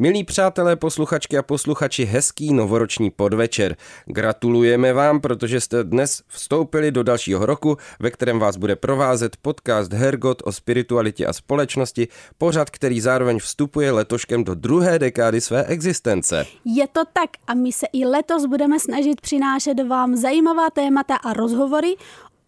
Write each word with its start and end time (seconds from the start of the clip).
Milí 0.00 0.24
přátelé, 0.24 0.76
posluchačky 0.76 1.38
a 1.38 1.42
posluchači, 1.42 2.04
hezký 2.04 2.52
novoroční 2.52 3.10
podvečer. 3.10 3.76
Gratulujeme 4.06 4.92
vám, 4.92 5.20
protože 5.20 5.60
jste 5.60 5.84
dnes 5.84 6.22
vstoupili 6.28 6.90
do 6.90 7.02
dalšího 7.02 7.46
roku, 7.46 7.76
ve 8.00 8.10
kterém 8.10 8.38
vás 8.38 8.56
bude 8.56 8.76
provázet 8.76 9.36
podcast 9.36 9.92
Hergot 9.92 10.42
o 10.44 10.52
spiritualitě 10.52 11.26
a 11.26 11.32
společnosti, 11.32 12.08
pořad, 12.38 12.70
který 12.70 13.00
zároveň 13.00 13.38
vstupuje 13.38 13.90
letoškem 13.90 14.44
do 14.44 14.54
druhé 14.54 14.98
dekády 14.98 15.40
své 15.40 15.64
existence. 15.64 16.46
Je 16.64 16.86
to 16.88 17.00
tak 17.12 17.30
a 17.46 17.54
my 17.54 17.72
se 17.72 17.86
i 17.92 18.04
letos 18.04 18.46
budeme 18.46 18.80
snažit 18.80 19.20
přinášet 19.20 19.80
vám 19.88 20.16
zajímavá 20.16 20.70
témata 20.70 21.16
a 21.16 21.32
rozhovory 21.32 21.94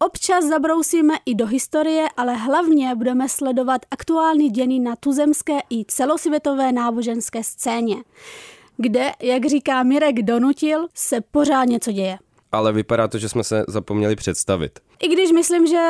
Občas 0.05 0.45
zabrousíme 0.45 1.13
i 1.25 1.35
do 1.35 1.45
historie, 1.45 2.07
ale 2.17 2.35
hlavně 2.35 2.95
budeme 2.95 3.29
sledovat 3.29 3.81
aktuální 3.91 4.49
dění 4.49 4.79
na 4.79 4.95
tuzemské 4.95 5.59
i 5.69 5.85
celosvětové 5.85 6.71
náboženské 6.71 7.43
scéně, 7.43 7.95
kde, 8.77 9.11
jak 9.21 9.45
říká 9.45 9.83
Mirek 9.83 10.21
Donutil, 10.21 10.87
se 10.93 11.21
pořád 11.21 11.65
něco 11.65 11.91
děje. 11.91 12.17
Ale 12.51 12.73
vypadá 12.73 13.07
to, 13.07 13.17
že 13.17 13.29
jsme 13.29 13.43
se 13.43 13.63
zapomněli 13.67 14.15
představit. 14.15 14.79
I 15.03 15.07
když 15.07 15.31
myslím, 15.31 15.67
že 15.67 15.85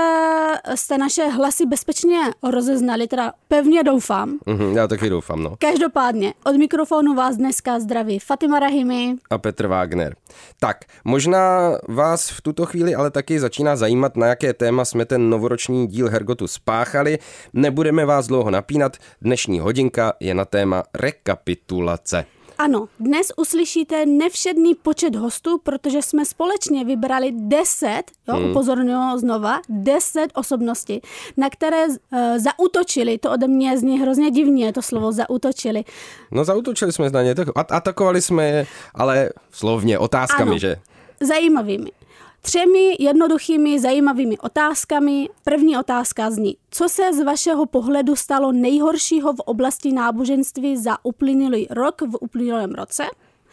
jste 0.75 0.97
naše 0.97 1.25
hlasy 1.27 1.65
bezpečně 1.65 2.19
rozeznali, 2.51 3.07
teda 3.07 3.33
pevně 3.47 3.83
doufám. 3.83 4.39
Mhm, 4.45 4.77
já 4.77 4.87
taky 4.87 5.09
doufám, 5.09 5.43
no. 5.43 5.55
Každopádně, 5.59 6.33
od 6.45 6.55
mikrofonu 6.55 7.15
vás 7.15 7.37
dneska 7.37 7.79
zdraví 7.79 8.19
Fatima 8.19 8.59
Rahimi 8.59 9.15
A 9.29 9.37
Petr 9.37 9.67
Wagner. 9.67 10.15
Tak, 10.59 10.77
možná 11.05 11.71
vás 11.87 12.29
v 12.29 12.41
tuto 12.41 12.65
chvíli 12.65 12.95
ale 12.95 13.11
taky 13.11 13.39
začíná 13.39 13.75
zajímat, 13.75 14.17
na 14.17 14.27
jaké 14.27 14.53
téma 14.53 14.85
jsme 14.85 15.05
ten 15.05 15.29
novoroční 15.29 15.87
díl 15.87 16.09
Hergotu 16.09 16.47
spáchali. 16.47 17.19
Nebudeme 17.53 18.05
vás 18.05 18.27
dlouho 18.27 18.51
napínat, 18.51 18.97
dnešní 19.21 19.59
hodinka 19.59 20.13
je 20.19 20.33
na 20.33 20.45
téma 20.45 20.83
rekapitulace. 20.93 22.25
Ano, 22.61 22.87
dnes 22.99 23.31
uslyšíte 23.37 24.05
nevšedný 24.05 24.75
počet 24.75 25.15
hostů, 25.15 25.57
protože 25.57 26.01
jsme 26.01 26.25
společně 26.25 26.85
vybrali 26.85 27.31
10, 27.35 28.03
jo, 28.27 28.35
hmm. 28.35 28.49
upozorňuji 28.49 29.17
znova, 29.17 29.61
10 29.69 30.27
osobností, 30.33 31.01
na 31.37 31.49
které 31.49 31.87
uh, 31.87 31.97
zautočili, 32.37 33.17
to 33.17 33.31
ode 33.31 33.47
mě 33.47 33.77
zní 33.77 33.99
hrozně 33.99 34.31
divně, 34.31 34.73
to 34.73 34.81
slovo 34.81 35.11
zautočili. 35.11 35.83
No 36.31 36.45
zautočili 36.45 36.91
jsme 36.93 37.09
na 37.09 37.21
ně, 37.23 37.35
tak 37.35 37.47
at- 37.47 37.71
atakovali 37.71 38.21
jsme 38.21 38.47
je, 38.47 38.67
ale 38.95 39.29
slovně, 39.51 39.99
otázkami, 39.99 40.51
Ano. 40.51 40.59
že? 40.59 40.75
Zajímavými. 41.19 41.91
Třemi 42.41 42.95
jednoduchými 42.99 43.79
zajímavými 43.79 44.37
otázkami. 44.37 45.29
První 45.43 45.77
otázka 45.77 46.31
zní, 46.31 46.57
co 46.71 46.89
se 46.89 47.13
z 47.13 47.23
vašeho 47.23 47.65
pohledu 47.65 48.15
stalo 48.15 48.51
nejhoršího 48.51 49.33
v 49.33 49.39
oblasti 49.39 49.91
náboženství 49.91 50.77
za 50.77 50.97
uplynulý 51.05 51.67
rok 51.69 52.01
v 52.01 52.17
uplynulém 52.21 52.71
roce? 52.71 53.03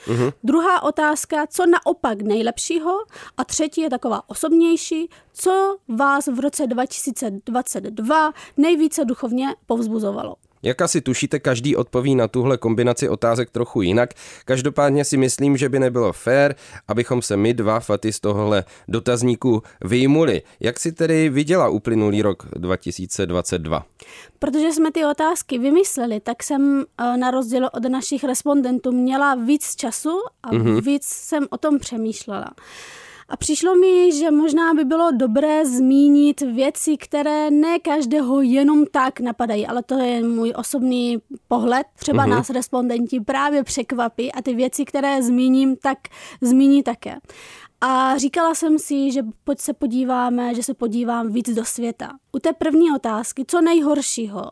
Mhm. 0.08 0.30
Druhá 0.44 0.82
otázka, 0.82 1.46
co 1.46 1.66
naopak 1.66 2.22
nejlepšího? 2.22 2.98
A 3.36 3.44
třetí 3.44 3.80
je 3.80 3.90
taková 3.90 4.22
osobnější, 4.28 5.08
co 5.32 5.78
vás 5.88 6.26
v 6.26 6.40
roce 6.40 6.66
2022 6.66 8.32
nejvíce 8.56 9.04
duchovně 9.04 9.54
povzbuzovalo? 9.66 10.34
Jak 10.62 10.82
asi 10.82 11.00
tušíte, 11.00 11.38
každý 11.38 11.76
odpoví 11.76 12.14
na 12.14 12.28
tuhle 12.28 12.58
kombinaci 12.58 13.08
otázek 13.08 13.50
trochu 13.50 13.82
jinak. 13.82 14.10
Každopádně 14.44 15.04
si 15.04 15.16
myslím, 15.16 15.56
že 15.56 15.68
by 15.68 15.78
nebylo 15.78 16.12
fér, 16.12 16.54
abychom 16.88 17.22
se 17.22 17.36
my 17.36 17.54
dva 17.54 17.80
Faty 17.80 18.12
z 18.12 18.20
tohohle 18.20 18.64
dotazníku 18.88 19.62
vyjmuli. 19.84 20.42
Jak 20.60 20.80
si 20.80 20.92
tedy 20.92 21.28
viděla 21.28 21.68
uplynulý 21.68 22.22
rok 22.22 22.46
2022? 22.56 23.86
Protože 24.38 24.72
jsme 24.72 24.92
ty 24.92 25.04
otázky 25.04 25.58
vymysleli, 25.58 26.20
tak 26.20 26.42
jsem 26.42 26.84
eh, 26.98 27.16
na 27.16 27.30
rozdíl 27.30 27.68
od 27.72 27.84
našich 27.88 28.24
respondentů 28.24 28.92
měla 28.92 29.34
víc 29.34 29.76
času 29.76 30.20
a 30.42 30.52
mm-hmm. 30.52 30.80
víc 30.80 31.04
jsem 31.04 31.46
o 31.50 31.58
tom 31.58 31.78
přemýšlela. 31.78 32.50
A 33.28 33.36
přišlo 33.36 33.74
mi, 33.74 34.12
že 34.12 34.30
možná 34.30 34.74
by 34.74 34.84
bylo 34.84 35.10
dobré 35.12 35.66
zmínit 35.66 36.40
věci, 36.40 36.96
které 36.96 37.50
ne 37.50 37.78
každého 37.78 38.42
jenom 38.42 38.86
tak 38.86 39.20
napadají, 39.20 39.66
ale 39.66 39.82
to 39.82 39.98
je 39.98 40.24
můj 40.24 40.52
osobní 40.56 41.18
pohled. 41.48 41.86
Třeba 41.98 42.26
mm-hmm. 42.26 42.30
nás 42.30 42.50
respondenti 42.50 43.20
právě 43.20 43.64
překvapí 43.64 44.32
a 44.32 44.42
ty 44.42 44.54
věci, 44.54 44.84
které 44.84 45.22
zmíním, 45.22 45.76
tak 45.76 45.98
zmíní 46.40 46.82
také. 46.82 47.16
A 47.80 48.18
říkala 48.18 48.54
jsem 48.54 48.78
si, 48.78 49.12
že 49.12 49.22
pojď 49.44 49.60
se 49.60 49.72
podíváme, 49.72 50.54
že 50.54 50.62
se 50.62 50.74
podívám 50.74 51.32
víc 51.32 51.50
do 51.50 51.64
světa. 51.64 52.10
U 52.38 52.40
té 52.40 52.52
první 52.52 52.92
otázky, 52.92 53.44
co 53.46 53.60
nejhoršího, 53.60 54.50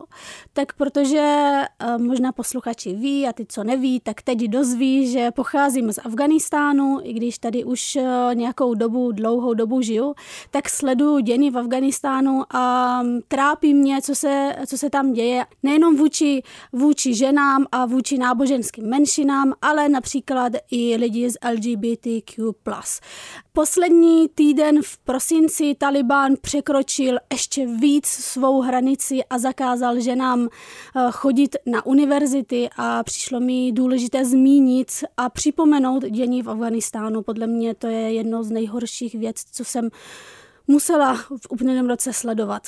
tak 0.53 0.73
protože 0.73 1.19
eh, 1.19 1.97
možná 1.97 2.31
posluchači 2.31 2.93
ví 2.93 3.27
a 3.27 3.33
ty, 3.33 3.45
co 3.49 3.63
neví, 3.63 3.99
tak 3.99 4.21
teď 4.21 4.37
dozví, 4.39 5.11
že 5.11 5.31
pocházím 5.31 5.93
z 5.93 5.97
Afganistánu, 6.05 6.99
i 7.03 7.13
když 7.13 7.37
tady 7.39 7.63
už 7.63 7.95
eh, 7.95 8.05
nějakou 8.33 8.73
dobu, 8.73 9.11
dlouhou 9.11 9.53
dobu 9.53 9.81
žiju, 9.81 10.13
tak 10.51 10.69
sleduju 10.69 11.19
dění 11.19 11.51
v 11.51 11.57
Afganistánu 11.57 12.43
a 12.49 13.03
mm, 13.03 13.19
trápí 13.27 13.73
mě, 13.73 14.01
co 14.01 14.15
se, 14.15 14.55
co 14.67 14.77
se 14.77 14.89
tam 14.89 15.13
děje, 15.13 15.45
nejenom 15.63 15.95
vůči, 15.95 16.43
vůči 16.73 17.15
ženám 17.15 17.65
a 17.71 17.85
vůči 17.85 18.17
náboženským 18.17 18.89
menšinám, 18.89 19.53
ale 19.61 19.89
například 19.89 20.53
i 20.71 20.95
lidi 20.95 21.29
z 21.29 21.35
LGBTQ+. 21.51 22.53
Poslední 23.57 24.29
týden 24.29 24.81
v 24.83 24.97
prosinci 24.97 25.75
Taliban 25.75 26.33
překročil 26.41 27.17
ještě 27.33 27.65
víc 27.65 28.05
svou 28.05 28.61
hranici 28.61 29.23
a 29.29 29.39
zakázal 29.39 29.99
ženám 29.99 30.47
eh, 30.47 31.07
chodit 31.11 31.55
na 31.65 31.85
univerzity 31.85 32.69
a 32.77 33.03
přišlo 33.03 33.39
mi 33.39 33.71
důležité 33.71 34.25
zmínit 34.25 34.91
a 35.17 35.29
připomenout 35.29 36.05
dění 36.05 36.41
v 36.41 36.49
Afganistánu. 36.49 37.21
Podle 37.21 37.47
mě 37.47 37.75
to 37.75 37.87
je 37.87 38.13
jedno 38.13 38.43
z 38.43 38.51
nejhorších 38.51 39.15
věc, 39.15 39.35
co 39.51 39.65
jsem 39.65 39.89
musela 40.67 41.15
v 41.15 41.47
uplynulém 41.49 41.89
roce 41.89 42.13
sledovat. 42.13 42.67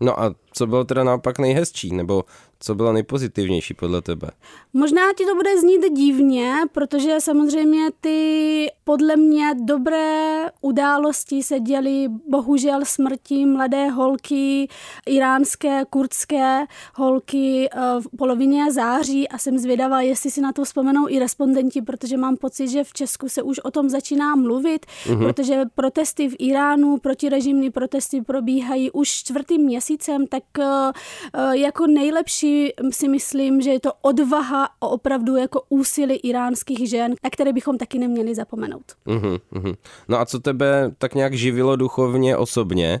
No 0.00 0.20
a 0.20 0.34
co 0.52 0.66
bylo 0.66 0.84
teda 0.84 1.04
naopak 1.04 1.38
nejhezčí, 1.38 1.94
nebo 1.94 2.24
co 2.60 2.74
bylo 2.74 2.92
nejpozitivnější 2.92 3.74
podle 3.74 4.02
tebe? 4.02 4.30
Možná 4.72 5.02
ti 5.16 5.24
to 5.24 5.34
bude 5.34 5.60
znít 5.60 5.92
divně, 5.92 6.52
protože 6.72 7.20
samozřejmě 7.20 7.90
ty 8.00 8.66
podle 8.84 9.16
mě 9.16 9.54
dobré 9.64 10.44
události 10.60 11.42
se 11.42 11.60
děly 11.60 12.08
bohužel 12.28 12.80
smrtí 12.84 13.46
mladé 13.46 13.88
holky, 13.88 14.68
iránské, 15.06 15.84
kurdské 15.90 16.66
holky 16.94 17.68
eh, 17.72 17.78
v 18.00 18.16
polovině 18.16 18.72
září 18.72 19.28
a 19.28 19.38
jsem 19.38 19.58
zvědavá, 19.58 20.00
jestli 20.00 20.30
si 20.30 20.40
na 20.40 20.52
to 20.52 20.64
vzpomenou 20.64 21.08
i 21.08 21.18
respondenti, 21.18 21.82
protože 21.82 22.16
mám 22.16 22.36
pocit, 22.36 22.68
že 22.68 22.84
v 22.84 22.92
Česku 22.92 23.28
se 23.28 23.42
už 23.42 23.58
o 23.58 23.70
tom 23.70 23.88
začíná 23.88 24.36
mluvit, 24.36 24.86
mm-hmm. 24.86 25.26
protože 25.26 25.62
protesty 25.74 26.28
v 26.28 26.36
Iránu, 26.38 26.98
protirežimní 26.98 27.70
protesty 27.70 28.22
probíhají 28.22 28.90
už 28.90 29.08
čtvrtým 29.08 29.62
měsícem, 29.62 30.26
tak 30.26 30.42
eh, 30.58 30.92
eh, 31.34 31.56
jako 31.56 31.86
nejlepší 31.86 32.47
si 32.90 33.08
myslím, 33.08 33.60
že 33.60 33.70
je 33.70 33.80
to 33.80 33.92
odvaha 34.02 34.64
a 34.64 34.86
opravdu 34.86 35.36
jako 35.36 35.62
úsilí 35.68 36.16
iránských 36.16 36.88
žen, 36.88 37.14
na 37.24 37.30
které 37.30 37.52
bychom 37.52 37.78
taky 37.78 37.98
neměli 37.98 38.34
zapomenout. 38.34 38.84
Mhm, 39.06 39.36
mhm. 39.50 39.74
No 40.08 40.20
a 40.20 40.26
co 40.26 40.38
tebe 40.40 40.90
tak 40.98 41.14
nějak 41.14 41.34
živilo 41.34 41.76
duchovně 41.76 42.36
osobně? 42.36 43.00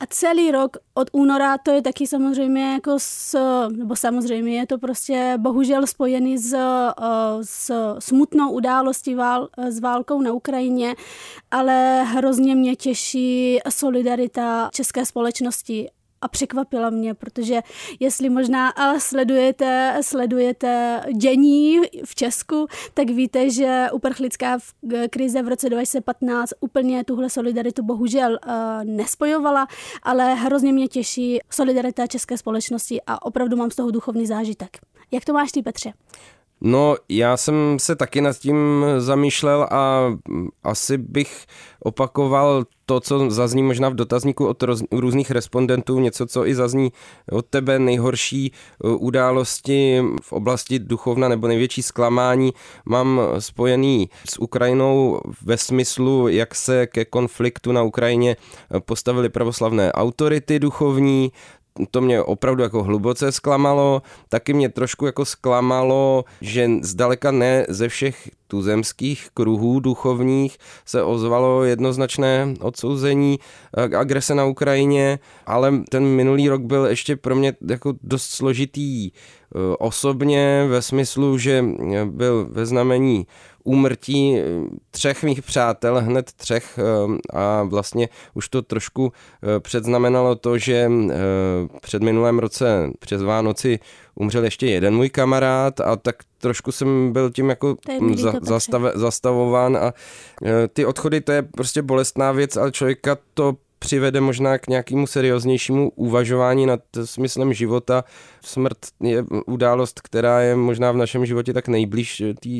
A 0.00 0.06
celý 0.06 0.50
rok 0.50 0.76
od 0.94 1.08
února 1.12 1.58
to 1.58 1.70
je 1.70 1.82
taky 1.82 2.06
samozřejmě 2.06 2.72
jako 2.72 2.94
s, 2.98 3.38
nebo 3.68 3.96
samozřejmě 3.96 4.58
je 4.58 4.66
to 4.66 4.78
prostě 4.78 5.34
bohužel 5.38 5.86
spojený 5.86 6.38
s, 6.38 6.54
eh, 6.54 6.92
s 7.42 7.72
smutnou 7.98 8.50
událostí 8.50 9.14
vál, 9.14 9.48
s 9.58 9.80
válkou 9.80 10.20
na 10.20 10.32
Ukrajině, 10.32 10.94
ale 11.50 12.02
hrozně 12.02 12.54
mě 12.54 12.76
těší 12.76 13.58
solidarita 13.68 14.70
české 14.72 15.06
společnosti 15.06 15.88
a 16.22 16.28
překvapila 16.28 16.90
mě, 16.90 17.14
protože 17.14 17.60
jestli 18.00 18.28
možná 18.28 18.72
sledujete, 18.98 19.98
sledujete 20.00 21.00
dění 21.16 21.80
v 22.04 22.14
Česku, 22.14 22.66
tak 22.94 23.10
víte, 23.10 23.50
že 23.50 23.86
uprchlická 23.92 24.58
v- 24.58 25.08
krize 25.10 25.42
v 25.42 25.48
roce 25.48 25.70
2015 25.70 26.50
úplně 26.60 27.04
tuhle 27.04 27.30
solidaritu 27.30 27.82
bohužel 27.82 28.38
uh, 28.46 28.50
nespojovala, 28.84 29.66
ale 30.02 30.34
hrozně 30.34 30.72
mě 30.72 30.88
těší 30.88 31.38
solidarita 31.50 32.06
české 32.06 32.38
společnosti 32.38 33.00
a 33.06 33.26
opravdu 33.26 33.56
mám 33.56 33.70
z 33.70 33.76
toho 33.76 33.90
duchovní 33.90 34.26
zážitek. 34.26 34.76
Jak 35.10 35.24
to 35.24 35.32
máš 35.32 35.52
ty, 35.52 35.62
Petře? 35.62 35.92
No, 36.60 36.96
já 37.08 37.36
jsem 37.36 37.78
se 37.78 37.96
taky 37.96 38.20
nad 38.20 38.38
tím 38.38 38.84
zamýšlel 38.98 39.62
a 39.70 40.12
asi 40.64 40.98
bych 40.98 41.46
opakoval 41.80 42.64
to, 42.86 43.00
co 43.00 43.30
zazní 43.30 43.62
možná 43.62 43.88
v 43.88 43.94
dotazníku 43.94 44.46
od 44.46 44.62
roz, 44.62 44.82
různých 44.92 45.30
respondentů, 45.30 45.98
něco, 45.98 46.26
co 46.26 46.46
i 46.46 46.54
zazní 46.54 46.92
od 47.32 47.46
tebe, 47.46 47.78
nejhorší 47.78 48.52
uh, 48.84 49.04
události 49.04 50.02
v 50.22 50.32
oblasti 50.32 50.78
duchovna 50.78 51.28
nebo 51.28 51.48
největší 51.48 51.82
zklamání 51.82 52.52
mám 52.84 53.20
spojený 53.38 54.10
s 54.28 54.40
Ukrajinou 54.40 55.20
ve 55.42 55.56
smyslu, 55.56 56.28
jak 56.28 56.54
se 56.54 56.86
ke 56.86 57.04
konfliktu 57.04 57.72
na 57.72 57.82
Ukrajině 57.82 58.36
postavili 58.84 59.28
pravoslavné 59.28 59.92
autority 59.92 60.58
duchovní, 60.58 61.32
to 61.90 62.00
mě 62.00 62.22
opravdu 62.22 62.62
jako 62.62 62.82
hluboce 62.82 63.32
zklamalo. 63.32 64.02
Taky 64.28 64.52
mě 64.52 64.68
trošku 64.68 65.06
jako 65.06 65.24
zklamalo, 65.24 66.24
že 66.40 66.70
zdaleka 66.82 67.30
ne 67.30 67.66
ze 67.68 67.88
všech 67.88 68.30
tuzemských 68.48 69.28
kruhů 69.34 69.80
duchovních 69.80 70.58
se 70.84 71.02
ozvalo 71.02 71.64
jednoznačné 71.64 72.54
odsouzení 72.60 73.38
agrese 73.98 74.34
na 74.34 74.44
Ukrajině, 74.44 75.18
ale 75.46 75.72
ten 75.90 76.04
minulý 76.04 76.48
rok 76.48 76.62
byl 76.62 76.86
ještě 76.86 77.16
pro 77.16 77.34
mě 77.34 77.54
jako 77.70 77.94
dost 78.02 78.30
složitý 78.30 79.10
eh, 79.10 79.58
osobně 79.78 80.66
ve 80.68 80.82
smyslu, 80.82 81.38
že 81.38 81.64
byl 82.04 82.46
ve 82.50 82.66
znamení 82.66 83.26
úmrtí 83.66 84.38
eh, 84.38 84.44
třech 84.90 85.22
mých 85.22 85.42
přátel, 85.42 86.00
hned 86.00 86.32
třech 86.32 86.78
eh, 86.78 87.38
a 87.38 87.62
vlastně 87.62 88.08
už 88.34 88.48
to 88.48 88.62
trošku 88.62 89.12
eh, 89.12 89.60
předznamenalo 89.60 90.34
to, 90.34 90.58
že 90.58 90.90
před 91.82 92.02
minulém 92.02 92.38
roce 92.38 92.90
přes 92.98 93.22
Vánoci 93.22 93.78
umřel 94.14 94.44
ještě 94.44 94.66
jeden 94.66 94.94
můj 94.94 95.10
kamarád 95.10 95.80
a 95.80 95.96
tak 95.96 96.16
trošku 96.38 96.72
jsem 96.72 97.12
byl 97.12 97.30
tím 97.30 97.48
jako 97.48 97.76
za, 98.14 98.32
zastave, 98.42 98.92
zastavován 98.94 99.76
a 99.76 99.92
ty 100.72 100.86
odchody 100.86 101.20
to 101.20 101.32
je 101.32 101.42
prostě 101.42 101.82
bolestná 101.82 102.32
věc, 102.32 102.56
ale 102.56 102.72
člověka 102.72 103.18
to 103.34 103.56
přivede 103.86 104.20
možná 104.20 104.58
k 104.58 104.66
nějakému 104.66 105.06
serióznějšímu 105.06 105.90
uvažování 105.94 106.66
nad 106.66 106.80
smyslem 107.04 107.52
života. 107.52 108.04
Smrt 108.44 108.78
je 109.02 109.24
událost, 109.46 110.00
která 110.00 110.40
je 110.40 110.56
možná 110.56 110.92
v 110.92 110.96
našem 110.96 111.26
životě 111.26 111.52
tak 111.52 111.68
nejblíž 111.68 112.22
té 112.40 112.50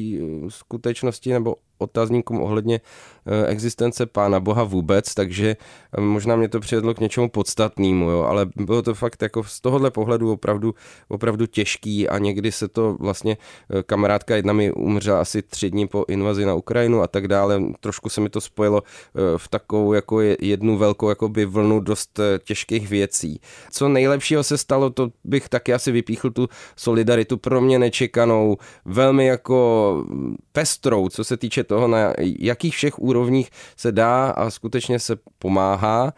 skutečnosti 0.49 1.33
nebo 1.33 1.57
otazníkům 1.79 2.43
ohledně 2.43 2.81
eh, 3.27 3.47
existence 3.47 4.07
Pána 4.07 4.41
Boha 4.41 4.65
vůbec, 4.65 5.15
takže 5.15 5.57
eh, 5.99 6.01
možná 6.01 6.37
mě 6.37 6.49
to 6.49 6.61
přivedlo 6.61 6.95
k 6.95 7.01
něčemu 7.01 7.29
podstatnému, 7.29 8.11
jo, 8.11 8.23
ale 8.23 8.47
bylo 8.57 8.83
to 8.83 8.95
fakt 8.95 9.23
jako 9.23 9.45
z 9.45 9.61
tohohle 9.61 9.91
pohledu 9.91 10.33
opravdu, 10.33 10.75
opravdu 11.09 11.47
těžký 11.47 12.09
a 12.09 12.19
někdy 12.19 12.53
se 12.53 12.69
to 12.69 12.97
vlastně, 13.01 13.37
eh, 13.71 13.83
kamarádka 13.83 14.37
jedna 14.37 14.53
mi 14.53 14.73
umřela 14.73 15.21
asi 15.21 15.43
tři 15.43 15.71
dny 15.71 15.87
po 15.87 16.05
invazi 16.09 16.45
na 16.45 16.55
Ukrajinu 16.55 17.03
a 17.03 17.07
tak 17.07 17.29
dále, 17.29 17.63
trošku 17.81 18.09
se 18.09 18.21
mi 18.21 18.29
to 18.29 18.41
spojilo 18.41 18.83
v 19.37 19.49
takovou 19.49 19.93
jako 19.93 20.21
jednu 20.21 20.77
velkou 20.77 21.09
jakoby 21.09 21.45
vlnu 21.45 21.81
dost 21.81 22.21
těžkých 22.45 22.89
věcí. 22.89 23.41
Co 23.71 23.89
nejlepšího 23.89 24.43
se 24.43 24.59
stalo, 24.59 24.91
to 24.91 25.09
bych 25.25 25.49
taky 25.49 25.75
asi 25.75 25.93
vypíchl 25.93 26.31
tu 26.31 26.49
solidaritu 26.77 27.37
pro 27.37 27.61
mě 27.61 27.79
nečekanou, 27.79 28.57
velmi 28.85 29.27
jako 29.27 30.05
pestrou, 30.53 31.09
co 31.09 31.25
se 31.25 31.37
týče 31.37 31.65
toho, 31.67 31.89
na 31.89 32.13
jakých 32.19 32.75
všech 32.75 32.99
úrovních 32.99 33.51
se 33.77 33.93
dá 33.93 34.31
a 34.31 34.51
skutečně 34.51 34.99
se 34.99 35.17
pomáhá. 35.39 36.13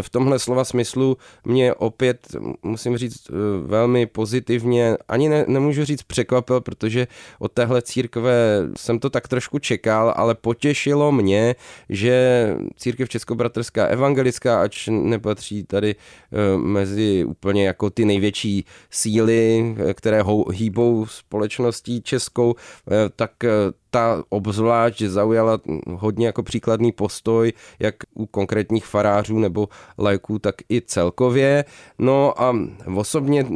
V 0.00 0.10
tomhle 0.10 0.38
slova 0.38 0.64
smyslu 0.64 1.16
mě 1.44 1.74
opět, 1.74 2.36
musím 2.62 2.96
říct, 2.96 3.30
velmi 3.62 4.06
pozitivně, 4.06 4.96
ani 5.08 5.28
ne, 5.28 5.44
nemůžu 5.48 5.84
říct 5.84 6.02
překvapil, 6.02 6.60
protože 6.60 7.06
od 7.38 7.52
téhle 7.52 7.82
církve 7.82 8.32
jsem 8.76 8.98
to 8.98 9.10
tak 9.10 9.28
trošku 9.28 9.58
čekal, 9.58 10.14
ale 10.16 10.34
potěšilo 10.34 11.12
mě, 11.12 11.54
že 11.88 12.54
církev 12.76 13.08
Českobratrská 13.08 13.86
evangelická, 13.86 14.62
ač 14.62 14.88
nepatří 14.88 15.64
tady 15.64 15.94
eh, 15.94 16.58
mezi 16.58 17.24
úplně 17.24 17.66
jako 17.66 17.90
ty 17.90 18.04
největší 18.04 18.64
síly, 18.90 19.74
které 19.94 20.22
hýbou 20.52 21.06
společností 21.06 22.02
českou, 22.02 22.54
tak 23.16 23.32
ta 23.90 24.22
obzvlášť 24.28 25.02
zaujala 25.02 25.58
hodně 25.88 26.26
jako 26.26 26.42
příkladný 26.42 26.92
postoj, 26.92 27.52
jak 27.78 27.94
u 28.14 28.26
konkrétních 28.26 28.86
farářů 28.86 29.38
nebo 29.38 29.68
lajků, 29.98 30.38
tak 30.38 30.54
i 30.70 30.82
celkově. 30.82 31.64
No 31.98 32.42
a 32.42 32.56
osobně 32.94 33.46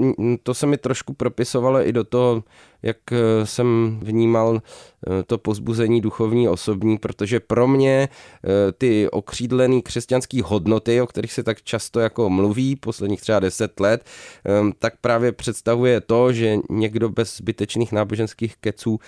to 0.42 0.54
se 0.54 0.66
mi 0.66 0.78
trošku 0.78 1.12
propisovalo 1.12 1.86
i 1.86 1.92
do 1.92 2.04
toho, 2.04 2.44
jak 2.82 2.96
eh, 3.12 3.46
jsem 3.46 3.98
vnímal 4.02 4.62
eh, 4.62 5.22
to 5.22 5.38
pozbuzení 5.38 6.00
duchovní 6.00 6.48
osobní, 6.48 6.98
protože 6.98 7.40
pro 7.40 7.68
mě 7.68 8.08
eh, 8.08 8.72
ty 8.72 9.10
okřídlené 9.10 9.82
křesťanské 9.82 10.42
hodnoty, 10.42 11.00
o 11.00 11.06
kterých 11.06 11.32
se 11.32 11.42
tak 11.42 11.62
často 11.62 12.00
jako 12.00 12.30
mluví 12.30 12.76
posledních 12.76 13.20
třeba 13.20 13.40
deset 13.40 13.80
let, 13.80 14.04
tak 14.78 14.94
právě 15.00 15.32
představuje 15.32 16.00
to, 16.00 16.32
že 16.32 16.56
někdo 16.70 17.08
bez 17.08 17.36
zbytečných 17.36 17.92
náboženských 17.92 18.56
keců 18.56 18.98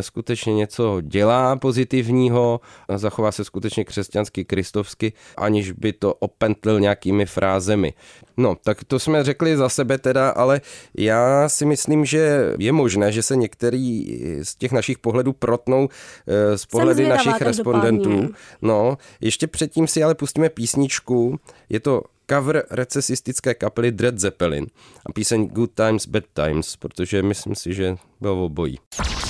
skutečně 0.00 0.54
něco 0.54 1.00
dělá 1.00 1.56
pozitivního, 1.56 2.60
zachová 2.96 3.32
se 3.32 3.44
skutečně 3.44 3.84
křesťansky, 3.84 4.44
kristovsky, 4.44 5.12
aniž 5.36 5.72
by 5.72 5.92
to 5.92 6.14
opentlil 6.14 6.80
nějakými 6.80 7.26
frázemi. 7.26 7.94
No, 8.36 8.56
tak 8.64 8.84
to 8.84 8.98
jsme 8.98 9.24
řekli 9.24 9.56
za 9.56 9.68
sebe 9.68 9.98
teda, 9.98 10.28
ale 10.28 10.60
já 10.98 11.48
si 11.48 11.66
myslím, 11.66 12.04
že 12.04 12.52
je 12.58 12.72
možné, 12.72 13.12
že 13.16 13.22
se 13.22 13.36
některý 13.36 14.20
z 14.42 14.54
těch 14.54 14.72
našich 14.72 14.98
pohledů 14.98 15.32
protnou 15.32 15.88
eh, 15.88 16.58
z 16.58 16.66
pohledy 16.66 17.08
našich 17.08 17.40
respondentů. 17.40 18.34
No, 18.62 18.98
ještě 19.20 19.46
předtím 19.46 19.86
si 19.86 20.02
ale 20.02 20.14
pustíme 20.14 20.48
písničku. 20.48 21.40
Je 21.68 21.80
to 21.80 22.02
cover 22.30 22.64
recesistické 22.70 23.54
kapely 23.54 23.92
Dread 23.92 24.18
Zeppelin 24.18 24.66
a 25.06 25.12
píseň 25.12 25.48
Good 25.48 25.70
Times, 25.74 26.06
Bad 26.06 26.24
Times, 26.34 26.76
protože 26.76 27.22
myslím 27.22 27.54
si, 27.54 27.74
že 27.74 27.96
byl 28.20 28.30
obojí. 28.30 28.78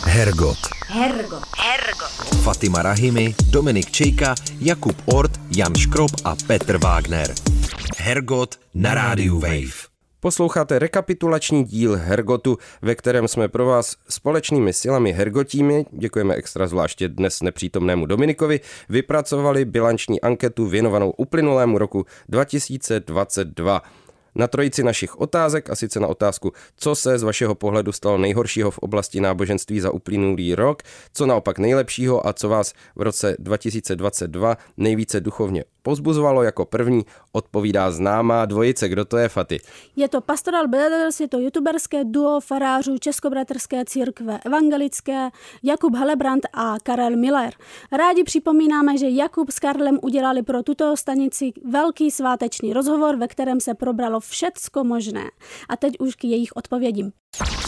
Hergot. 0.05 0.59
Hergot. 0.87 1.43
Hergot. 1.59 2.43
Fatima 2.43 2.83
Rahimi, 2.83 3.35
Dominik 3.51 3.91
Čejka, 3.91 4.35
Jakub 4.61 4.97
Ort, 5.07 5.41
Jan 5.57 5.75
Škrob 5.75 6.11
a 6.25 6.37
Petr 6.47 6.79
Wagner. 6.79 7.35
Hergot 7.97 8.55
na 8.75 8.95
rádiu 8.95 9.39
Wave. 9.41 9.96
Posloucháte 10.27 10.79
rekapitulační 10.79 11.65
díl 11.65 11.97
Hergotu, 11.97 12.59
ve 12.83 12.95
kterém 12.95 13.29
jsme 13.29 13.49
pro 13.49 13.67
vás 13.67 13.97
společnými 14.09 14.73
silami 14.73 15.13
Hergotími, 15.13 15.87
děkujeme 15.93 16.35
extra 16.35 16.67
zvláště 16.67 17.09
dnes 17.09 17.43
nepřítomnému 17.43 18.07
Dominikovi, 18.07 18.61
vypracovali 18.89 19.65
bilanční 19.65 20.21
anketu 20.21 20.67
věnovanou 20.67 21.11
uplynulému 21.11 21.79
roku 21.79 22.07
2022 22.29 23.83
na 24.35 24.47
trojici 24.47 24.83
našich 24.83 25.21
otázek, 25.21 25.71
a 25.71 25.75
sice 25.75 26.01
na 26.01 26.07
otázku, 26.07 26.53
co 26.77 26.95
se 26.95 27.19
z 27.19 27.23
vašeho 27.23 27.55
pohledu 27.55 27.93
stalo 27.93 28.19
nejhoršího 28.19 28.71
v 28.71 28.79
oblasti 28.79 29.21
náboženství 29.21 29.81
za 29.81 29.91
uplynulý 29.91 30.55
rok, 30.55 30.83
co 31.13 31.27
naopak 31.27 31.59
nejlepšího 31.59 32.27
a 32.27 32.33
co 32.33 32.49
vás 32.49 32.73
v 32.97 33.03
roce 33.03 33.37
2022 33.39 34.57
nejvíce 34.77 35.21
duchovně 35.21 35.65
pozbuzovalo 35.87 36.43
jako 36.43 36.65
první, 36.65 37.07
odpovídá 37.33 37.91
známá 37.91 38.45
dvojice. 38.45 38.89
Kdo 38.89 39.05
to 39.05 39.17
je, 39.17 39.29
Faty? 39.29 39.61
Je 39.97 40.09
to 40.09 40.21
Pastoral 40.21 40.69
Brothers, 40.69 41.21
je 41.21 41.29
to 41.29 41.39
youtuberské 41.39 42.05
duo 42.05 42.41
farářů 42.41 42.99
Českobratrské 42.99 43.85
církve 43.85 44.39
evangelické 44.45 45.31
Jakub 45.63 45.95
Helebrant 45.95 46.47
a 46.53 46.75
Karel 46.83 47.17
Miller. 47.17 47.53
Rádi 47.93 48.25
připomínáme, 48.25 48.99
že 48.99 49.09
Jakub 49.09 49.51
s 49.51 49.59
Karlem 49.59 49.99
udělali 50.03 50.43
pro 50.43 50.63
tuto 50.63 50.97
stanici 50.97 51.53
velký 51.71 52.11
svátečný 52.11 52.73
rozhovor, 52.73 53.17
ve 53.17 53.29
kterém 53.29 53.61
se 53.61 53.75
probralo 53.75 54.21
všecko 54.21 54.85
možné. 54.85 55.25
A 55.69 55.77
teď 55.77 55.95
už 55.99 56.15
k 56.15 56.25
jejich 56.25 56.51
odpovědím. 56.57 57.13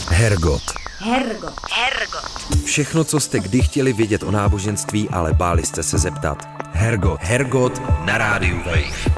Hergot. 0.09 0.61
Hergot. 0.97 1.53
Hergot. 1.71 2.63
Všechno, 2.65 3.03
co 3.03 3.19
jste 3.19 3.39
kdy 3.39 3.61
chtěli 3.61 3.93
vědět 3.93 4.23
o 4.23 4.31
náboženství, 4.31 5.09
ale 5.09 5.33
báli 5.33 5.65
jste 5.65 5.83
se 5.83 5.97
zeptat. 5.97 6.58
Hergot. 6.79 7.19
Hergot 7.21 7.81
na 8.05 8.17
rádiu 8.17 8.57
Wave. 8.57 9.11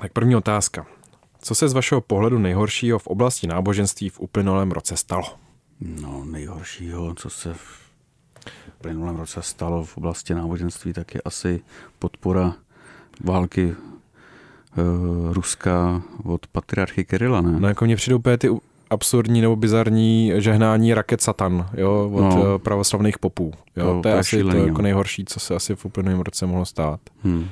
Tak 0.00 0.12
první 0.12 0.36
otázka. 0.36 0.86
Co 1.38 1.54
se 1.54 1.68
z 1.68 1.72
vašeho 1.72 2.00
pohledu 2.00 2.38
nejhoršího 2.38 2.98
v 2.98 3.06
oblasti 3.06 3.46
náboženství 3.46 4.08
v 4.08 4.20
uplynulém 4.20 4.70
roce 4.70 4.96
stalo? 4.96 5.24
No, 5.80 6.24
nejhoršího, 6.24 7.14
co 7.14 7.30
se 7.30 7.54
v 7.54 7.90
uplynulém 8.78 9.16
roce 9.16 9.42
stalo 9.42 9.84
v 9.84 9.96
oblasti 9.96 10.34
náboženství, 10.34 10.92
tak 10.92 11.14
je 11.14 11.20
asi 11.24 11.62
podpora 11.98 12.54
války 13.24 13.66
uh, 13.66 15.32
Ruska 15.32 16.02
od 16.24 16.46
patriarchy 16.46 17.04
Kirila, 17.04 17.40
ne? 17.40 17.60
No 17.60 17.68
jako 17.68 17.84
mě 17.84 17.96
přijdou 17.96 18.22
ty 18.38 18.50
absurdní 18.90 19.40
nebo 19.40 19.56
bizarní 19.56 20.32
žehnání 20.36 20.94
raket 20.94 21.20
Satan 21.20 21.70
jo, 21.76 22.10
od 22.14 22.20
no. 22.20 22.54
Eh, 22.54 22.58
pravoslavných 22.58 23.18
popů. 23.18 23.52
Jo. 23.76 23.84
To, 23.84 24.00
to 24.00 24.08
je 24.08 24.14
asi 24.14 24.44
to 24.44 24.56
jako 24.56 24.82
nejhorší, 24.82 25.24
co 25.24 25.40
se 25.40 25.54
asi 25.54 25.76
v 25.76 25.84
uplynulém 25.84 26.20
roce 26.20 26.46
mohlo 26.46 26.64
stát. 26.64 27.00
Hmm. 27.22 27.48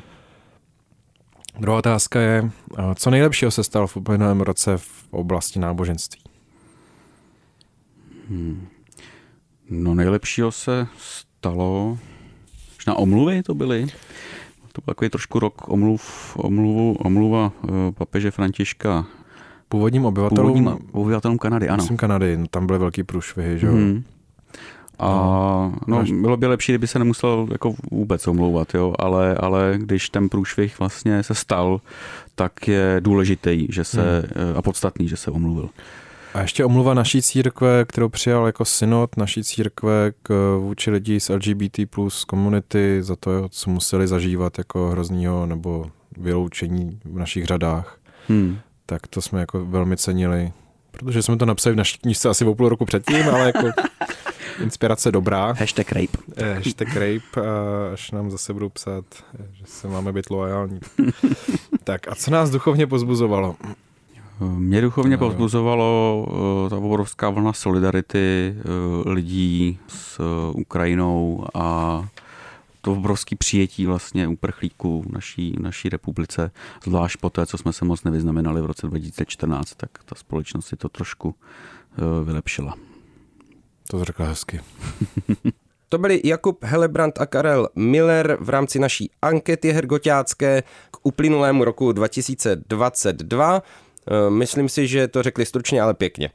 Druhá 1.58 1.78
otázka 1.78 2.20
je, 2.20 2.50
eh, 2.78 2.82
co 2.94 3.10
nejlepšího 3.10 3.50
se 3.50 3.64
stalo 3.64 3.86
v 3.86 3.96
uplynulém 3.96 4.40
roce 4.40 4.76
v 4.76 5.06
oblasti 5.10 5.58
náboženství? 5.58 6.22
Hmm. 8.30 8.68
No 9.70 9.94
nejlepšího 9.94 10.52
se 10.52 10.86
stalo, 10.98 11.98
na 12.86 12.94
omluvy 12.94 13.42
to 13.42 13.54
byly, 13.54 13.86
to 14.72 14.80
byl 14.84 14.94
takový 14.94 15.10
trošku 15.10 15.38
rok 15.38 15.68
omluv, 15.68 16.36
omluvu, 16.36 16.92
omluva 16.92 17.52
uh, 17.62 17.70
papeže 17.90 18.30
Františka 18.30 19.06
Původním 19.68 20.04
obyvatelům, 20.04 20.52
původním 20.52 20.78
obyvatelům 20.92 21.38
Kanady, 21.38 21.68
ano. 21.68 21.76
Myslím 21.76 21.96
Kanady, 21.96 22.36
no, 22.36 22.46
tam 22.50 22.66
byly 22.66 22.78
velký 22.78 23.02
průšvihy, 23.02 23.58
že 23.58 23.66
jo? 23.66 23.72
Mm. 23.72 24.04
A 24.98 25.08
no, 25.86 26.04
bylo 26.20 26.36
by 26.36 26.46
lepší, 26.46 26.72
kdyby 26.72 26.86
se 26.86 26.98
nemusel 26.98 27.48
jako 27.52 27.74
vůbec 27.90 28.28
omlouvat, 28.28 28.74
jo, 28.74 28.94
ale, 28.98 29.34
ale 29.34 29.74
když 29.76 30.10
ten 30.10 30.28
průšvih 30.28 30.78
vlastně 30.78 31.22
se 31.22 31.34
stal, 31.34 31.80
tak 32.34 32.68
je 32.68 32.96
důležitý 33.00 33.66
že 33.70 33.84
se, 33.84 34.28
hmm. 34.36 34.56
a 34.56 34.62
podstatný, 34.62 35.08
že 35.08 35.16
se 35.16 35.30
omluvil. 35.30 35.68
A 36.34 36.40
ještě 36.40 36.64
omluva 36.64 36.94
naší 36.94 37.22
církve, 37.22 37.84
kterou 37.84 38.08
přijal 38.08 38.46
jako 38.46 38.64
synod 38.64 39.16
naší 39.16 39.44
církve 39.44 40.12
k 40.22 40.58
vůči 40.60 40.90
lidí 40.90 41.20
z 41.20 41.28
LGBT 41.28 41.80
plus 41.90 42.24
komunity 42.24 42.98
za 43.00 43.16
to, 43.16 43.48
co 43.48 43.70
museli 43.70 44.06
zažívat 44.06 44.58
jako 44.58 44.90
hroznýho 44.90 45.46
nebo 45.46 45.86
vyloučení 46.16 47.00
v 47.04 47.18
našich 47.18 47.44
řadách. 47.44 47.98
Hmm. 48.28 48.58
Tak 48.90 49.06
to 49.06 49.22
jsme 49.22 49.40
jako 49.40 49.64
velmi 49.64 49.96
cenili, 49.96 50.52
protože 50.90 51.22
jsme 51.22 51.36
to 51.36 51.46
napsali 51.46 51.74
v 51.74 51.76
naší 51.76 51.98
knižce 51.98 52.28
asi 52.28 52.44
o 52.44 52.54
půl 52.54 52.68
roku 52.68 52.84
předtím, 52.84 53.28
ale 53.28 53.46
jako 53.46 53.66
inspirace 54.62 55.12
dobrá. 55.12 55.52
Hashtag 55.52 55.92
rape. 55.92 56.18
Eh, 56.36 56.54
hashtag 56.54 56.88
rape, 56.88 57.48
až 57.92 58.10
nám 58.10 58.30
zase 58.30 58.52
budou 58.52 58.68
psát, 58.68 59.04
že 59.52 59.64
se 59.66 59.88
máme 59.88 60.12
být 60.12 60.30
loajální. 60.30 60.80
tak 61.84 62.08
a 62.08 62.14
co 62.14 62.30
nás 62.30 62.50
duchovně 62.50 62.86
pozbuzovalo? 62.86 63.56
Mě 64.40 64.80
duchovně 64.80 65.16
no, 65.16 65.18
pozbuzovalo 65.18 66.26
eh, 66.66 66.70
ta 66.70 66.76
obrovská 66.76 67.30
vlna 67.30 67.52
solidarity 67.52 68.54
eh, 68.58 69.10
lidí 69.10 69.78
s 69.88 70.20
Ukrajinou 70.52 71.46
a 71.54 72.04
to 72.80 72.92
obrovské 72.92 73.36
přijetí 73.36 73.86
vlastně 73.86 74.28
uprchlíků 74.28 75.02
v 75.02 75.12
naší, 75.12 75.56
naší 75.60 75.88
republice, 75.88 76.50
zvlášť 76.84 77.20
po 77.20 77.30
té, 77.30 77.46
co 77.46 77.58
jsme 77.58 77.72
se 77.72 77.84
moc 77.84 78.04
nevyznamenali 78.04 78.62
v 78.62 78.66
roce 78.66 78.86
2014, 78.86 79.74
tak 79.74 79.90
ta 80.04 80.14
společnost 80.14 80.66
si 80.66 80.76
to 80.76 80.88
trošku 80.88 81.34
vylepšila. 82.24 82.74
To 83.90 84.04
řekla 84.04 84.26
hezky. 84.26 84.60
To 85.88 85.98
byli 85.98 86.20
Jakub 86.24 86.64
Helebrant 86.64 87.20
a 87.20 87.26
Karel 87.26 87.68
Miller 87.74 88.38
v 88.40 88.48
rámci 88.48 88.78
naší 88.78 89.10
ankety 89.22 89.72
hergoťácké 89.72 90.62
k 90.90 90.96
uplynulému 91.02 91.64
roku 91.64 91.92
2022. 91.92 93.62
Eh, 94.10 94.30
myslím 94.30 94.68
si, 94.68 94.86
že 94.86 95.08
to 95.08 95.22
řekli 95.22 95.46
stručně, 95.46 95.82
ale 95.82 95.94
pěkně. 95.94 96.30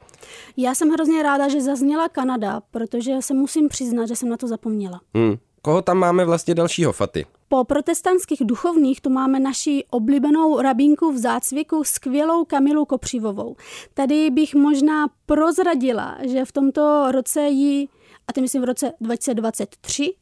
Já 0.56 0.74
jsem 0.74 0.90
hrozně 0.90 1.22
ráda, 1.22 1.48
že 1.48 1.60
zazněla 1.60 2.08
Kanada, 2.08 2.60
protože 2.70 3.12
se 3.20 3.34
musím 3.34 3.68
přiznat, 3.68 4.06
že 4.06 4.16
jsem 4.16 4.28
na 4.28 4.36
to 4.36 4.48
zapomněla. 4.48 5.00
Hmm. 5.14 5.36
Koho 5.64 5.82
tam 5.82 5.98
máme 5.98 6.24
vlastně 6.24 6.54
dalšího, 6.54 6.92
Faty? 6.92 7.26
Po 7.48 7.64
protestantských 7.64 8.42
duchovních 8.44 9.00
tu 9.00 9.10
máme 9.10 9.40
naši 9.40 9.84
oblíbenou 9.90 10.60
rabínku 10.60 11.12
v 11.12 11.18
zácviku, 11.18 11.84
skvělou 11.84 12.44
Kamilu 12.44 12.84
Kopřivovou. 12.84 13.56
Tady 13.94 14.30
bych 14.30 14.54
možná 14.54 15.06
prozradila, 15.26 16.18
že 16.28 16.44
v 16.44 16.52
tomto 16.52 17.12
roce 17.12 17.40
ji, 17.40 17.88
a 18.28 18.32
to 18.32 18.40
myslím 18.40 18.62
v 18.62 18.64
roce 18.64 18.92
2023, 19.00 20.14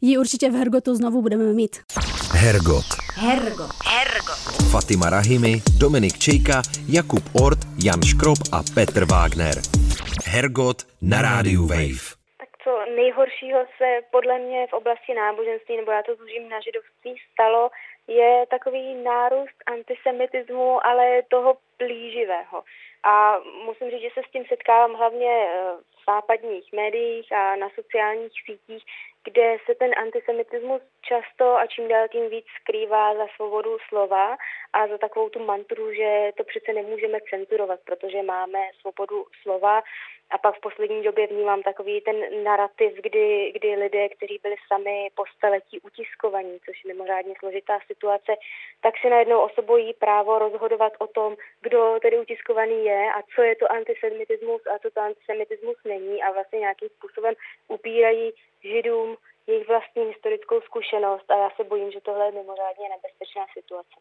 ji 0.00 0.18
určitě 0.18 0.50
v 0.50 0.54
Hergotu 0.54 0.94
znovu 0.94 1.22
budeme 1.22 1.52
mít. 1.52 1.76
Hergot. 2.30 2.84
Hergot. 3.14 3.70
Hergot. 3.84 4.70
Fatima 4.70 5.10
Rahimi, 5.10 5.62
Dominik 5.78 6.18
Čejka, 6.18 6.62
Jakub 6.88 7.22
Ort, 7.32 7.58
Jan 7.84 8.02
Škrob 8.02 8.38
a 8.52 8.62
Petr 8.74 9.04
Wagner. 9.04 9.62
Hergot 10.24 10.82
na 11.02 11.22
rádiu 11.22 11.66
Wave 11.66 12.23
nejhoršího 12.86 13.66
se 13.76 14.00
podle 14.10 14.38
mě 14.38 14.66
v 14.66 14.72
oblasti 14.72 15.14
náboženství, 15.14 15.76
nebo 15.76 15.90
já 15.90 16.02
to 16.02 16.14
zúžím 16.14 16.48
na 16.48 16.60
židovství, 16.60 17.16
stalo, 17.32 17.70
je 18.06 18.46
takový 18.50 18.94
nárůst 18.94 19.56
antisemitismu, 19.66 20.86
ale 20.86 21.22
toho 21.22 21.56
plíživého. 21.76 22.64
A 23.04 23.38
musím 23.64 23.90
říct, 23.90 24.02
že 24.02 24.08
se 24.14 24.20
s 24.28 24.30
tím 24.30 24.44
setkávám 24.48 24.94
hlavně 24.94 25.46
eh, 25.48 25.72
v 26.00 26.04
západních 26.06 26.72
médiích 26.72 27.32
a 27.32 27.56
na 27.56 27.68
sociálních 27.74 28.32
sítích, 28.46 28.84
kde 29.24 29.56
se 29.66 29.74
ten 29.74 29.90
antisemitismus 29.98 30.82
často 31.02 31.56
a 31.56 31.66
čím 31.66 31.88
dál 31.88 32.08
tím 32.08 32.30
víc 32.30 32.46
skrývá 32.60 33.14
za 33.14 33.26
svobodu 33.36 33.76
slova 33.88 34.36
a 34.72 34.86
za 34.88 34.98
takovou 34.98 35.28
tu 35.28 35.44
mantru, 35.44 35.94
že 35.94 36.30
to 36.36 36.44
přece 36.44 36.72
nemůžeme 36.72 37.18
cenzurovat, 37.30 37.80
protože 37.84 38.22
máme 38.22 38.58
svobodu 38.80 39.26
slova 39.42 39.82
a 40.30 40.38
pak 40.38 40.56
v 40.56 40.60
poslední 40.60 41.02
době 41.02 41.26
vnímám 41.26 41.62
takový 41.62 42.00
ten 42.00 42.44
narrativ, 42.44 42.92
kdy, 43.02 43.52
kdy 43.54 43.74
lidé, 43.74 44.08
kteří 44.08 44.40
byli 44.42 44.56
sami 44.68 45.08
po 45.14 45.24
staletí 45.36 45.80
utiskovaní, 45.80 46.58
což 46.64 46.84
je 46.84 46.94
mimořádně 46.94 47.34
složitá 47.38 47.78
situace, 47.86 48.32
tak 48.82 48.94
si 49.00 49.10
najednou 49.10 49.40
osobují 49.40 49.94
právo 49.94 50.38
rozhodovat 50.38 50.92
o 50.98 51.06
tom, 51.06 51.36
kdo 51.60 51.98
tedy 52.02 52.18
utiskovaný 52.18 52.84
je 52.84 53.12
a 53.12 53.22
co 53.34 53.42
je 53.42 53.56
to 53.56 53.72
antisemitismus 53.72 54.62
a 54.66 54.78
co 54.78 54.90
to 54.90 55.00
antisemitismus 55.00 55.76
není 55.84 56.22
a 56.22 56.32
vlastně 56.32 56.58
nějakým 56.58 56.88
způsobem 56.88 57.34
upírají 57.68 58.32
židům 58.62 59.16
jejich 59.46 59.68
vlastní 59.68 60.04
historickou 60.04 60.60
zkušenost 60.60 61.30
a 61.30 61.36
já 61.38 61.50
se 61.56 61.64
bojím, 61.64 61.90
že 61.90 62.00
tohle 62.00 62.26
je 62.26 62.32
mimořádně 62.32 62.88
nebezpečná 62.88 63.46
situace. 63.52 63.96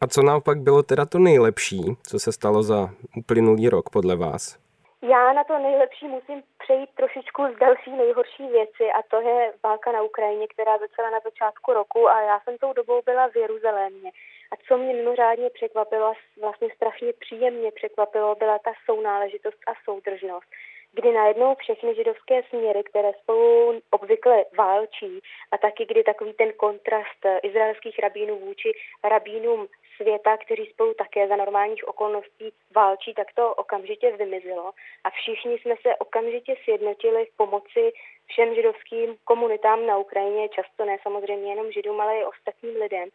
A 0.00 0.06
co 0.06 0.22
naopak 0.22 0.58
bylo 0.58 0.82
teda 0.82 1.06
to 1.06 1.18
nejlepší, 1.18 1.80
co 2.08 2.18
se 2.18 2.32
stalo 2.32 2.62
za 2.62 2.90
uplynulý 3.16 3.68
rok 3.68 3.90
podle 3.90 4.16
vás? 4.16 4.67
Já 5.02 5.32
na 5.32 5.44
to 5.44 5.58
nejlepší 5.58 6.08
musím 6.08 6.42
přejít 6.58 6.90
trošičku 6.94 7.42
z 7.54 7.58
další 7.58 7.92
nejhorší 7.92 8.46
věci 8.48 8.84
a 8.98 9.02
to 9.10 9.20
je 9.20 9.52
válka 9.62 9.92
na 9.92 10.02
Ukrajině, 10.02 10.46
která 10.48 10.78
začala 10.78 11.10
na 11.10 11.20
začátku 11.24 11.72
roku 11.72 12.08
a 12.08 12.20
já 12.20 12.40
jsem 12.40 12.58
tou 12.58 12.72
dobou 12.72 13.02
byla 13.04 13.28
v 13.28 13.36
Jeruzalémě. 13.36 14.10
A 14.52 14.56
co 14.68 14.78
mě 14.78 14.94
mimořádně 14.94 15.50
překvapilo, 15.50 16.12
vlastně 16.40 16.68
strašně 16.74 17.12
příjemně 17.12 17.72
překvapilo, 17.72 18.34
byla 18.34 18.58
ta 18.58 18.72
sounáležitost 18.86 19.58
a 19.66 19.72
soudržnost 19.84 20.48
kdy 20.92 21.12
najednou 21.12 21.54
všechny 21.54 21.94
židovské 21.94 22.42
směry, 22.42 22.82
které 22.82 23.12
spolu 23.22 23.80
obvykle 23.90 24.44
válčí, 24.58 25.20
a 25.52 25.58
taky 25.58 25.86
kdy 25.86 26.04
takový 26.04 26.32
ten 26.32 26.52
kontrast 26.52 27.20
izraelských 27.42 27.98
rabínů 27.98 28.38
vůči 28.38 28.72
rabínům 29.04 29.66
světa, 29.98 30.36
kteří 30.36 30.66
spolu 30.66 30.94
také 30.94 31.28
za 31.28 31.36
normálních 31.36 31.88
okolností 31.88 32.52
válčí, 32.74 33.14
tak 33.14 33.28
to 33.34 33.54
okamžitě 33.54 34.16
vymizelo 34.16 34.72
a 35.04 35.10
všichni 35.10 35.58
jsme 35.58 35.74
se 35.82 35.96
okamžitě 35.96 36.56
sjednotili 36.64 37.24
v 37.24 37.36
pomoci 37.36 37.92
všem 38.26 38.54
židovským 38.54 39.16
komunitám 39.24 39.86
na 39.86 39.98
Ukrajině, 39.98 40.48
často 40.48 40.84
ne 40.84 40.96
samozřejmě 41.02 41.52
jenom 41.52 41.72
židům, 41.72 42.00
ale 42.00 42.18
i 42.18 42.24
ostatním 42.24 42.76
lidem. 42.76 43.08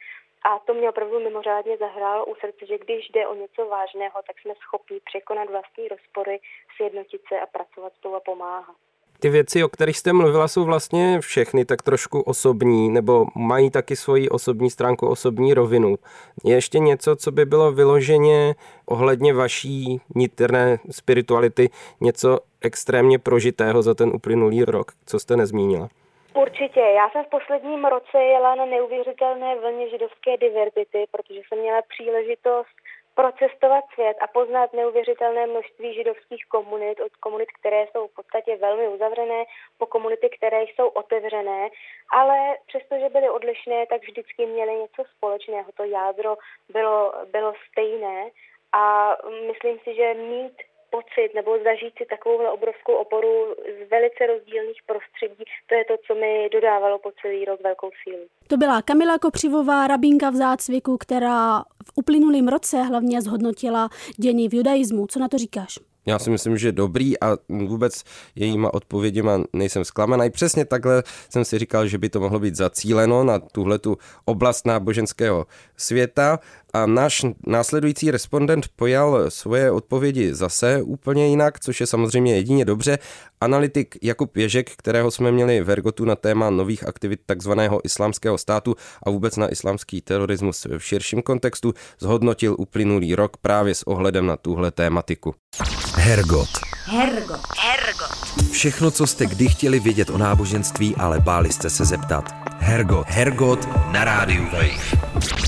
A 0.44 0.60
to 0.60 0.74
mě 0.74 0.90
opravdu 0.90 1.20
mimořádně 1.20 1.78
zahrálo 1.78 2.26
u 2.26 2.36
srdce, 2.36 2.66
že 2.66 2.78
když 2.78 3.10
jde 3.10 3.28
o 3.28 3.36
něco 3.36 3.66
vážného, 3.66 4.22
tak 4.28 4.40
jsme 4.40 4.54
schopni 4.56 5.00
překonat 5.00 5.50
vlastní 5.50 5.88
rozpory, 5.88 6.40
sjednotit 6.76 7.22
se 7.28 7.40
a 7.40 7.46
pracovat 7.46 7.94
spolu 7.94 8.16
a 8.16 8.20
pomáhat. 8.20 8.76
Ty 9.24 9.30
věci, 9.30 9.64
o 9.64 9.70
kterých 9.70 9.98
jste 9.98 10.14
mluvila, 10.14 10.48
jsou 10.48 10.66
vlastně 10.66 11.20
všechny 11.20 11.66
tak 11.66 11.82
trošku 11.82 12.22
osobní, 12.22 12.90
nebo 12.90 13.26
mají 13.36 13.72
taky 13.72 13.96
svoji 13.96 14.30
osobní 14.30 14.70
stránku, 14.70 15.08
osobní 15.08 15.54
rovinu. 15.54 15.96
Je 16.44 16.56
ještě 16.56 16.80
něco, 16.80 17.16
co 17.16 17.32
by 17.32 17.46
bylo 17.46 17.72
vyloženě 17.72 18.56
ohledně 18.86 19.34
vaší 19.34 20.02
nitrné 20.16 20.78
spirituality, 20.92 21.70
něco 22.02 22.40
extrémně 22.62 23.20
prožitého 23.20 23.82
za 23.82 23.94
ten 23.94 24.10
uplynulý 24.16 24.64
rok, 24.64 24.92
co 25.06 25.20
jste 25.20 25.38
nezmínila? 25.38 25.90
Určitě. 26.34 26.80
Já 26.80 27.10
jsem 27.10 27.24
v 27.24 27.30
posledním 27.30 27.86
roce 27.86 28.18
jela 28.18 28.56
na 28.56 28.66
neuvěřitelné 28.66 29.56
vlně 29.60 29.90
židovské 29.90 30.38
diverzity, 30.38 31.06
protože 31.12 31.40
jsem 31.48 31.60
měla 31.60 31.82
příležitost 31.94 32.76
procestovat 33.16 33.84
svět 33.94 34.18
a 34.22 34.28
poznat 34.28 34.74
neuvěřitelné 34.74 35.48
množství 35.48 35.94
židovských 35.94 36.46
komunit, 36.46 37.00
od 37.00 37.16
komunit, 37.16 37.50
které 37.60 37.88
jsou 37.88 38.08
v 38.08 38.14
podstatě 38.14 38.56
velmi 38.56 38.88
uzavřené, 38.88 39.44
po 39.78 39.86
komunity, 39.86 40.30
které 40.30 40.62
jsou 40.64 40.88
otevřené, 40.88 41.70
ale 42.14 42.58
přestože 42.68 43.10
byly 43.10 43.30
odlišné, 43.30 43.86
tak 43.88 44.02
vždycky 44.02 44.46
měly 44.46 44.74
něco 44.76 45.04
společného. 45.18 45.72
To 45.74 45.84
jádro 45.84 46.36
bylo, 46.70 47.14
bylo 47.32 47.54
stejné 47.72 48.30
a 48.74 49.16
myslím 49.48 49.80
si, 49.80 49.96
že 49.96 50.14
mít 50.14 50.54
pocit 50.96 51.30
nebo 51.36 51.52
zažít 51.68 51.94
si 51.98 52.06
takovou 52.14 52.38
obrovskou 52.58 52.94
oporu 53.04 53.34
z 53.78 53.80
velice 53.94 54.22
rozdílných 54.34 54.82
prostředí, 54.90 55.44
to 55.68 55.74
je 55.76 55.86
to, 55.90 55.96
co 56.06 56.16
mi 56.16 56.50
dodávalo 56.56 57.00
po 57.00 57.10
celý 57.22 57.46
rok 57.46 57.60
velkou 57.64 57.90
sílu. 58.04 58.26
To 58.48 58.58
byla 58.58 58.82
Kamila 58.82 59.20
Kopřivová, 59.20 59.88
rabínka 59.88 60.30
v 60.30 60.36
zácviku, 60.36 60.98
která 60.98 61.60
v 61.88 61.92
uplynulém 61.96 62.48
roce 62.48 62.78
hlavně 62.82 63.22
zhodnotila 63.22 63.90
dění 64.18 64.50
v 64.50 64.54
judaismu. 64.54 65.08
Co 65.08 65.20
na 65.20 65.28
to 65.28 65.38
říkáš? 65.38 65.74
Já 66.06 66.20
si 66.20 66.30
myslím, 66.30 66.58
že 66.58 66.72
dobrý 66.72 67.20
a 67.20 67.38
vůbec 67.50 68.04
jejíma 68.36 68.74
odpověděma 68.74 69.44
nejsem 69.54 69.86
zklamaný. 69.86 70.30
Přesně 70.30 70.66
takhle 70.66 71.04
jsem 71.30 71.46
si 71.46 71.60
říkal, 71.60 71.88
že 71.88 71.98
by 71.98 72.10
to 72.10 72.20
mohlo 72.20 72.40
být 72.40 72.56
zacíleno 72.56 73.24
na 73.24 73.40
tuhle 73.40 73.80
tu 73.80 73.98
oblast 74.26 74.66
náboženského 74.66 75.46
světa. 75.78 76.40
A 76.76 76.86
náš 76.86 77.26
následující 77.48 78.12
respondent 78.12 78.68
pojal 78.76 79.32
svoje 79.32 79.72
odpovědi 79.72 80.34
zase 80.34 80.82
úplně 80.82 81.28
jinak, 81.28 81.60
což 81.60 81.80
je 81.80 81.88
samozřejmě 81.88 82.36
jedině 82.36 82.66
dobře. 82.66 83.00
Analytik 83.42 83.98
Jakub 84.02 84.38
Ježek, 84.38 84.72
kterého 84.72 85.12
jsme 85.12 85.32
měli 85.32 85.62
v 85.62 85.72
Ergotu 85.72 86.06
na 86.06 86.16
téma 86.16 86.50
nových 86.50 86.88
aktivit 86.88 87.20
takzvaného 87.26 87.82
islámského 87.84 88.38
státu 88.38 88.76
a 89.04 89.10
vůbec 89.10 89.38
na 89.38 89.52
islámský 89.52 90.02
terorismus 90.02 90.68
v 90.78 90.80
širším 90.80 91.22
kontextu, 91.22 91.74
zhodnotil 92.00 92.56
uplynulý 92.60 93.16
rok 93.16 93.38
právě 93.38 93.76
s 93.76 93.84
ohledem 93.84 94.26
na 94.26 94.38
tuhle 94.38 94.72
tématiku. 94.72 95.36
Hergot. 95.96 96.50
Hergot. 96.86 97.42
Hergot. 97.60 98.52
Všechno, 98.52 98.92
co 98.92 99.08
jste 99.08 99.26
kdy 99.26 99.48
chtěli 99.48 99.80
vědět 99.80 100.10
o 100.10 100.18
náboženství, 100.18 100.96
ale 100.96 101.20
báli 101.20 101.52
jste 101.52 101.70
se 101.70 101.86
zeptat. 101.86 102.26
Hergot. 102.60 103.08
Hergot 103.10 103.68
na 103.92 104.04
rádiu 104.04 104.44
Wave. 104.44 105.43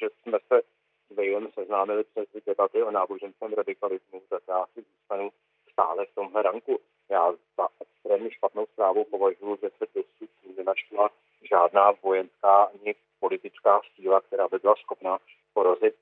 Vzhledem 0.00 0.10
k 0.10 0.22
tomu, 0.24 0.30
že 0.30 0.30
jsme 0.30 0.38
se 0.48 0.62
s 1.10 1.16
Wavem 1.16 1.48
seznámili 1.54 2.04
přes 2.04 2.44
debaty 2.46 2.82
o 2.82 2.90
náboženském 2.90 3.52
radikalismu, 3.52 4.22
tak 4.30 4.42
já 4.48 4.66
si 4.66 4.82
zůstanu 4.82 5.30
stále 5.72 6.06
v 6.06 6.14
tomhle 6.14 6.42
ranku. 6.42 6.80
Já 7.10 7.32
za 7.32 7.68
extrémně 7.80 8.30
špatnou 8.30 8.66
zprávu 8.66 9.04
považuji, 9.04 9.58
že 9.62 9.70
se 9.78 9.86
dosud 9.94 10.56
nenašla 10.56 11.10
žádná 11.50 11.90
vojenská 11.90 12.62
ani 12.62 12.94
politická 13.20 13.80
síla, 13.94 14.20
která 14.20 14.48
by 14.48 14.58
byla 14.58 14.74
schopná 14.76 15.18
porozit 15.54 15.94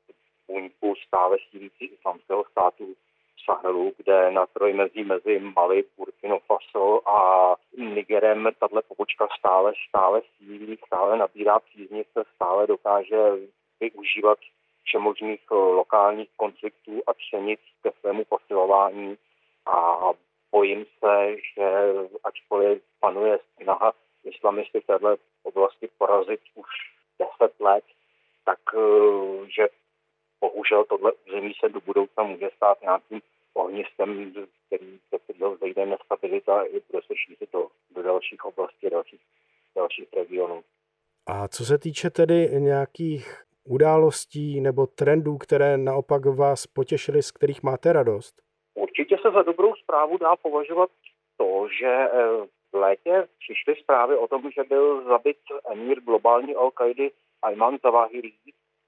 buňku 0.49 0.95
stále 1.07 1.37
sílící 1.50 1.85
islamského 1.85 2.45
státu 2.45 2.95
Sahelu, 3.45 3.93
kde 3.97 4.31
na 4.31 4.47
trojmezí 4.47 5.05
mezi 5.05 5.38
Mali, 5.38 5.85
Burkina 5.97 6.38
Faso 6.38 7.09
a 7.09 7.57
Nigerem 7.76 8.49
tahle 8.61 8.83
pobočka 8.83 9.28
stále, 9.38 9.73
stále 9.88 10.21
sílí, 10.37 10.78
stále 10.87 11.17
nabírá 11.17 11.59
příznivce, 11.59 12.25
stále 12.35 12.67
dokáže 12.67 13.17
využívat 13.80 14.38
všemožných 14.85 15.40
eh, 15.52 15.54
lokálních 15.54 16.28
konfliktů 16.37 17.02
a 17.06 17.14
třenic 17.14 17.61
ke 17.82 17.90
svému 18.00 18.25
posilování 18.25 19.16
a 19.66 19.99
bojím 20.52 20.85
se, 20.99 21.37
že 21.54 21.68
ačkoliv 22.25 22.82
panuje 23.00 23.38
snaha 23.62 23.92
islamisty 24.25 24.80
v 24.80 24.87
této 24.87 25.16
oblasti 25.42 25.88
porazit 25.99 26.40
už 26.54 26.66
deset 27.18 27.61
let, 27.61 27.85
tak 28.44 28.58
eh, 28.75 29.50
že 29.56 29.68
bohužel 30.40 30.85
tohle 30.85 31.12
území 31.12 31.52
se 31.61 31.68
do 31.68 31.80
budoucna 31.80 32.25
může 32.25 32.50
stát 32.56 32.82
nějakým 32.82 33.20
ohniskem, 33.54 34.32
který, 34.66 34.99
se 35.11 35.56
zejde 35.61 35.87
nestabilita 35.87 36.62
i 36.62 36.80
bude 36.90 37.02
se 37.06 37.16
šířit 37.16 37.52
do, 37.52 37.68
do 37.90 38.02
dalších 38.02 38.44
oblastí, 38.44 38.90
dalších, 38.90 39.20
dalších 39.76 40.08
regionů. 40.16 40.64
A 41.26 41.49
co 41.49 41.64
se 41.64 41.78
týče 41.78 42.11
tedy 42.11 42.49
nějakých 42.61 43.48
událostí 43.68 44.60
nebo 44.60 44.87
trendů, 44.87 45.38
které 45.38 45.78
naopak 45.78 46.26
vás 46.26 46.66
potěšily, 46.66 47.22
z 47.22 47.30
kterých 47.32 47.62
máte 47.62 47.92
radost? 47.92 48.42
Určitě 48.75 49.16
se 49.22 49.30
za 49.30 49.42
dobrou 49.42 49.75
zprávu 49.75 50.18
dá 50.18 50.37
považovat 50.37 50.90
to, 51.37 51.68
že 51.80 51.87
eh, 51.87 52.10
v 52.72 52.76
létě 52.76 53.28
přišly 53.38 53.82
zprávy 53.82 54.16
o 54.16 54.28
tom, 54.28 54.42
že 54.50 54.64
byl 54.64 55.04
zabit 55.04 55.37
emír 55.72 56.00
globální 56.00 56.56
Al-Qaidi 56.56 57.10
Ayman 57.42 57.78
Zawahiri, 57.82 58.32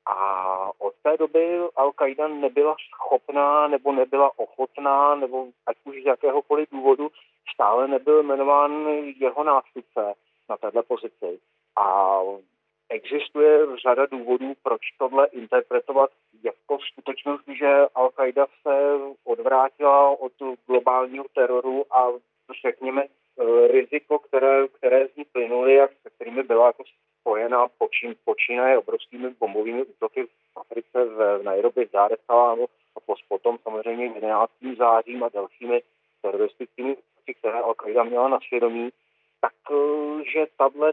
a 0.06 0.70
od 0.78 0.94
té 1.02 1.16
doby 1.16 1.60
Al-Qaida 1.76 2.40
nebyla 2.40 2.76
schopná 2.94 3.68
nebo 3.68 3.92
nebyla 3.92 4.38
ochotná, 4.38 5.14
nebo 5.14 5.46
ať 5.66 5.76
už 5.84 6.02
z 6.02 6.06
jakéhokoliv 6.06 6.68
důvodu, 6.72 7.10
stále 7.54 7.88
nebyl 7.88 8.22
jmenován 8.22 8.88
jeho 9.18 9.44
nástupce 9.44 10.14
na 10.50 10.56
této 10.56 10.82
pozici. 10.82 11.38
A 11.76 12.18
existuje 12.90 13.76
řada 13.82 14.06
důvodů, 14.06 14.52
proč 14.62 14.80
tohle 14.98 15.26
interpretovat 15.26 16.10
jako 16.44 16.78
skutečnost, 16.92 17.44
že 17.58 17.84
Al-Qaida 17.84 18.46
se 18.62 18.94
odvrátila 19.24 20.20
od 20.20 20.32
globálního 20.66 21.24
teroru 21.34 21.84
a 21.96 22.08
řekněme 22.62 23.04
riziko, 23.66 24.18
které, 24.18 24.68
které 24.68 25.08
z 25.08 25.16
ní 25.16 25.24
plynuly 25.24 25.80
a 25.80 25.88
se 25.88 26.10
kterými 26.10 26.42
byla 26.42 26.66
jako 26.66 26.84
spojena 27.20 27.68
počín, 27.78 28.14
počínaje 28.24 28.78
obrovskými 28.78 29.30
bombovými 29.40 29.82
útoky 29.82 30.24
v 30.24 30.56
Africe 30.56 31.04
v 31.04 31.42
Nairobi, 31.42 31.84
v 31.84 31.90
Dar 31.90 32.12
a 32.28 32.54
potom 33.28 33.58
samozřejmě 33.62 34.04
11. 34.04 34.52
zářím 34.78 35.24
a 35.24 35.28
dalšími 35.28 35.82
teroristickými 36.22 36.96
útoky, 36.96 37.34
které 37.34 37.60
Al-Qaida 37.60 38.08
měla 38.08 38.28
na 38.28 38.38
svědomí, 38.48 38.90
tak 39.40 39.52
eh, 39.70 40.24
že 40.32 40.46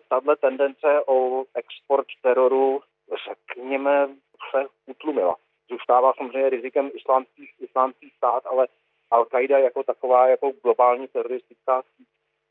tahle 0.10 0.36
tendence 0.36 1.04
o 1.08 1.44
export 1.54 2.08
teroru, 2.22 2.82
řekněme, 3.28 4.10
se 4.52 4.66
utlumila. 4.86 5.36
Zůstává 5.70 6.14
samozřejmě 6.18 6.50
rizikem 6.50 6.92
islámský, 6.94 7.50
islámský 7.60 8.10
stát, 8.18 8.46
ale 8.46 8.68
Al-Qaida 9.12 9.58
jako 9.58 9.84
taková, 9.84 10.28
jako 10.28 10.52
globální 10.64 11.08
teroristická 11.08 11.84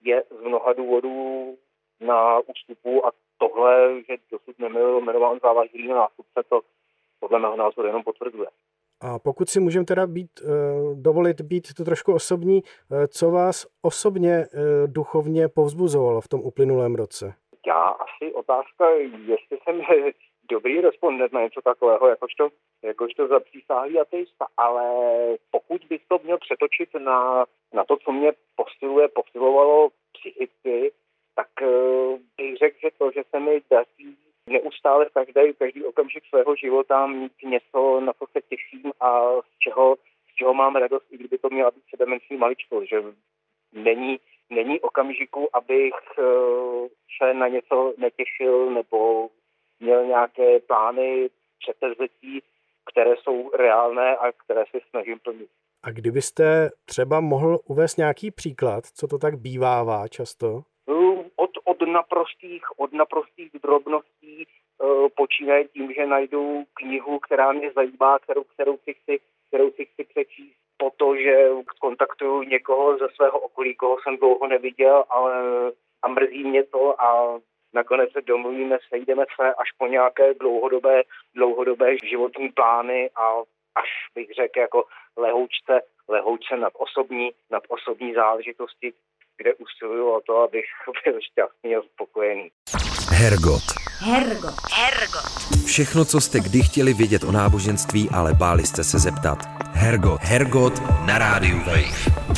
je 0.02 0.24
z 0.30 0.40
mnoha 0.40 0.72
důvodů 0.72 1.58
na 2.00 2.38
ústupu 2.38 3.06
a 3.06 3.10
tohle, 3.38 4.02
že 4.02 4.16
dosud 4.30 4.58
nebyl 4.58 5.00
jmenován 5.00 5.38
závažný 5.42 5.88
nástupce, 5.88 6.42
to 6.48 6.60
podle 7.20 7.38
mého 7.38 7.56
názoru 7.56 7.86
jenom 7.86 8.02
potvrzuje. 8.02 8.48
A 9.00 9.18
pokud 9.18 9.48
si 9.48 9.60
můžeme 9.60 9.84
teda 9.84 10.06
být, 10.06 10.30
uh, 10.40 11.00
dovolit 11.00 11.40
být 11.40 11.74
to 11.74 11.84
trošku 11.84 12.14
osobní, 12.14 12.62
uh, 12.62 13.04
co 13.06 13.30
vás 13.30 13.66
osobně 13.82 14.38
uh, 14.38 14.92
duchovně 14.92 15.48
povzbuzovalo 15.48 16.20
v 16.20 16.28
tom 16.28 16.40
uplynulém 16.40 16.94
roce? 16.94 17.34
Já 17.66 17.82
asi 17.82 18.32
otázka, 18.32 18.90
jestli 19.26 19.58
jsem 19.64 19.80
dobrý 20.50 20.80
respondent 20.80 21.32
na 21.32 21.42
něco 21.42 21.60
takového, 21.62 22.08
jakožto, 22.08 22.48
jakožto 22.82 23.28
zapřísáhlý 23.28 24.00
ateista, 24.00 24.46
ale 24.56 24.84
pokud 25.50 25.84
bych 25.88 26.02
to 26.08 26.18
měl 26.24 26.38
přetočit 26.38 26.94
na, 26.94 27.44
na 27.72 27.84
to, 27.84 27.96
co 27.96 28.12
mě 28.12 28.32
posiluje, 28.56 29.08
posilovalo 29.08 29.88
psychicky, 30.12 30.92
tak 31.34 31.48
bych 32.36 32.56
řekl, 32.56 32.76
že 32.82 32.88
to, 32.98 33.10
že 33.10 33.22
se 33.30 33.40
mi 33.40 33.60
daří 33.70 34.16
neustále 34.50 35.04
v 35.04 35.12
každý, 35.12 35.54
každý 35.58 35.84
okamžik 35.84 36.24
svého 36.28 36.56
života 36.56 37.06
mít 37.06 37.32
něco, 37.44 38.00
na 38.00 38.12
co 38.12 38.24
se 38.32 38.40
těším 38.42 38.92
a 39.00 39.40
z 39.40 39.58
čeho, 39.58 39.96
z 40.32 40.34
čeho 40.34 40.54
mám 40.54 40.76
radost, 40.76 41.06
i 41.10 41.18
kdyby 41.18 41.38
to 41.38 41.48
měla 41.50 41.70
být 41.70 41.84
sedemenční 41.90 42.36
maličko, 42.36 42.84
že 42.84 43.02
není, 43.72 44.20
není 44.50 44.80
okamžiku, 44.80 45.56
abych 45.56 45.94
uh, 46.18 46.88
se 47.18 47.34
na 47.34 47.48
něco 47.48 47.94
netěšil 47.98 48.70
nebo 48.70 49.28
měl 49.80 50.04
nějaké 50.04 50.60
plány 50.60 51.28
předsevzetí, 51.58 52.42
které 52.90 53.14
jsou 53.16 53.50
reálné 53.56 54.16
a 54.16 54.32
které 54.32 54.64
se 54.70 54.78
snažím 54.90 55.18
plnit. 55.18 55.48
A 55.82 55.90
kdybyste 55.90 56.70
třeba 56.84 57.20
mohl 57.20 57.58
uvést 57.64 57.96
nějaký 57.96 58.30
příklad, 58.30 58.84
co 58.86 59.06
to 59.06 59.18
tak 59.18 59.38
bývává 59.38 60.08
často? 60.08 60.62
Naprostých, 61.86 62.80
od 62.80 62.92
naprostých 62.92 63.50
drobností 63.62 64.46
uh, 64.46 65.08
počínaje 65.16 65.68
tím, 65.68 65.92
že 65.92 66.06
najdu 66.06 66.64
knihu, 66.74 67.18
která 67.18 67.52
mě 67.52 67.72
zajímá, 67.72 68.18
kterou, 68.18 68.44
kterou, 68.44 68.78
si 68.78 68.94
chci, 68.94 69.20
kterou 69.48 69.70
si 69.70 69.84
chci 69.84 70.04
přečíst, 70.04 70.56
po 70.76 70.90
to, 70.96 71.16
že 71.16 71.48
kontaktuju 71.80 72.42
někoho 72.42 72.98
ze 72.98 73.08
svého 73.08 73.38
okolí, 73.38 73.74
koho 73.74 73.96
jsem 74.02 74.16
dlouho 74.16 74.46
neviděl, 74.46 75.04
ale 75.10 75.32
a 76.02 76.08
mrzí 76.08 76.44
mě 76.44 76.64
to 76.64 77.02
a 77.02 77.40
nakonec 77.74 78.12
se 78.12 78.20
domluvíme, 78.20 78.78
sejdeme 78.88 79.24
se 79.36 79.54
až 79.54 79.68
po 79.78 79.86
nějaké 79.86 80.34
dlouhodobé, 80.34 81.02
dlouhodobé 81.34 81.96
životní 81.98 82.48
plány 82.48 83.10
a 83.16 83.42
až 83.74 83.88
bych 84.14 84.28
řekl 84.30 84.58
jako 84.58 84.84
lehoučce, 85.16 85.80
lehoučce 86.08 86.56
nad 86.56 86.72
osobní, 86.76 87.30
nad 87.50 87.62
osobní 87.68 88.14
záležitosti, 88.14 88.92
kde 89.38 89.50
usiluju 89.54 90.06
o 90.10 90.20
to, 90.26 90.32
abych 90.42 90.64
byl 91.04 91.18
šťastný 91.30 91.76
a 91.76 91.80
spokojený. 91.94 92.48
Hergot. 93.10 93.62
Hergot. 93.98 94.54
Hergot. 94.72 95.26
Všechno, 95.66 96.04
co 96.04 96.20
jste 96.20 96.40
kdy 96.40 96.62
chtěli 96.62 96.94
vědět 96.94 97.24
o 97.24 97.32
náboženství, 97.32 98.10
ale 98.10 98.34
báli 98.34 98.66
jste 98.66 98.84
se 98.84 98.98
zeptat. 98.98 99.38
Hergot. 99.72 100.20
Hergot 100.22 100.82
na 101.06 101.18
rádiu 101.18 101.58
Wave. 101.58 102.35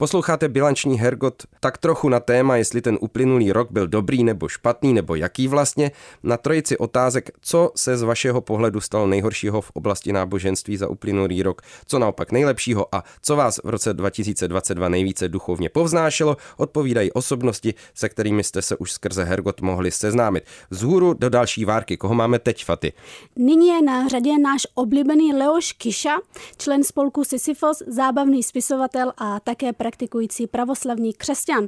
Posloucháte 0.00 0.48
bilanční 0.48 0.98
Hergot 0.98 1.42
tak 1.60 1.78
trochu 1.78 2.08
na 2.08 2.20
téma, 2.20 2.56
jestli 2.56 2.80
ten 2.80 2.98
uplynulý 3.00 3.52
rok 3.52 3.68
byl 3.70 3.86
dobrý 3.86 4.24
nebo 4.24 4.48
špatný, 4.48 4.92
nebo 4.92 5.14
jaký 5.14 5.48
vlastně, 5.48 5.90
na 6.22 6.36
trojici 6.36 6.78
otázek, 6.78 7.30
co 7.40 7.72
se 7.76 7.96
z 7.96 8.02
vašeho 8.02 8.40
pohledu 8.40 8.80
stalo 8.80 9.06
nejhoršího 9.06 9.60
v 9.60 9.70
oblasti 9.70 10.12
náboženství 10.12 10.76
za 10.76 10.88
uplynulý 10.88 11.42
rok, 11.42 11.62
co 11.86 11.98
naopak 11.98 12.32
nejlepšího 12.32 12.94
a 12.94 13.04
co 13.22 13.36
vás 13.36 13.60
v 13.64 13.68
roce 13.68 13.94
2022 13.94 14.88
nejvíce 14.88 15.28
duchovně 15.28 15.68
povznášelo, 15.68 16.36
odpovídají 16.56 17.12
osobnosti, 17.12 17.74
se 17.94 18.08
kterými 18.08 18.44
jste 18.44 18.62
se 18.62 18.76
už 18.76 18.92
skrze 18.92 19.24
Hergot 19.24 19.60
mohli 19.60 19.90
seznámit. 19.90 20.44
Zhůru 20.70 21.14
do 21.14 21.28
další 21.28 21.64
várky, 21.64 21.96
koho 21.96 22.14
máme 22.14 22.38
teď, 22.38 22.64
Faty? 22.64 22.92
Nyní 23.36 23.68
je 23.68 23.82
na 23.82 24.08
řadě 24.08 24.38
náš 24.38 24.66
oblíbený 24.74 25.34
Leoš 25.34 25.72
Kiša, 25.72 26.18
člen 26.56 26.84
spolku 26.84 27.24
Sisyfos, 27.24 27.82
zábavný 27.86 28.42
spisovatel 28.42 29.12
a 29.18 29.40
také 29.40 29.72
pre 29.72 29.89
praktikující 29.90 30.46
pravoslavný 30.46 31.10
křesťan. 31.20 31.64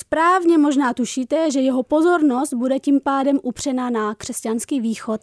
Správně 0.00 0.58
možná 0.58 0.88
tušíte, 1.00 1.36
že 1.54 1.60
jeho 1.68 1.82
pozornost 1.94 2.52
bude 2.62 2.76
tím 2.86 2.98
pádem 3.10 3.36
upřena 3.50 3.90
na 3.90 4.04
křesťanský 4.20 4.76
východ. 4.88 5.20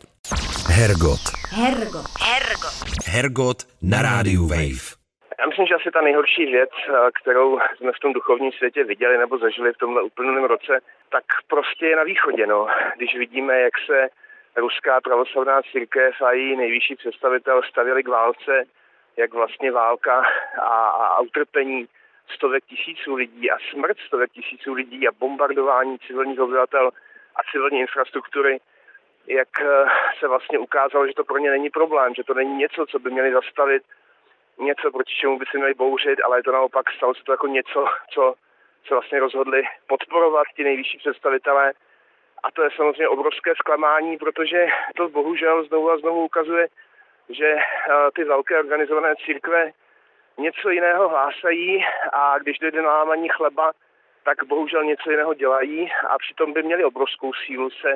Hergot. 0.78 1.24
Hergot. 1.62 2.08
Hergot. 2.30 2.76
Hergot 3.14 3.60
na 3.92 4.00
rádiu 4.10 4.44
Wave. 4.54 4.86
Já 5.40 5.44
myslím, 5.50 5.66
že 5.68 5.76
asi 5.76 5.90
ta 5.92 6.02
nejhorší 6.02 6.46
věc, 6.46 6.74
eh, 6.88 6.92
kterou 7.22 7.60
jsme 7.78 7.92
v 7.92 8.02
tom 8.04 8.14
duchovním 8.14 8.52
světě 8.52 8.84
viděli 8.84 9.18
nebo 9.18 9.38
zažili 9.38 9.74
v 9.74 9.82
tomhle 9.84 10.02
úplném 10.02 10.44
roce, 10.44 10.74
tak 11.16 11.24
prostě 11.48 11.86
je 11.86 11.96
na 11.96 12.04
východě. 12.04 12.48
No. 12.48 12.68
Když 12.98 13.12
vidíme, 13.18 13.54
jak 13.60 13.76
se 13.86 13.98
ruská 14.58 15.02
pravoslavná 15.02 15.62
církev 15.72 16.14
a 16.22 16.32
její 16.32 16.56
nejvyšší 16.56 16.96
představitel 16.96 17.62
stavili 17.72 18.04
k 18.04 18.08
válce, 18.08 18.54
jak 19.18 19.34
vlastně 19.34 19.72
válka 19.72 20.24
a, 20.62 20.76
a 21.16 21.20
utrpení 21.20 21.88
stovek 22.32 22.66
tisíců 22.66 23.16
lidí 23.16 23.52
a 23.52 23.58
smrt 23.72 23.98
stovek 24.08 24.32
tisíců 24.32 24.74
lidí 24.74 25.08
a 25.08 25.12
bombardování 25.12 26.00
civilních 26.00 26.40
obyvatel 26.40 26.92
a 27.36 27.40
civilní 27.52 27.80
infrastruktury, 27.80 28.60
jak 29.28 29.62
eh, 29.62 29.86
se 30.20 30.28
vlastně 30.28 30.60
ukázalo, 30.60 31.08
že 31.08 31.14
to 31.14 31.24
pro 31.24 31.38
ně 31.38 31.52
není 31.52 31.70
problém, 31.70 32.16
že 32.16 32.24
to 32.24 32.34
není 32.34 32.56
něco, 32.56 32.86
co 32.86 33.00
by 33.00 33.12
měli 33.12 33.34
zastavit 33.34 33.84
něco, 34.60 34.92
proti 34.92 35.14
čemu 35.14 35.40
by 35.40 35.46
se 35.52 35.58
měli 35.58 35.74
bouřit, 35.74 36.20
ale 36.26 36.40
je 36.40 36.44
to 36.44 36.52
naopak 36.52 36.92
stalo 36.92 37.16
se 37.16 37.24
to 37.24 37.32
jako 37.32 37.48
něco, 37.48 37.86
co 38.14 38.36
se 38.88 38.94
vlastně 38.94 39.20
rozhodli 39.20 39.64
podporovat 39.88 40.48
ti 40.56 40.64
nejvyšší 40.64 40.98
představitelé. 40.98 41.74
A 42.44 42.52
to 42.52 42.64
je 42.64 42.70
samozřejmě 42.76 43.08
obrovské 43.08 43.56
zklamání, 43.56 44.18
protože 44.18 44.68
to 44.96 45.10
bohužel 45.10 45.64
znovu 45.64 45.92
a 45.92 45.98
znovu 45.98 46.26
ukazuje, 46.26 46.68
že 47.30 47.56
eh, 47.56 47.64
ty 48.16 48.24
velké 48.24 48.60
organizované 48.60 49.16
církve 49.26 49.72
něco 50.40 50.70
jiného 50.70 51.10
hlásají 51.10 51.86
a 52.14 52.40
když 52.40 52.60
dojde 52.60 52.82
na 52.82 52.94
lámaní 52.94 53.30
chleba, 53.30 53.72
tak 54.24 54.44
bohužel 54.44 54.84
něco 54.84 55.12
jiného 55.12 55.34
dělají 55.34 55.92
a 56.10 56.18
přitom 56.18 56.54
by 56.54 56.64
měli 56.64 56.84
obrovskou 56.84 57.34
sílu 57.34 57.70
se 57.70 57.96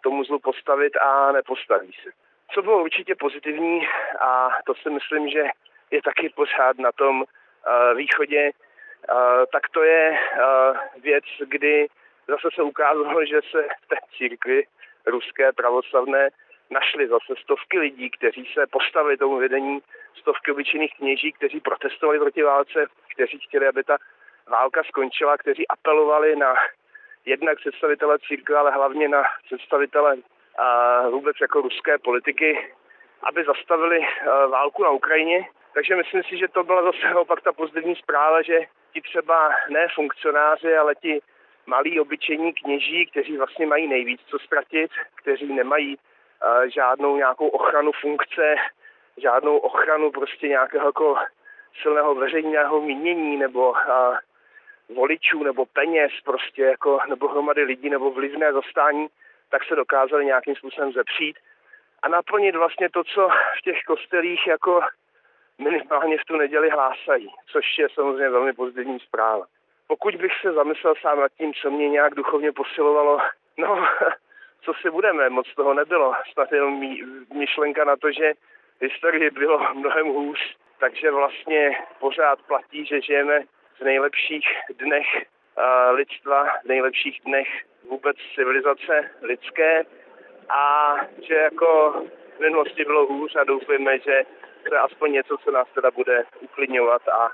tomu 0.00 0.24
zlu 0.24 0.38
postavit 0.38 0.96
a 0.96 1.32
nepostaví 1.32 1.92
se. 2.02 2.10
Co 2.54 2.62
bylo 2.62 2.82
určitě 2.82 3.14
pozitivní 3.14 3.88
a 4.20 4.50
to 4.66 4.74
si 4.74 4.90
myslím, 4.90 5.28
že 5.28 5.44
je 5.90 6.02
taky 6.02 6.28
pořád 6.28 6.78
na 6.78 6.92
tom 6.92 7.20
uh, 7.20 7.96
východě, 7.96 8.50
uh, 8.50 9.44
tak 9.52 9.68
to 9.68 9.82
je 9.82 10.18
uh, 10.18 11.02
věc, 11.02 11.24
kdy 11.46 11.88
zase 12.28 12.48
se 12.54 12.62
ukázalo, 12.62 13.24
že 13.24 13.40
se 13.50 13.62
v 13.82 13.88
té 13.88 13.96
církvi 14.16 14.66
ruské 15.06 15.52
pravoslavné 15.52 16.28
našli 16.70 17.08
zase 17.08 17.34
stovky 17.42 17.78
lidí, 17.78 18.10
kteří 18.10 18.50
se 18.54 18.66
postavili 18.66 19.16
tomu 19.16 19.36
vedení, 19.36 19.82
stovky 20.20 20.52
obyčejných 20.52 20.94
kněží, 20.96 21.32
kteří 21.32 21.60
protestovali 21.60 22.18
proti 22.18 22.42
válce, 22.42 22.86
kteří 23.14 23.38
chtěli, 23.38 23.68
aby 23.68 23.84
ta 23.84 23.96
válka 24.48 24.82
skončila, 24.84 25.36
kteří 25.36 25.68
apelovali 25.68 26.36
na 26.36 26.54
jednak 27.24 27.58
představitele 27.58 28.18
církve, 28.18 28.56
ale 28.56 28.70
hlavně 28.70 29.08
na 29.08 29.22
představitele 29.44 30.16
a 30.58 31.08
vůbec 31.08 31.36
jako 31.40 31.60
ruské 31.60 31.98
politiky, 31.98 32.74
aby 33.22 33.44
zastavili 33.44 34.06
válku 34.50 34.84
na 34.84 34.90
Ukrajině. 34.90 35.48
Takže 35.74 35.96
myslím 35.96 36.22
si, 36.22 36.38
že 36.38 36.48
to 36.48 36.64
byla 36.64 36.82
zase 36.82 37.14
opak 37.14 37.40
ta 37.40 37.52
pozitivní 37.52 37.96
zpráva, 37.96 38.42
že 38.42 38.60
ti 38.92 39.00
třeba 39.00 39.50
ne 39.68 39.86
funkcionáři, 39.94 40.76
ale 40.76 40.94
ti 40.94 41.20
malí 41.66 42.00
obyčejní 42.00 42.52
kněží, 42.52 43.06
kteří 43.06 43.36
vlastně 43.36 43.66
mají 43.66 43.86
nejvíc 43.86 44.20
co 44.26 44.38
ztratit, 44.38 44.90
kteří 45.14 45.52
nemají 45.52 45.98
žádnou 46.74 47.16
nějakou 47.16 47.48
ochranu 47.48 47.92
funkce, 47.92 48.54
žádnou 49.22 49.58
ochranu 49.58 50.10
prostě 50.10 50.48
nějakého 50.48 50.86
jako 50.86 51.16
silného 51.82 52.14
veřejného 52.14 52.80
mínění 52.80 53.36
nebo 53.36 53.70
uh, 53.70 53.76
voličů 54.88 55.42
nebo 55.42 55.66
peněz 55.66 56.12
prostě 56.24 56.62
jako 56.62 57.00
nebo 57.08 57.28
hromady 57.28 57.62
lidí 57.62 57.90
nebo 57.90 58.10
vlivné 58.10 58.52
zastání, 58.52 59.06
tak 59.50 59.64
se 59.64 59.76
dokázali 59.76 60.24
nějakým 60.24 60.56
způsobem 60.56 60.92
zepřít 60.92 61.36
a 62.02 62.08
naplnit 62.08 62.56
vlastně 62.56 62.88
to, 62.90 63.04
co 63.04 63.28
v 63.58 63.62
těch 63.62 63.82
kostelích 63.86 64.46
jako 64.46 64.80
minimálně 65.58 66.18
v 66.18 66.24
tu 66.24 66.36
neděli 66.36 66.70
hlásají, 66.70 67.28
což 67.46 67.78
je 67.78 67.88
samozřejmě 67.94 68.30
velmi 68.30 68.52
pozitivní 68.52 69.00
zpráva. 69.00 69.46
Pokud 69.86 70.16
bych 70.16 70.32
se 70.40 70.52
zamyslel 70.52 70.94
sám 71.00 71.20
nad 71.20 71.32
tím, 71.32 71.54
co 71.54 71.70
mě 71.70 71.88
nějak 71.88 72.14
duchovně 72.14 72.52
posilovalo, 72.52 73.18
no, 73.56 73.86
co 74.64 74.74
si 74.74 74.90
budeme, 74.90 75.30
moc 75.30 75.54
toho 75.54 75.74
nebylo. 75.74 76.14
Snad 76.32 76.52
jenom 76.52 76.80
myšlenka 77.34 77.84
na 77.84 77.96
to, 77.96 78.12
že 78.12 78.32
historii 78.80 79.30
bylo 79.30 79.74
mnohem 79.74 80.06
hůř, 80.06 80.56
takže 80.78 81.10
vlastně 81.10 81.76
pořád 81.98 82.42
platí, 82.42 82.86
že 82.86 83.00
žijeme 83.00 83.40
v 83.78 83.80
nejlepších 83.80 84.46
dnech 84.70 85.06
lidstva, 85.90 86.44
v 86.64 86.64
nejlepších 86.64 87.20
dnech 87.24 87.48
vůbec 87.88 88.16
civilizace 88.34 89.10
lidské 89.22 89.84
a 90.48 90.94
že 91.28 91.34
jako 91.34 92.02
v 92.36 92.40
minulosti 92.40 92.84
bylo 92.84 93.06
hůř 93.06 93.36
a 93.36 93.44
doufujeme, 93.44 93.98
že 93.98 94.22
to 94.68 94.74
je 94.74 94.80
aspoň 94.80 95.12
něco, 95.12 95.36
co 95.38 95.50
nás 95.50 95.68
teda 95.74 95.90
bude 95.90 96.24
uklidňovat 96.40 97.08
a 97.08 97.30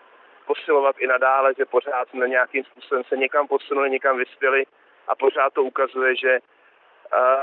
posilovat 0.46 0.96
i 0.98 1.06
nadále, 1.06 1.52
že 1.58 1.64
pořád 1.64 2.08
jsme 2.08 2.28
nějakým 2.28 2.64
způsobem 2.64 3.04
se 3.04 3.16
někam 3.16 3.48
posunuli, 3.48 3.90
někam 3.90 4.16
vyspěli 4.18 4.64
a 5.08 5.14
pořád 5.14 5.52
to 5.52 5.62
ukazuje, 5.62 6.16
že 6.16 6.38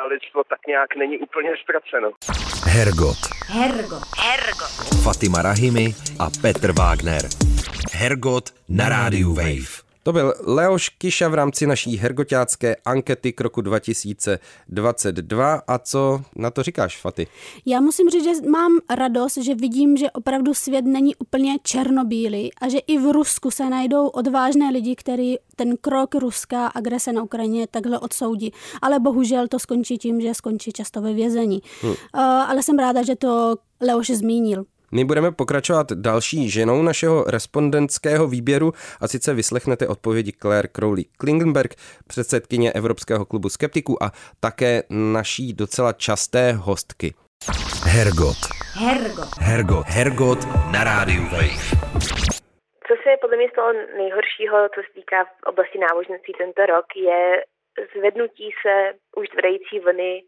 lidstvo 0.06 0.44
tak 0.44 0.68
nějak 0.68 0.96
není 0.96 1.18
úplně 1.18 1.58
ztraceno. 1.58 2.12
Hergot. 2.66 3.18
Hergot. 3.48 4.04
Hergot. 4.18 4.70
Fatima 5.04 5.42
Rahimi 5.42 5.94
a 6.20 6.30
Petr 6.30 6.72
Wagner. 6.74 7.28
Hergot 7.92 8.54
na 8.70 8.88
rádiu 8.90 9.34
Wave. 9.36 9.91
To 10.04 10.14
byl 10.14 10.34
Leoš 10.44 10.90
Kiša 10.90 11.28
v 11.28 11.34
rámci 11.34 11.68
naší 11.68 11.98
hergoťácké 11.98 12.76
ankety 12.86 13.34
k 13.34 13.42
roku 13.42 13.62
2022. 13.62 15.62
A 15.68 15.80
co 15.80 16.22
na 16.36 16.52
to 16.52 16.64
říkáš, 16.64 17.02
Faty? 17.02 17.28
Já 17.66 17.82
musím 17.82 18.10
říct, 18.10 18.24
že 18.24 18.50
mám 18.50 18.72
radost, 18.96 19.38
že 19.38 19.56
vidím, 19.56 19.98
že 19.98 20.12
opravdu 20.12 20.54
svět 20.54 20.86
není 20.86 21.16
úplně 21.16 21.58
černobílý 21.64 22.52
a 22.62 22.70
že 22.70 22.78
i 22.78 22.98
v 22.98 23.12
Rusku 23.12 23.52
se 23.52 23.70
najdou 23.70 24.08
odvážné 24.08 24.70
lidi, 24.70 24.96
kteří 24.96 25.38
ten 25.56 25.78
krok 25.78 26.16
ruská 26.16 26.68
agrese 26.68 27.14
na 27.14 27.24
Ukrajině 27.24 27.68
takhle 27.72 28.00
odsoudí. 28.00 28.54
Ale 28.82 29.00
bohužel 29.00 29.48
to 29.48 29.60
skončí 29.60 29.98
tím, 29.98 30.22
že 30.22 30.34
skončí 30.34 30.72
často 30.72 31.02
ve 31.02 31.14
vězení. 31.14 31.62
Hmm. 31.82 31.92
Uh, 31.92 32.22
ale 32.22 32.64
jsem 32.64 32.80
ráda, 32.80 33.04
že 33.04 33.16
to 33.16 33.56
Leoš 33.82 34.10
zmínil. 34.10 34.66
My 34.94 35.06
budeme 35.06 35.32
pokračovat 35.32 35.92
další 35.92 36.50
ženou 36.50 36.82
našeho 36.82 37.24
respondentského 37.24 38.28
výběru 38.28 38.72
a 39.02 39.08
sice 39.08 39.34
vyslechnete 39.34 39.88
odpovědi 39.88 40.32
Claire 40.42 40.68
Crowley 40.68 41.06
Klingenberg, 41.18 41.76
předsedkyně 42.08 42.72
Evropského 42.72 43.26
klubu 43.26 43.50
skeptiků 43.50 44.04
a 44.04 44.12
také 44.40 44.84
naší 44.90 45.54
docela 45.54 45.94
časté 45.94 46.52
hostky. 46.52 47.14
Hergot. 47.86 48.38
Hergot. 48.74 49.30
Hergot. 49.40 49.86
Hergot 49.88 50.40
na 50.72 50.84
rádiu 50.84 51.24
Wave. 51.24 51.62
Co 52.88 52.94
se 53.04 53.10
podle 53.22 53.38
mě 53.38 53.50
stalo 53.52 53.74
nejhoršího, 53.74 54.58
co 54.76 54.80
se 54.82 54.92
týká 54.96 55.24
v 55.24 55.44
oblasti 55.52 55.80
náboženství 55.80 56.34
tento 56.38 56.66
rok, 56.66 56.86
je 56.96 57.44
zvednutí 57.98 58.48
se 58.62 58.74
už 59.20 59.28
tvrdející 59.30 59.80
vlny 59.80 60.22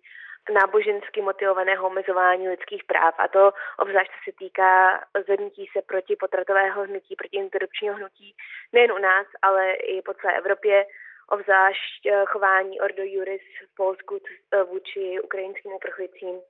nábožensky 0.49 1.21
motivovaného 1.21 1.87
omezování 1.87 2.49
lidských 2.49 2.83
práv. 2.83 3.13
A 3.17 3.27
to 3.27 3.53
obzvlášť 3.79 4.11
se 4.25 4.31
týká 4.39 5.03
zvednutí 5.25 5.69
se 5.73 5.81
proti 5.81 6.15
potratového 6.15 6.83
hnutí, 6.83 7.15
proti 7.15 7.37
interrupčního 7.37 7.95
hnutí 7.95 8.35
nejen 8.73 8.91
u 8.91 8.97
nás, 8.97 9.27
ale 9.41 9.73
i 9.73 10.01
po 10.01 10.13
celé 10.13 10.37
Evropě, 10.37 10.85
obzvlášť 11.29 12.05
eh, 12.05 12.23
chování 12.25 12.81
Ordo 12.81 13.03
Juris 13.03 13.41
v 13.71 13.75
Polsku 13.75 14.19
eh, 14.19 14.63
vůči 14.63 15.19
ukrajinským 15.23 15.71
uprchlicím. 15.71 16.41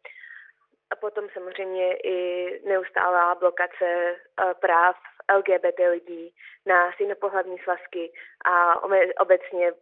A 0.92 0.96
potom 0.96 1.30
samozřejmě 1.34 1.94
i 1.94 2.18
neustálá 2.66 3.36
blokace 3.36 3.86
eh, 3.86 4.54
práv 4.54 4.96
LGBT 5.38 5.80
lidí 5.90 6.36
na 6.66 6.92
stejnopohlavní 6.92 7.58
svazky 7.58 8.12
a 8.46 8.84
obecně 9.20 9.74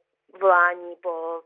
volání 0.42 0.96
po 0.96 1.42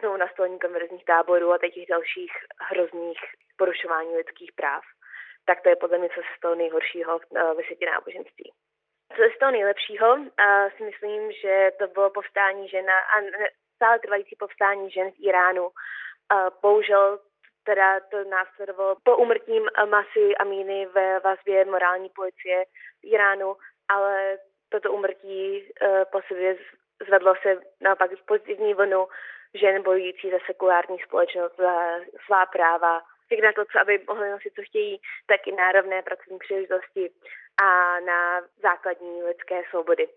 znovu 0.00 0.16
nastolení 0.16 0.58
konverzních 0.58 1.04
táborů 1.04 1.52
a 1.52 1.58
těch 1.58 1.86
dalších 1.88 2.32
hrozných 2.60 3.18
porušování 3.56 4.16
lidských 4.16 4.52
práv, 4.52 4.82
tak 5.44 5.62
to 5.62 5.68
je 5.68 5.76
podle 5.76 5.98
mě, 5.98 6.08
co 6.08 6.20
se 6.20 6.32
stalo 6.38 6.54
nejhoršího 6.54 7.20
eh, 7.20 7.54
ve 7.54 7.62
světě 7.62 7.86
náboženství. 7.86 8.52
Co 9.16 9.22
se 9.22 9.30
stalo 9.36 9.52
nejlepšího, 9.52 10.08
a 10.38 10.70
si 10.70 10.82
myslím, 10.82 11.32
že 11.32 11.70
to 11.78 11.86
bylo 11.86 12.10
povstání 12.10 12.68
žen 12.68 12.90
a 12.90 13.16
stále 13.76 13.98
trvající 13.98 14.36
povstání 14.38 14.90
žen 14.90 15.10
v 15.10 15.20
Iránu. 15.28 15.70
Bohužel 16.62 17.18
teda 17.64 18.00
to 18.00 18.24
následovalo 18.24 18.96
po 19.02 19.16
umrtním 19.16 19.62
masy 19.90 20.36
Amíny 20.36 20.86
ve 20.86 21.20
vazbě 21.20 21.64
morální 21.64 22.08
policie 22.08 22.64
v 23.02 23.04
Iránu, 23.04 23.56
ale 23.88 24.38
toto 24.68 24.92
umrtí 24.92 25.72
eh, 25.82 26.04
po 26.12 26.20
sobě 26.28 26.56
zvedlo 27.06 27.34
se 27.42 27.60
naopak 27.80 28.10
pozitivní 28.26 28.74
vlnu 28.74 29.06
žen 29.54 29.82
bojující 29.82 30.30
za 30.30 30.38
sekulární 30.46 30.98
společnost, 30.98 31.56
za 31.56 31.74
svá 32.26 32.46
práva, 32.46 33.02
jak 33.30 33.40
na 33.40 33.52
to, 33.52 33.64
co 33.64 33.80
aby 33.80 34.00
mohly 34.08 34.30
nosit, 34.30 34.52
co 34.54 34.62
chtějí, 34.62 35.00
tak 35.26 35.46
i 35.46 35.52
na 35.52 35.72
rovné 35.72 36.02
pracovní 36.02 36.38
příležitosti 36.38 37.10
a 37.62 38.00
na 38.00 38.40
základní 38.62 39.22
lidské 39.22 39.62
svobody. 39.70 40.08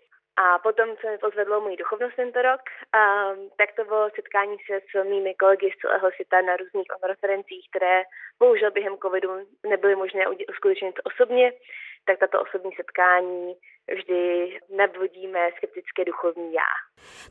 A 0.41 0.59
potom, 0.59 0.97
co 0.97 1.07
mi 1.07 1.17
pozvedlo 1.17 1.61
můj 1.61 1.77
duchovnost 1.77 2.15
tento 2.15 2.41
rok, 2.41 2.61
um, 2.61 3.49
tak 3.57 3.69
to 3.75 3.85
bylo 3.85 4.09
setkání 4.15 4.57
se 4.65 4.79
s 4.91 5.03
mými 5.03 5.35
kolegy 5.35 5.71
z 5.71 5.81
celého 5.81 6.11
světa 6.11 6.41
na 6.41 6.57
různých 6.57 6.87
konferencích, 6.87 7.67
které 7.69 8.03
bohužel 8.39 8.71
během 8.71 8.97
covidu 8.97 9.29
nebyly 9.67 9.95
možné 9.95 10.27
uskutečnit 10.49 10.99
osobně, 11.03 11.53
tak 12.05 12.19
tato 12.19 12.41
osobní 12.41 12.71
setkání 12.75 13.53
vždy 13.95 14.49
nabudíme 14.77 15.39
skeptické 15.57 16.05
duchovní 16.05 16.53
já. 16.53 16.71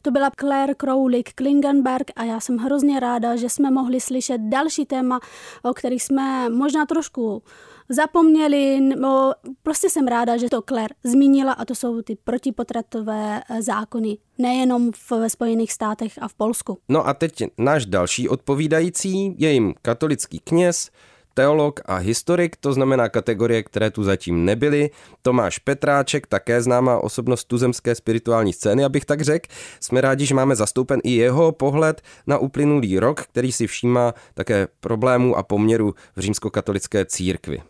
To 0.03 0.11
byla 0.11 0.31
Claire 0.41 0.75
Crowley 0.75 1.23
Klingenberg 1.23 2.11
a 2.17 2.25
já 2.25 2.41
jsem 2.41 2.57
hrozně 2.57 3.01
ráda, 3.01 3.37
že 3.37 3.49
jsme 3.49 3.71
mohli 3.71 4.01
slyšet 4.01 4.39
další 4.39 4.87
téma, 4.87 5.21
o 5.63 5.75
kterých 5.75 6.03
jsme 6.03 6.51
možná 6.51 6.87
trošku 6.87 7.43
zapomněli, 7.89 8.81
nebo 8.81 9.33
prostě 9.63 9.91
jsem 9.91 10.07
ráda, 10.07 10.37
že 10.37 10.49
to 10.51 10.63
Claire 10.63 10.95
zmínila 11.05 11.53
a 11.53 11.65
to 11.65 11.75
jsou 11.75 12.03
ty 12.03 12.17
protipotratové 12.25 13.43
eh, 13.51 13.63
zákony, 13.63 14.19
nejenom 14.39 14.93
v 14.93 15.29
Spojených 15.29 15.73
státech 15.73 16.13
a 16.21 16.29
v 16.29 16.35
Polsku. 16.35 16.79
No 16.89 17.07
a 17.07 17.15
teď 17.15 17.33
náš 17.59 17.87
další 17.87 18.29
odpovídající 18.29 19.35
je 19.39 19.53
jim 19.53 19.75
katolický 19.83 20.39
kněz, 20.39 20.91
teolog 21.39 21.81
a 21.87 21.97
historik, 21.97 22.57
to 22.57 22.73
znamená 22.73 23.09
kategorie, 23.09 23.63
které 23.63 23.91
tu 23.91 24.03
zatím 24.03 24.45
nebyly. 24.45 24.91
Tomáš 25.23 25.59
Petráček, 25.59 26.27
také 26.27 26.63
známá 26.63 26.99
osobnost 26.99 27.45
tuzemské 27.45 27.95
spirituální 27.95 28.53
scény, 28.53 28.85
abych 28.85 29.05
tak 29.05 29.23
řekl. 29.23 29.47
Jsme 29.81 30.01
rádi, 30.01 30.27
že 30.27 30.35
máme 30.35 30.57
zastoupen 30.57 31.01
i 31.05 31.13
jeho 31.13 31.53
pohled 31.53 32.03
na 32.27 32.39
uplynulý 32.39 32.99
rok, 32.99 33.21
který 33.21 33.53
si 33.53 33.67
všímá 33.67 34.15
také 34.35 34.69
problémů 34.81 35.37
a 35.37 35.43
poměru 35.43 35.95
v 36.17 36.21
římskokatolické 36.21 37.05
církvi. 37.05 37.63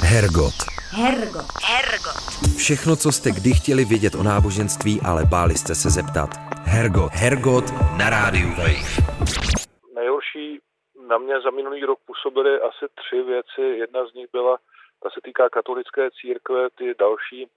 Hergot. 0.00 0.54
Hergot. 0.90 1.46
Hergot. 1.64 2.56
Všechno, 2.56 2.96
co 2.96 3.12
jste 3.12 3.30
kdy 3.30 3.54
chtěli 3.54 3.84
vědět 3.84 4.14
o 4.14 4.22
náboženství, 4.22 5.00
ale 5.00 5.24
báli 5.24 5.58
jste 5.58 5.74
se 5.74 5.90
zeptat. 5.90 6.40
Hergot. 6.64 7.12
Hergot 7.12 7.74
na 7.96 8.10
rádiu 8.10 8.48
Wave. 8.48 9.51
Na 11.12 11.18
mě 11.18 11.40
za 11.40 11.50
minulý 11.50 11.84
rok 11.84 11.98
působily 12.06 12.60
asi 12.60 12.86
tři 12.94 13.22
věci. 13.22 13.62
Jedna 13.62 14.06
z 14.06 14.12
nich 14.14 14.28
byla, 14.32 14.58
ta 15.02 15.10
se 15.10 15.20
týká 15.24 15.48
katolické 15.48 16.10
církve, 16.10 16.70
ty 16.70 16.94
další 16.94 17.50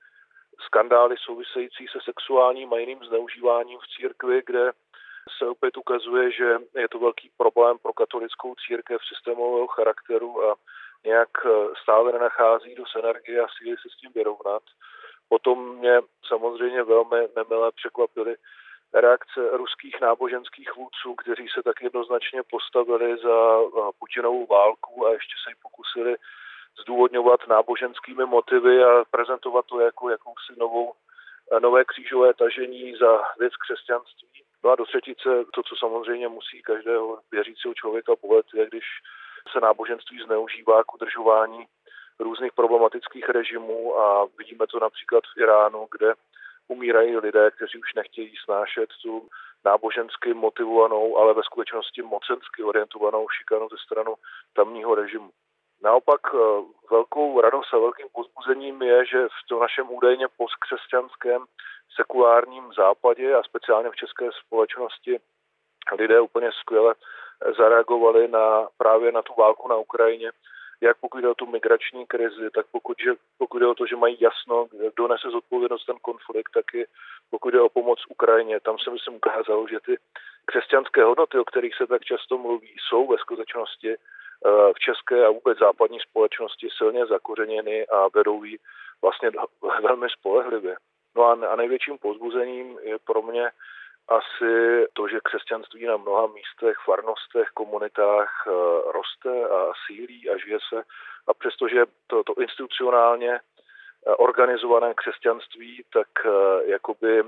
skandály 0.65 1.15
související 1.17 1.87
se 1.87 1.99
sexuálním 2.03 2.73
a 2.73 2.77
jiným 2.77 3.03
zneužíváním 3.03 3.79
v 3.79 3.87
církvi, 3.87 4.41
kde 4.45 4.71
se 5.37 5.47
opět 5.47 5.77
ukazuje, 5.77 6.31
že 6.31 6.57
je 6.75 6.89
to 6.89 6.99
velký 6.99 7.31
problém 7.37 7.77
pro 7.77 7.93
katolickou 7.93 8.55
církev 8.67 9.01
systémového 9.07 9.67
charakteru 9.67 10.49
a 10.49 10.55
nějak 11.05 11.29
stále 11.81 12.11
nenachází 12.11 12.75
do 12.75 12.83
energie 12.99 13.41
a 13.41 13.47
síly 13.57 13.77
se 13.77 13.89
s 13.89 13.97
tím 13.97 14.11
vyrovnat. 14.15 14.63
Potom 15.29 15.77
mě 15.77 16.01
samozřejmě 16.27 16.83
velmi 16.83 17.17
nemilé 17.35 17.71
překvapily 17.71 18.35
reakce 18.95 19.49
ruských 19.51 20.01
náboženských 20.01 20.75
vůdců, 20.75 21.15
kteří 21.15 21.47
se 21.53 21.63
tak 21.63 21.81
jednoznačně 21.81 22.43
postavili 22.43 23.17
za 23.17 23.60
Putinovou 23.99 24.45
válku 24.45 25.08
a 25.08 25.12
ještě 25.12 25.36
se 25.43 25.51
ji 25.51 25.55
pokusili 25.62 26.15
zdůvodňovat 26.81 27.47
náboženskými 27.47 28.25
motivy 28.25 28.84
a 28.84 29.05
prezentovat 29.12 29.65
to 29.65 29.79
jako 29.79 30.10
jakousi 30.10 30.53
novou, 30.58 30.93
nové 31.60 31.86
křížové 31.86 32.34
tažení 32.34 32.95
za 32.95 33.21
věc 33.39 33.53
křesťanství. 33.55 34.43
No 34.63 34.71
a 34.71 34.75
do 34.75 34.86
třetice 34.86 35.29
to, 35.53 35.63
co 35.63 35.75
samozřejmě 35.75 36.27
musí 36.27 36.62
každého 36.62 37.19
věřícího 37.31 37.73
člověka 37.73 38.13
bolet, 38.21 38.45
je, 38.53 38.67
když 38.67 38.86
se 39.51 39.60
náboženství 39.60 40.23
zneužívá 40.25 40.84
k 40.84 40.93
udržování 40.93 41.65
různých 42.19 42.53
problematických 42.53 43.29
režimů 43.29 43.97
a 43.99 44.27
vidíme 44.38 44.67
to 44.67 44.79
například 44.79 45.23
v 45.23 45.38
Iránu, 45.38 45.88
kde 45.91 46.13
umírají 46.67 47.17
lidé, 47.17 47.51
kteří 47.51 47.80
už 47.80 47.93
nechtějí 47.93 48.34
snášet 48.45 48.89
tu 49.04 49.30
nábožensky 49.65 50.34
motivovanou, 50.34 51.17
ale 51.17 51.34
ve 51.34 51.43
skutečnosti 51.43 52.01
mocensky 52.01 52.63
orientovanou 52.63 53.30
šikanu 53.30 53.67
ze 53.69 53.78
stranu 53.86 54.15
tamního 54.54 54.95
režimu. 54.95 55.30
Naopak 55.84 56.21
eh, 56.34 56.38
velkou 56.91 57.41
radost 57.41 57.73
a 57.73 57.78
velkým 57.78 58.08
pozbuzením 58.12 58.82
je, 58.82 59.06
že 59.06 59.28
v 59.28 59.47
tom 59.49 59.60
našem 59.60 59.91
údajně 59.91 60.28
postkřesťanském 60.38 61.45
sekulárním 61.95 62.73
západě 62.73 63.36
a 63.36 63.43
speciálně 63.43 63.89
v 63.89 63.95
české 63.95 64.30
společnosti 64.45 65.19
lidé 65.99 66.21
úplně 66.21 66.51
skvěle 66.51 66.95
zareagovali 67.58 68.28
na, 68.28 68.67
právě 68.78 69.12
na 69.12 69.21
tu 69.21 69.34
válku 69.38 69.67
na 69.67 69.75
Ukrajině 69.75 70.32
jak 70.81 70.97
pokud 70.97 71.21
jde 71.21 71.29
o 71.29 71.35
tu 71.35 71.45
migrační 71.45 72.05
krizi, 72.05 72.49
tak 72.55 72.65
pokud, 72.71 72.97
že, 73.03 73.11
pokud 73.38 73.59
jde 73.59 73.67
o 73.67 73.75
to, 73.75 73.85
že 73.88 73.95
mají 73.95 74.17
jasno, 74.19 74.67
kdo 74.93 75.07
nese 75.07 75.29
zodpovědnost 75.31 75.85
ten 75.85 75.95
konflikt, 76.01 76.49
tak 76.53 76.73
i 76.73 76.85
pokud 77.29 77.49
jde 77.49 77.61
o 77.61 77.69
pomoc 77.69 77.99
Ukrajině. 78.09 78.59
Tam 78.59 78.79
se 78.79 78.91
myslím 78.91 79.15
ukázalo, 79.15 79.67
že 79.67 79.79
ty 79.85 79.97
křesťanské 80.45 81.03
hodnoty, 81.03 81.38
o 81.39 81.45
kterých 81.45 81.75
se 81.75 81.88
tak 81.88 82.03
často 82.03 82.38
mluví, 82.38 82.75
jsou 82.79 83.07
ve 83.07 83.17
skutečnosti 83.17 83.91
eh, 83.93 84.73
v 84.73 84.79
české 84.79 85.25
a 85.25 85.29
vůbec 85.29 85.57
západní 85.57 85.99
společnosti 85.99 86.67
silně 86.77 87.05
zakořeněny 87.05 87.88
a 87.88 88.07
vedou 88.07 88.43
ji 88.43 88.57
vlastně 89.01 89.31
velmi 89.81 90.07
spolehlivě. 90.09 90.75
No 91.15 91.23
a 91.51 91.55
největším 91.55 91.97
pozbuzením 91.97 92.79
je 92.83 92.97
pro 92.99 93.21
mě 93.21 93.51
asi 94.07 94.85
to, 94.93 95.07
že 95.07 95.19
křesťanství 95.23 95.85
na 95.85 95.97
mnoha 95.97 96.27
místech, 96.27 96.77
farnostech, 96.85 97.47
komunitách 97.53 98.43
eh, 98.47 98.51
roste 98.91 99.49
a 99.49 99.71
sílí 99.85 100.29
a 100.29 100.37
žije 100.37 100.59
se. 100.69 100.83
A 101.27 101.33
přestože 101.33 101.85
to, 102.07 102.23
to 102.23 102.33
institucionálně 102.41 103.33
eh, 103.33 104.15
organizované 104.15 104.93
křesťanství, 104.93 105.83
tak 105.93 106.07
eh, 106.25 106.29
jakoby 106.65 107.23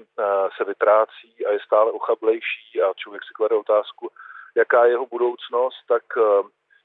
se 0.57 0.63
vytrácí 0.63 1.45
a 1.45 1.51
je 1.51 1.59
stále 1.65 1.91
ochablejší 1.91 2.81
a 2.81 2.93
člověk 2.93 3.23
si 3.23 3.33
klade 3.33 3.55
otázku, 3.55 4.09
jaká 4.55 4.85
je 4.85 4.91
jeho 4.91 5.05
budoucnost, 5.05 5.75
tak 5.87 6.03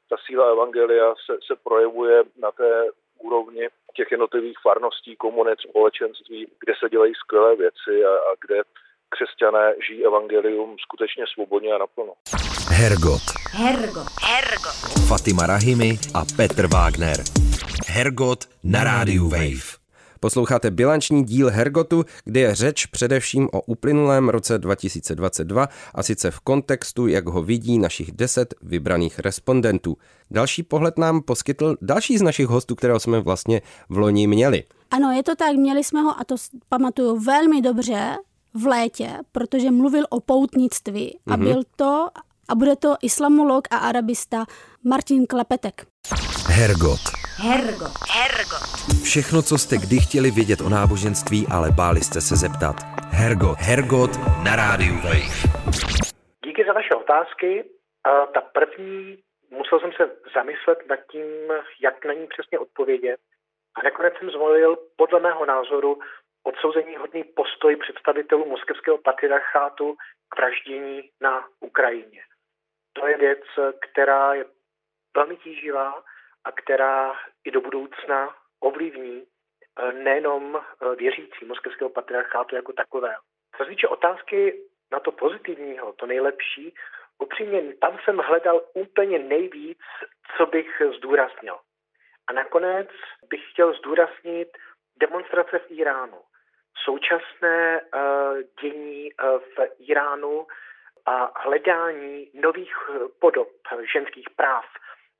ta 0.09 0.17
síla 0.27 0.51
Evangelia 0.51 1.15
se, 1.27 1.39
se 1.47 1.57
projevuje 1.57 2.25
na 2.37 2.53
té 2.53 2.85
úrovni 3.19 3.69
těch 3.95 4.11
jednotlivých 4.11 4.59
farností, 4.63 5.17
komunit, 5.17 5.61
společenství, 5.61 6.47
kde 6.61 6.75
se 6.79 6.89
dělají 6.89 7.15
skvělé 7.15 7.57
věci 7.57 8.05
a, 8.05 8.15
a 8.15 8.33
kde 8.47 8.63
křesťané 9.15 9.75
žijí 9.87 10.07
evangelium 10.07 10.77
skutečně 10.85 11.25
svobodně 11.35 11.73
a 11.73 11.79
naplno. 11.79 12.13
Hergot. 12.69 13.23
Hergot. 13.51 14.09
Hergot. 14.23 14.77
Fatima 15.09 15.47
Rahimi 15.47 15.99
a 16.15 16.23
Petr 16.37 16.67
Wagner. 16.67 17.19
Hergot 17.87 18.49
na 18.65 18.85
rádiu 18.85 19.29
Wave. 19.29 19.83
Posloucháte 20.21 20.71
bilanční 20.71 21.25
díl 21.25 21.51
Hergotu, 21.51 22.05
kde 22.25 22.41
je 22.41 22.55
řeč 22.55 22.87
především 22.87 23.49
o 23.53 23.63
uplynulém 23.63 24.29
roce 24.29 24.59
2022 24.59 25.69
a 25.95 26.03
sice 26.03 26.31
v 26.31 26.41
kontextu, 26.41 27.07
jak 27.07 27.27
ho 27.27 27.43
vidí 27.43 27.79
našich 27.79 28.13
deset 28.13 28.55
vybraných 28.63 29.19
respondentů. 29.19 29.97
Další 30.31 30.63
pohled 30.63 30.99
nám 30.99 31.23
poskytl 31.23 31.77
další 31.81 32.19
z 32.19 32.23
našich 32.23 32.47
hostů, 32.47 32.75
kterého 32.75 33.01
jsme 33.01 33.21
vlastně 33.21 33.63
v 33.89 33.99
loni 33.99 34.27
měli. 34.27 34.65
Ano, 34.91 35.13
je 35.13 35.23
to 35.23 35.37
tak, 35.37 35.57
měli 35.57 35.85
jsme 35.85 36.01
ho, 36.01 36.21
a 36.21 36.25
to 36.25 36.35
pamatuju 36.69 37.21
velmi 37.21 37.63
dobře, 37.63 38.17
v 38.55 38.67
létě, 38.67 39.09
protože 39.33 39.71
mluvil 39.71 40.05
o 40.11 40.21
poutnictví 40.21 41.19
a 41.27 41.31
mm-hmm. 41.31 41.45
byl 41.45 41.63
to 41.77 42.09
a 42.49 42.55
bude 42.55 42.77
to 42.77 42.95
islamolog 43.03 43.69
a 43.71 43.77
arabista 43.77 44.45
Martin 44.85 45.27
Klepetek. 45.27 45.87
Hergot. 46.49 47.01
Hergot. 47.37 47.93
Hergot. 48.11 48.69
Všechno, 49.03 49.43
co 49.43 49.59
jste 49.59 49.77
kdy 49.77 49.97
chtěli 50.01 50.31
vědět 50.31 50.61
o 50.61 50.69
náboženství, 50.69 51.47
ale 51.51 51.71
báli 51.71 52.01
jste 52.01 52.21
se 52.21 52.37
zeptat. 52.37 52.77
Hergot. 53.11 53.59
Hergot 53.59 54.11
na 54.45 54.57
rádiu 54.57 54.95
Wave. 54.95 55.35
Díky 56.45 56.65
za 56.67 56.73
vaše 56.73 56.95
otázky. 56.95 57.65
A 58.05 58.11
ta 58.35 58.41
první, 58.41 59.19
musel 59.51 59.81
jsem 59.81 59.91
se 59.97 60.05
zamyslet 60.37 60.79
nad 60.91 61.01
tím, 61.13 61.29
jak 61.85 62.05
na 62.05 62.13
ní 62.13 62.27
přesně 62.27 62.59
odpovědět. 62.59 63.21
A 63.77 63.79
nakonec 63.85 64.13
jsem 64.19 64.31
zvolil 64.31 64.77
podle 64.97 65.21
mého 65.21 65.47
názoru 65.47 65.99
odsouzení 66.43 66.97
hodný 66.97 67.25
postoj 67.25 67.77
představitelů 67.77 68.45
moskevského 68.49 68.99
patriarchátu 68.99 69.97
k 70.29 70.37
vraždění 70.37 71.11
na 71.21 71.49
Ukrajině. 71.61 72.23
To 72.93 73.07
je 73.07 73.17
věc, 73.19 73.41
která 73.81 74.35
je 74.35 74.45
velmi 75.17 75.37
tíživá 75.37 76.05
a 76.45 76.53
která 76.53 77.15
i 77.45 77.51
do 77.51 77.61
budoucna 77.61 78.37
ovlivní 78.61 79.23
eh, 79.23 79.93
nejenom 79.93 80.57
eh, 80.57 80.97
věřící 80.97 81.45
moskevského 81.45 81.91
patriarchátu 81.91 82.57
jako 82.57 82.73
takového. 82.73 83.23
Co 83.57 83.65
se 83.65 83.71
týče 83.71 83.89
otázky 83.89 84.63
na 84.93 85.01
to 85.01 85.13
pozitivního, 85.13 85.93
to 85.93 86.07
nejlepší, 86.07 86.75
upřímně 87.19 87.75
tam 87.75 87.99
jsem 88.05 88.19
hledal 88.19 88.63
úplně 88.75 89.19
nejvíc, 89.19 89.79
co 90.37 90.47
bych 90.47 90.83
zdůraznil. 90.97 91.59
A 92.27 92.33
nakonec 92.33 92.89
bych 93.31 93.41
chtěl 93.51 93.75
zdůraznit 93.75 94.49
demonstrace 94.97 95.59
v 95.59 95.71
Iránu 95.71 96.19
současné 96.85 97.81
eh, 97.81 98.01
dění 98.63 99.13
eh, 99.13 99.39
v 99.39 99.71
Iránu 99.79 100.47
a 101.07 101.41
hledání 101.41 102.31
nových 102.35 102.75
eh, 102.91 102.99
podob 103.21 103.49
ženských 103.93 104.31
práv 104.31 104.65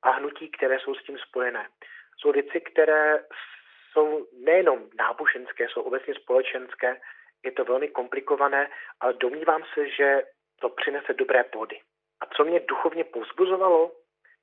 a 0.01 0.11
hnutí, 0.11 0.49
které 0.51 0.79
jsou 0.79 0.95
s 0.95 1.03
tím 1.03 1.17
spojené. 1.17 1.69
Jsou 2.17 2.31
věci, 2.31 2.61
které 2.61 3.25
jsou 3.91 4.27
nejenom 4.33 4.89
náboženské, 4.97 5.67
jsou 5.69 5.81
obecně 5.81 6.13
společenské, 6.13 7.01
je 7.43 7.51
to 7.51 7.65
velmi 7.65 7.87
komplikované, 7.87 8.69
ale 8.99 9.13
domnívám 9.13 9.63
se, 9.73 9.89
že 9.89 10.23
to 10.59 10.69
přinese 10.69 11.13
dobré 11.13 11.43
plody. 11.43 11.79
A 12.21 12.25
co 12.25 12.43
mě 12.43 12.59
duchovně 12.59 13.03
povzbuzovalo? 13.03 13.91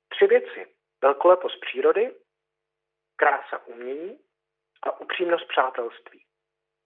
Tři 0.09 0.27
věci. 0.27 0.67
Velkolepost 1.01 1.59
přírody, 1.61 2.15
krása 3.15 3.67
umění 3.67 4.19
a 4.83 4.99
upřímnost 4.99 5.47
přátelství. 5.47 6.23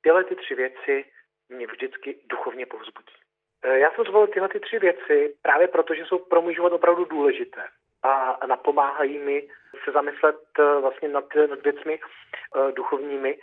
Tyhle 0.06 0.24
ty 0.24 0.36
tři 0.36 0.56
věci 0.56 1.06
mě 1.50 1.68
vždycky 1.68 2.20
duchovně 2.30 2.66
povzbudí. 2.66 3.16
E, 3.64 3.80
já 3.80 3.92
jsem 3.92 4.06
zvolil 4.06 4.28
tyhle 4.28 4.50
ty 4.50 4.60
tři 4.60 4.80
věci 4.80 5.36
právě 5.42 5.68
proto, 5.68 5.94
že 5.94 6.06
jsou 6.06 6.20
pro 6.20 6.42
můj 6.42 6.54
život 6.54 6.74
opravdu 6.74 7.06
důležité 7.06 7.64
a 8.04 8.40
napomáhají 8.48 9.18
mi 9.18 9.48
se 9.84 9.92
zamyslet 9.92 10.36
e, 10.60 10.80
vlastně 10.82 11.08
nad, 11.08 11.26
nad 11.50 11.64
věcmi 11.64 12.00
e, 12.00 12.72
duchovními. 12.72 13.38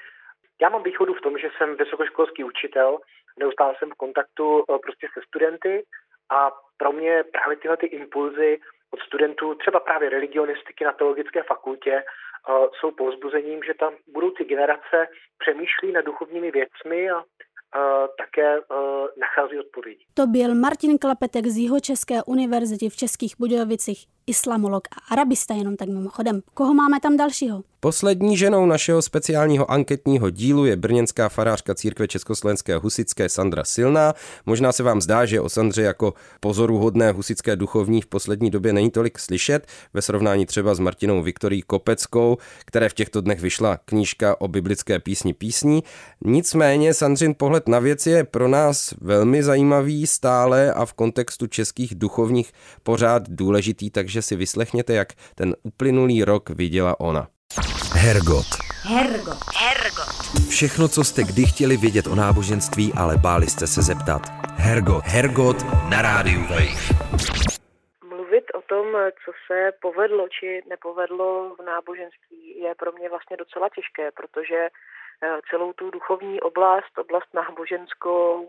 Já 0.61 0.69
mám 0.69 0.83
východu 0.83 1.15
v 1.15 1.21
tom, 1.21 1.39
že 1.39 1.51
jsem 1.57 1.77
vysokoškolský 1.77 2.45
učitel, 2.45 2.99
neustále 3.39 3.75
jsem 3.79 3.91
v 3.91 3.95
kontaktu 3.95 4.65
prostě 4.83 5.09
se 5.15 5.21
studenty 5.27 5.85
a 6.31 6.51
pro 6.77 6.93
mě 6.93 7.25
právě 7.33 7.57
tyhle 7.57 7.77
ty 7.77 7.87
impulzy 7.87 8.61
od 8.91 9.01
studentů 9.01 9.55
třeba 9.55 9.81
právě 9.81 10.11
religionistiky 10.11 10.85
na 10.85 10.93
teologické 10.93 11.43
fakultě 11.43 12.03
jsou 12.81 12.91
povzbuzením, 12.91 13.61
že 13.67 13.75
tam 13.75 13.93
budoucí 14.13 14.45
generace 14.45 15.09
přemýšlí 15.39 15.93
nad 15.93 16.05
duchovními 16.05 16.51
věcmi 16.51 17.11
a 17.11 17.25
také 18.19 18.57
nachází 19.21 19.59
odpovědi. 19.59 20.05
To 20.15 20.27
byl 20.27 20.55
Martin 20.55 20.99
Klapetek 20.99 21.47
z 21.47 21.57
Jihočeské 21.57 22.23
univerzity 22.27 22.89
v 22.89 22.97
Českých 22.97 23.35
Budějovicích 23.39 24.07
islamolog 24.27 24.89
a 24.91 25.13
arabista, 25.13 25.55
jenom 25.55 25.77
tak 25.77 25.89
mimochodem. 25.89 26.43
Koho 26.55 26.75
máme 26.75 27.01
tam 27.01 27.17
dalšího? 27.17 27.63
Poslední 27.85 28.37
ženou 28.37 28.67
našeho 28.67 29.03
speciálního 29.03 29.71
anketního 29.71 30.31
dílu 30.31 30.65
je 30.65 30.77
brněnská 30.77 31.29
farářka 31.29 31.75
církve 31.75 32.09
Československé 32.09 32.77
husické 32.77 33.29
Sandra 33.29 33.65
Silná. 33.65 34.15
Možná 34.47 34.73
se 34.73 34.83
vám 34.83 35.01
zdá, 35.01 35.27
že 35.27 35.41
o 35.41 35.49
Sandře 35.49 35.83
jako 35.83 36.15
pozoruhodné 36.41 37.13
husické 37.13 37.57
duchovní 37.57 38.01
v 38.01 38.07
poslední 38.07 38.51
době 38.51 38.73
není 38.73 38.91
tolik 38.91 39.19
slyšet, 39.19 39.67
ve 39.95 40.03
srovnání 40.03 40.47
třeba 40.47 40.75
s 40.75 40.79
Martinou 40.79 41.23
Viktorií 41.23 41.63
Kopeckou, 41.63 42.37
které 42.65 42.89
v 42.89 42.95
těchto 42.95 43.21
dnech 43.21 43.41
vyšla 43.41 43.77
knížka 43.85 44.41
o 44.41 44.49
biblické 44.49 44.99
písni 44.99 45.35
písní. 45.35 45.83
Nicméně 46.25 46.95
Sandřin 46.95 47.35
pohled 47.35 47.69
na 47.69 47.79
věc 47.79 48.07
je 48.07 48.25
pro 48.25 48.49
nás 48.49 48.95
velmi 49.01 49.43
zajímavý 49.43 50.07
stále 50.07 50.73
a 50.73 50.85
v 50.87 50.93
kontextu 50.93 51.47
českých 51.47 51.95
duchovních 51.95 52.53
pořád 52.83 53.23
důležitý, 53.29 53.91
takže 53.91 54.12
si 54.21 54.37
vyslechněte, 54.37 54.95
jak 54.95 55.09
ten 55.35 55.57
uplynulý 55.63 56.25
rok 56.25 56.51
viděla 56.51 57.01
ona. 57.01 57.29
Hergot. 57.95 58.47
Hergot. 58.85 59.39
Hergot. 59.57 60.13
Všechno, 60.49 60.89
co 60.89 61.05
jste 61.05 61.23
kdy 61.23 61.47
chtěli 61.47 61.77
vědět 61.77 62.07
o 62.07 62.15
náboženství, 62.15 62.93
ale 62.97 63.17
báli 63.17 63.47
jste 63.47 63.67
se 63.67 63.83
zeptat. 63.83 64.23
Hergot. 64.57 65.05
Hergot 65.05 65.57
na 65.91 66.03
rádiu 66.03 66.41
Wave. 66.41 66.83
Mluvit 68.09 68.45
o 68.55 68.63
tom, 68.63 68.87
co 69.25 69.33
se 69.47 69.73
povedlo 69.83 70.29
či 70.29 70.63
nepovedlo 70.69 71.57
v 71.59 71.63
náboženství, 71.65 72.61
je 72.61 72.75
pro 72.75 72.93
mě 72.93 73.09
vlastně 73.09 73.37
docela 73.37 73.69
těžké, 73.69 74.11
protože 74.11 74.61
eh, 74.65 75.41
celou 75.51 75.73
tu 75.73 75.91
duchovní 75.91 76.41
oblast, 76.41 76.99
oblast 76.99 77.35
náboženskou, 77.35 78.49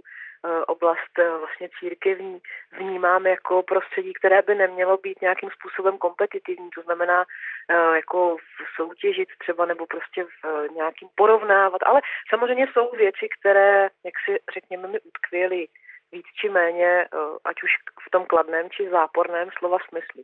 oblast 0.67 1.19
eh, 1.19 1.38
vlastně 1.38 1.69
církevní 1.79 2.41
vnímám 2.71 3.25
jako 3.27 3.63
prostředí, 3.63 4.13
které 4.13 4.41
by 4.41 4.56
nemělo 4.56 4.97
být 4.97 5.21
nějakým 5.21 5.49
způsobem 5.49 5.97
kompetitivní, 5.97 6.69
to 6.69 6.82
znamená 6.82 7.25
eh, 7.69 7.95
jako 7.95 8.38
soutěžit 8.75 9.29
třeba 9.39 9.65
nebo 9.65 9.86
prostě 9.86 10.23
v 10.23 10.67
nějakým 10.75 11.10
porovnávat, 11.15 11.82
ale 11.86 12.01
samozřejmě 12.29 12.67
jsou 12.73 12.91
věci, 12.91 13.27
které, 13.39 13.89
jak 14.03 14.13
si 14.25 14.39
řekněme, 14.53 14.88
mi 14.88 14.99
utkvěly 14.99 15.67
víc 16.12 16.25
či 16.41 16.49
méně, 16.49 17.08
ať 17.45 17.63
už 17.63 17.71
v 18.08 18.10
tom 18.12 18.25
kladném 18.25 18.69
či 18.69 18.89
záporném 18.89 19.49
slova 19.58 19.77
smyslu. 19.89 20.23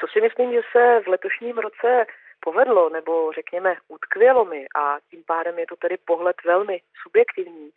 Co 0.00 0.06
si 0.06 0.20
myslím, 0.20 0.52
že 0.52 0.60
se 0.72 1.00
v 1.04 1.08
letošním 1.08 1.58
roce 1.58 2.06
povedlo, 2.40 2.88
nebo 2.88 3.32
řekněme 3.32 3.76
utkvělo 3.88 4.44
mi 4.44 4.66
a 4.76 4.98
tím 5.10 5.22
pádem 5.26 5.58
je 5.58 5.66
to 5.66 5.76
tedy 5.76 5.96
pohled 5.96 6.36
velmi 6.44 6.80
subjektivní, 7.02 7.70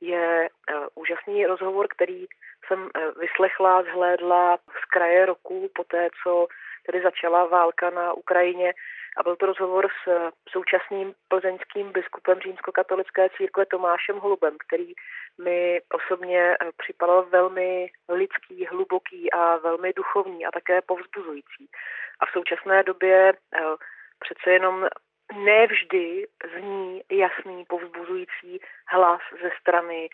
je 0.00 0.48
uh, 0.48 0.86
úžasný 0.94 1.46
rozhovor, 1.46 1.86
který 1.88 2.26
jsem 2.66 2.80
uh, 2.82 2.88
vyslechla, 3.20 3.82
zhlédla 3.82 4.56
z 4.56 4.84
kraje 4.92 5.26
roku, 5.26 5.70
po 5.74 5.84
té, 5.84 6.08
co 6.22 6.46
tedy 6.86 7.02
začala 7.02 7.46
válka 7.46 7.90
na 7.90 8.12
Ukrajině. 8.12 8.74
A 9.16 9.22
byl 9.22 9.36
to 9.36 9.46
rozhovor 9.46 9.88
s 10.02 10.06
uh, 10.06 10.30
současným 10.48 11.14
plzeňským 11.28 11.92
biskupem 11.92 12.40
římskokatolické 12.40 13.28
církve 13.36 13.66
Tomášem 13.66 14.16
Holubem, 14.16 14.56
který 14.66 14.92
mi 15.44 15.80
osobně 15.92 16.56
připadal 16.76 17.22
velmi 17.22 17.90
lidský, 18.08 18.66
hluboký 18.66 19.32
a 19.32 19.56
velmi 19.56 19.92
duchovní 19.92 20.46
a 20.46 20.50
také 20.50 20.82
povzbuzující. 20.82 21.68
A 22.20 22.26
v 22.26 22.30
současné 22.32 22.82
době 22.82 23.32
přece 24.18 24.50
jenom 24.50 24.88
nevždy 25.34 26.26
zní 26.56 27.02
jasný, 27.10 27.64
povzbuzující 27.64 28.60
hlas 28.86 29.20
ze 29.42 29.50
strany 29.60 30.08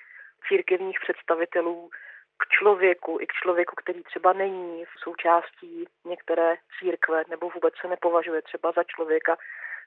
církevních 0.48 1.00
představitelů 1.00 1.90
k 2.38 2.48
člověku, 2.48 3.18
i 3.20 3.26
k 3.26 3.32
člověku, 3.32 3.76
který 3.76 4.02
třeba 4.02 4.32
není 4.32 4.84
v 4.84 5.00
součástí 5.02 5.84
některé 6.04 6.56
církve 6.78 7.22
nebo 7.28 7.50
vůbec 7.50 7.74
se 7.80 7.88
nepovažuje 7.88 8.42
třeba 8.42 8.72
za 8.72 8.84
člověka 8.84 9.36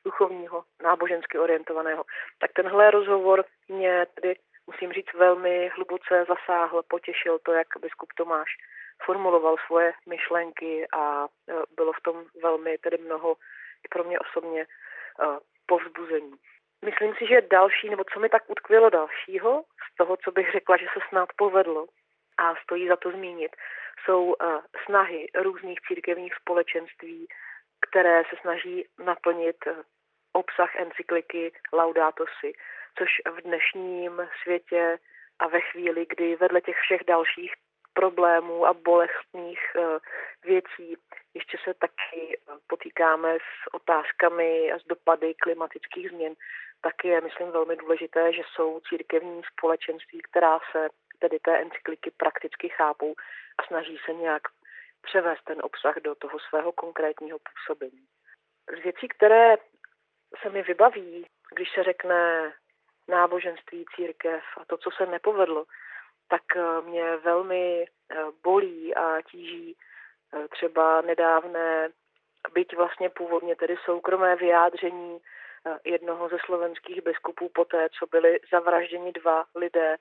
duchovního, 0.06 0.64
nábožensky 0.84 1.40
orientovaného. 1.40 2.04
Tak 2.40 2.52
tenhle 2.54 2.92
rozhovor 2.92 3.46
mě 3.68 4.06
tedy, 4.16 4.36
musím 4.68 4.92
říct, 4.94 5.14
velmi 5.14 5.72
hluboce 5.76 6.26
zasáhl, 6.28 6.84
potěšil 6.88 7.40
to, 7.40 7.52
jak 7.54 7.68
biskup 7.82 8.14
Tomáš 8.14 8.50
formuloval 9.06 9.56
svoje 9.68 9.94
myšlenky 10.06 10.88
a 10.94 11.26
e, 11.26 11.28
bylo 11.76 11.94
v 11.94 12.02
tom 12.02 12.26
velmi 12.44 12.78
tedy 12.78 12.98
mnoho 12.98 13.36
i 13.86 13.88
pro 13.88 14.04
mě 14.04 14.20
osobně 14.20 14.66
povzbuzení. 15.66 16.34
Myslím 16.86 17.16
si, 17.16 17.28
že 17.28 17.42
další, 17.42 17.90
nebo 17.90 18.04
co 18.14 18.20
mi 18.20 18.30
tak 18.30 18.50
utkvělo 18.50 18.90
dalšího, 18.90 19.64
z 19.94 19.96
toho, 19.96 20.18
co 20.18 20.32
bych 20.32 20.52
řekla, 20.52 20.78
že 20.78 20.86
se 20.94 21.00
snad 21.10 21.30
povedlo 21.36 21.88
a 22.38 22.56
stojí 22.56 22.88
za 22.88 22.96
to 22.96 23.12
zmínit, 23.12 23.56
jsou 24.06 24.36
snahy 24.86 25.28
různých 25.36 25.80
církevních 25.88 26.36
společenství, 26.36 27.28
které 27.90 28.24
se 28.30 28.36
snaží 28.42 28.86
naplnit 29.00 29.58
obsah 30.34 30.76
encykliky 30.76 31.52
Laudato 31.74 32.26
Si, 32.40 32.54
což 32.98 33.10
v 33.38 33.42
dnešním 33.42 34.28
světě 34.44 34.98
a 35.40 35.48
ve 35.48 35.62
chvíli, 35.62 36.06
kdy 36.10 36.36
vedle 36.36 36.62
těch 36.62 36.78
všech 36.78 37.02
dalších 37.08 37.54
problémů 37.98 38.66
a 38.66 38.74
bolestných 38.74 39.60
eh, 39.76 40.00
věcí. 40.44 40.98
Ještě 41.34 41.58
se 41.64 41.74
taky 41.74 42.22
eh, 42.38 42.54
potýkáme 42.68 43.38
s 43.38 43.74
otázkami 43.74 44.72
a 44.72 44.80
s 44.80 44.84
dopady 44.84 45.34
klimatických 45.34 46.10
změn. 46.10 46.34
Taky 46.82 47.08
je, 47.08 47.22
myslím, 47.22 47.52
velmi 47.52 47.76
důležité, 47.76 48.34
že 48.34 48.42
jsou 48.46 48.80
církevní 48.90 49.42
společenství, 49.52 50.20
která 50.22 50.60
se 50.72 50.90
tedy 51.20 51.40
té 51.40 51.62
encykliky 51.62 52.12
prakticky 52.18 52.70
chápou 52.70 53.16
a 53.58 53.64
snaží 53.68 53.98
se 54.06 54.14
nějak 54.14 54.44
převést 55.02 55.44
ten 55.44 55.58
obsah 55.64 55.96
do 55.96 56.16
toho 56.16 56.40
svého 56.50 56.72
konkrétního 56.72 57.38
působení. 57.48 58.04
Z 58.80 58.84
věcí, 58.84 59.08
které 59.08 59.56
se 60.42 60.50
mi 60.50 60.62
vybaví, 60.64 61.26
když 61.56 61.70
se 61.76 61.84
řekne 61.84 62.54
náboženství, 63.08 63.86
církev 63.96 64.44
a 64.58 64.66
to, 64.66 64.78
co 64.78 64.90
se 64.98 65.06
nepovedlo, 65.06 65.66
tak 66.28 66.42
eh, 66.56 66.82
mě 66.82 67.18
velmi 67.18 67.86
eh, 67.86 68.16
bolí 68.44 68.96
a 68.96 69.22
tíží 69.22 69.76
eh, 70.34 70.48
třeba 70.48 71.02
nedávné, 71.02 71.90
byť 72.54 72.76
vlastně 72.76 73.10
původně 73.10 73.56
tedy 73.56 73.76
soukromé 73.86 74.36
vyjádření 74.36 75.20
jednoho 75.84 76.30
ze 76.30 76.38
slovenských 76.46 77.02
biskupů 77.04 77.50
poté, 77.50 77.88
co 78.00 78.08
byli 78.08 78.40
zavražděni 78.52 79.12
dva 79.12 79.46
lidé 79.56 79.98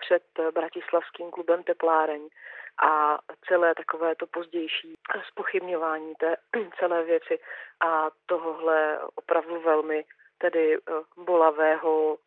před 0.00 0.22
bratislavským 0.54 1.30
klubem 1.30 1.62
Tepláreň. 1.62 2.28
A 2.82 3.18
celé 3.48 3.74
takové 3.74 4.14
to 4.14 4.26
pozdější 4.26 4.94
spochybňování 5.28 6.14
té 6.14 6.36
celé 6.78 7.04
věci 7.04 7.38
a 7.80 8.10
tohohle 8.26 9.00
opravdu 9.14 9.60
velmi 9.60 10.04
tedy 10.38 10.78
bolavého 11.16 12.18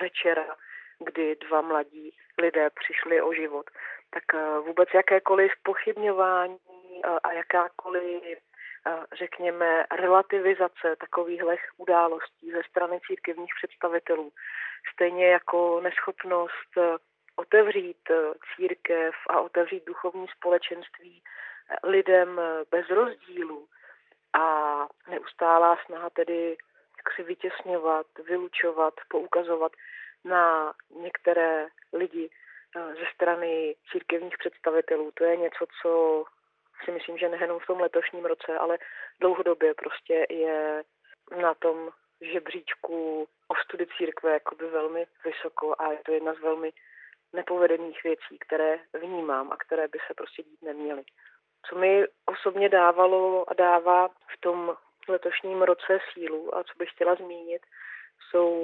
večera 0.00 0.56
kdy 0.98 1.36
dva 1.36 1.60
mladí 1.60 2.16
lidé 2.38 2.70
přišli 2.70 3.22
o 3.22 3.32
život. 3.32 3.70
Tak 4.10 4.34
eh, 4.34 4.58
vůbec 4.58 4.88
jakékoliv 4.94 5.52
pochybňování 5.62 6.58
eh, 7.04 7.08
a 7.22 7.32
jakákoliv, 7.32 8.22
eh, 8.24 8.38
řekněme, 9.18 9.84
relativizace 10.00 10.96
takovýchhle 11.00 11.56
událostí 11.76 12.52
ze 12.52 12.62
strany 12.70 13.00
církevních 13.06 13.52
představitelů, 13.62 14.32
stejně 14.92 15.26
jako 15.26 15.80
neschopnost 15.80 16.72
otevřít 17.36 18.10
církev 18.56 19.14
a 19.30 19.40
otevřít 19.40 19.84
duchovní 19.84 20.26
společenství 20.36 21.22
lidem 21.84 22.40
bez 22.70 22.90
rozdílu 22.90 23.68
a 24.32 24.86
neustálá 25.08 25.78
snaha 25.86 26.10
tedy 26.10 26.56
jak 26.96 27.14
si 27.16 27.22
vytěsňovat, 27.22 28.06
vylučovat, 28.26 28.94
poukazovat 29.08 29.72
na 30.24 30.74
některé 30.90 31.66
lidi 31.92 32.30
eh, 32.76 32.94
ze 32.94 33.06
strany 33.14 33.74
církevních 33.92 34.38
představitelů. 34.38 35.10
To 35.14 35.24
je 35.24 35.36
něco, 35.36 35.66
co 35.82 36.24
si 36.84 36.90
myslím, 36.90 37.18
že 37.18 37.28
nejenom 37.28 37.58
v 37.58 37.66
tom 37.66 37.80
letošním 37.80 38.24
roce, 38.24 38.58
ale 38.58 38.78
dlouhodobě 39.20 39.74
prostě 39.74 40.26
je 40.30 40.82
na 41.40 41.54
tom 41.54 41.90
žebříčku 42.20 43.28
ostudy 43.48 43.86
církve 43.96 44.32
jakoby 44.32 44.66
velmi 44.66 45.06
vysoko 45.24 45.74
a 45.78 45.92
je 45.92 45.98
to 46.04 46.12
jedna 46.12 46.34
z 46.34 46.38
velmi 46.38 46.72
nepovedených 47.32 48.04
věcí, 48.04 48.38
které 48.40 48.78
vnímám 49.00 49.52
a 49.52 49.56
které 49.56 49.88
by 49.88 49.98
se 50.06 50.14
prostě 50.14 50.42
dít 50.42 50.62
neměly. 50.62 51.02
Co 51.68 51.78
mi 51.78 52.04
osobně 52.26 52.68
dávalo 52.68 53.50
a 53.50 53.54
dává 53.54 54.08
v 54.08 54.40
tom 54.40 54.76
letošním 55.08 55.62
roce 55.62 55.98
sílu 56.12 56.56
a 56.56 56.64
co 56.64 56.72
bych 56.78 56.90
chtěla 56.90 57.14
zmínit, 57.14 57.62
jsou 58.30 58.61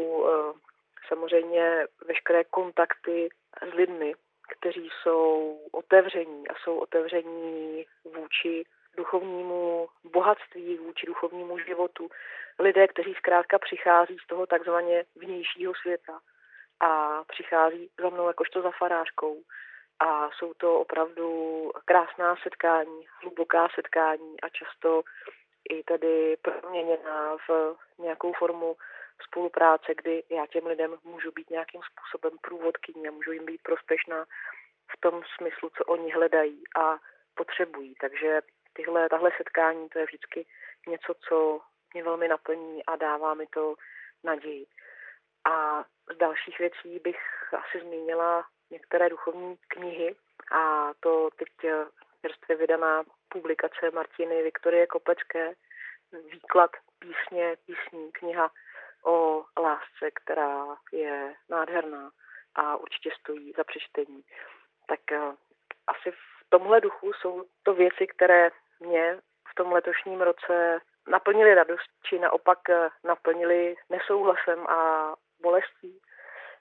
samozřejmě 1.28 1.86
veškeré 2.06 2.44
kontakty 2.44 3.28
s 3.70 3.74
lidmi, 3.74 4.14
kteří 4.58 4.90
jsou 5.02 5.58
otevření 5.72 6.48
a 6.48 6.54
jsou 6.64 6.78
otevření 6.78 7.86
vůči 8.04 8.64
duchovnímu 8.96 9.88
bohatství, 10.04 10.78
vůči 10.78 11.06
duchovnímu 11.06 11.58
životu. 11.58 12.08
Lidé, 12.58 12.88
kteří 12.88 13.14
zkrátka 13.14 13.58
přichází 13.58 14.16
z 14.24 14.26
toho 14.26 14.46
takzvaně 14.46 15.04
vnějšího 15.16 15.72
světa 15.74 16.20
a 16.80 17.24
přichází 17.24 17.90
za 18.00 18.08
mnou 18.08 18.26
jakožto 18.26 18.62
za 18.62 18.70
farářkou. 18.70 19.42
A 20.00 20.30
jsou 20.30 20.54
to 20.54 20.80
opravdu 20.80 21.70
krásná 21.84 22.36
setkání, 22.42 23.06
hluboká 23.22 23.68
setkání 23.74 24.40
a 24.40 24.48
často 24.48 25.02
i 25.70 25.82
tedy 25.82 26.36
proměněná 26.42 27.36
v 27.48 27.76
nějakou 27.98 28.32
formu 28.32 28.76
spolupráce, 29.22 29.94
kdy 29.94 30.22
já 30.30 30.46
těm 30.46 30.66
lidem 30.66 30.96
můžu 31.04 31.32
být 31.32 31.50
nějakým 31.50 31.80
způsobem 31.82 32.38
průvodkyní 32.40 33.08
a 33.08 33.10
můžu 33.10 33.32
jim 33.32 33.44
být 33.44 33.62
prospěšná 33.62 34.24
v 34.96 35.00
tom 35.00 35.22
smyslu, 35.36 35.70
co 35.70 35.84
oni 35.84 36.12
hledají 36.12 36.62
a 36.76 36.98
potřebují. 37.34 37.94
Takže 38.00 38.40
tyhle, 38.72 39.08
tahle 39.08 39.30
setkání, 39.36 39.88
to 39.88 39.98
je 39.98 40.04
vždycky 40.04 40.46
něco, 40.88 41.14
co 41.28 41.60
mě 41.94 42.02
velmi 42.02 42.28
naplní 42.28 42.84
a 42.84 42.96
dává 42.96 43.34
mi 43.34 43.46
to 43.46 43.74
naději. 44.24 44.66
A 45.44 45.84
z 46.14 46.16
dalších 46.16 46.58
věcí 46.58 46.98
bych 46.98 47.20
asi 47.52 47.80
zmínila 47.80 48.46
některé 48.70 49.08
duchovní 49.08 49.56
knihy 49.68 50.16
a 50.52 50.92
to 51.00 51.30
teď 51.36 51.48
čerstvě 52.20 52.56
vydaná 52.56 53.04
publikace 53.28 53.90
Martiny 53.92 54.42
Viktorie 54.42 54.86
Kopecké, 54.86 55.54
výklad 56.32 56.70
písně, 56.98 57.56
písní, 57.66 58.12
kniha 58.12 58.50
o 59.08 59.44
lásce, 59.60 60.10
která 60.14 60.66
je 60.92 61.34
nádherná 61.48 62.10
a 62.54 62.76
určitě 62.76 63.10
stojí 63.20 63.52
za 63.56 63.64
přečtení. 63.64 64.22
Tak 64.86 65.00
eh, 65.12 65.32
asi 65.86 66.10
v 66.10 66.48
tomhle 66.48 66.80
duchu 66.80 67.12
jsou 67.12 67.44
to 67.62 67.74
věci, 67.74 68.06
které 68.06 68.50
mě 68.80 69.18
v 69.50 69.54
tom 69.54 69.72
letošním 69.72 70.20
roce 70.20 70.80
naplnili 71.08 71.54
radost, 71.54 71.90
či 72.08 72.18
naopak 72.18 72.58
eh, 72.70 72.88
naplnili 73.04 73.74
nesouhlasem 73.90 74.66
a 74.66 75.12
bolestí. 75.42 76.00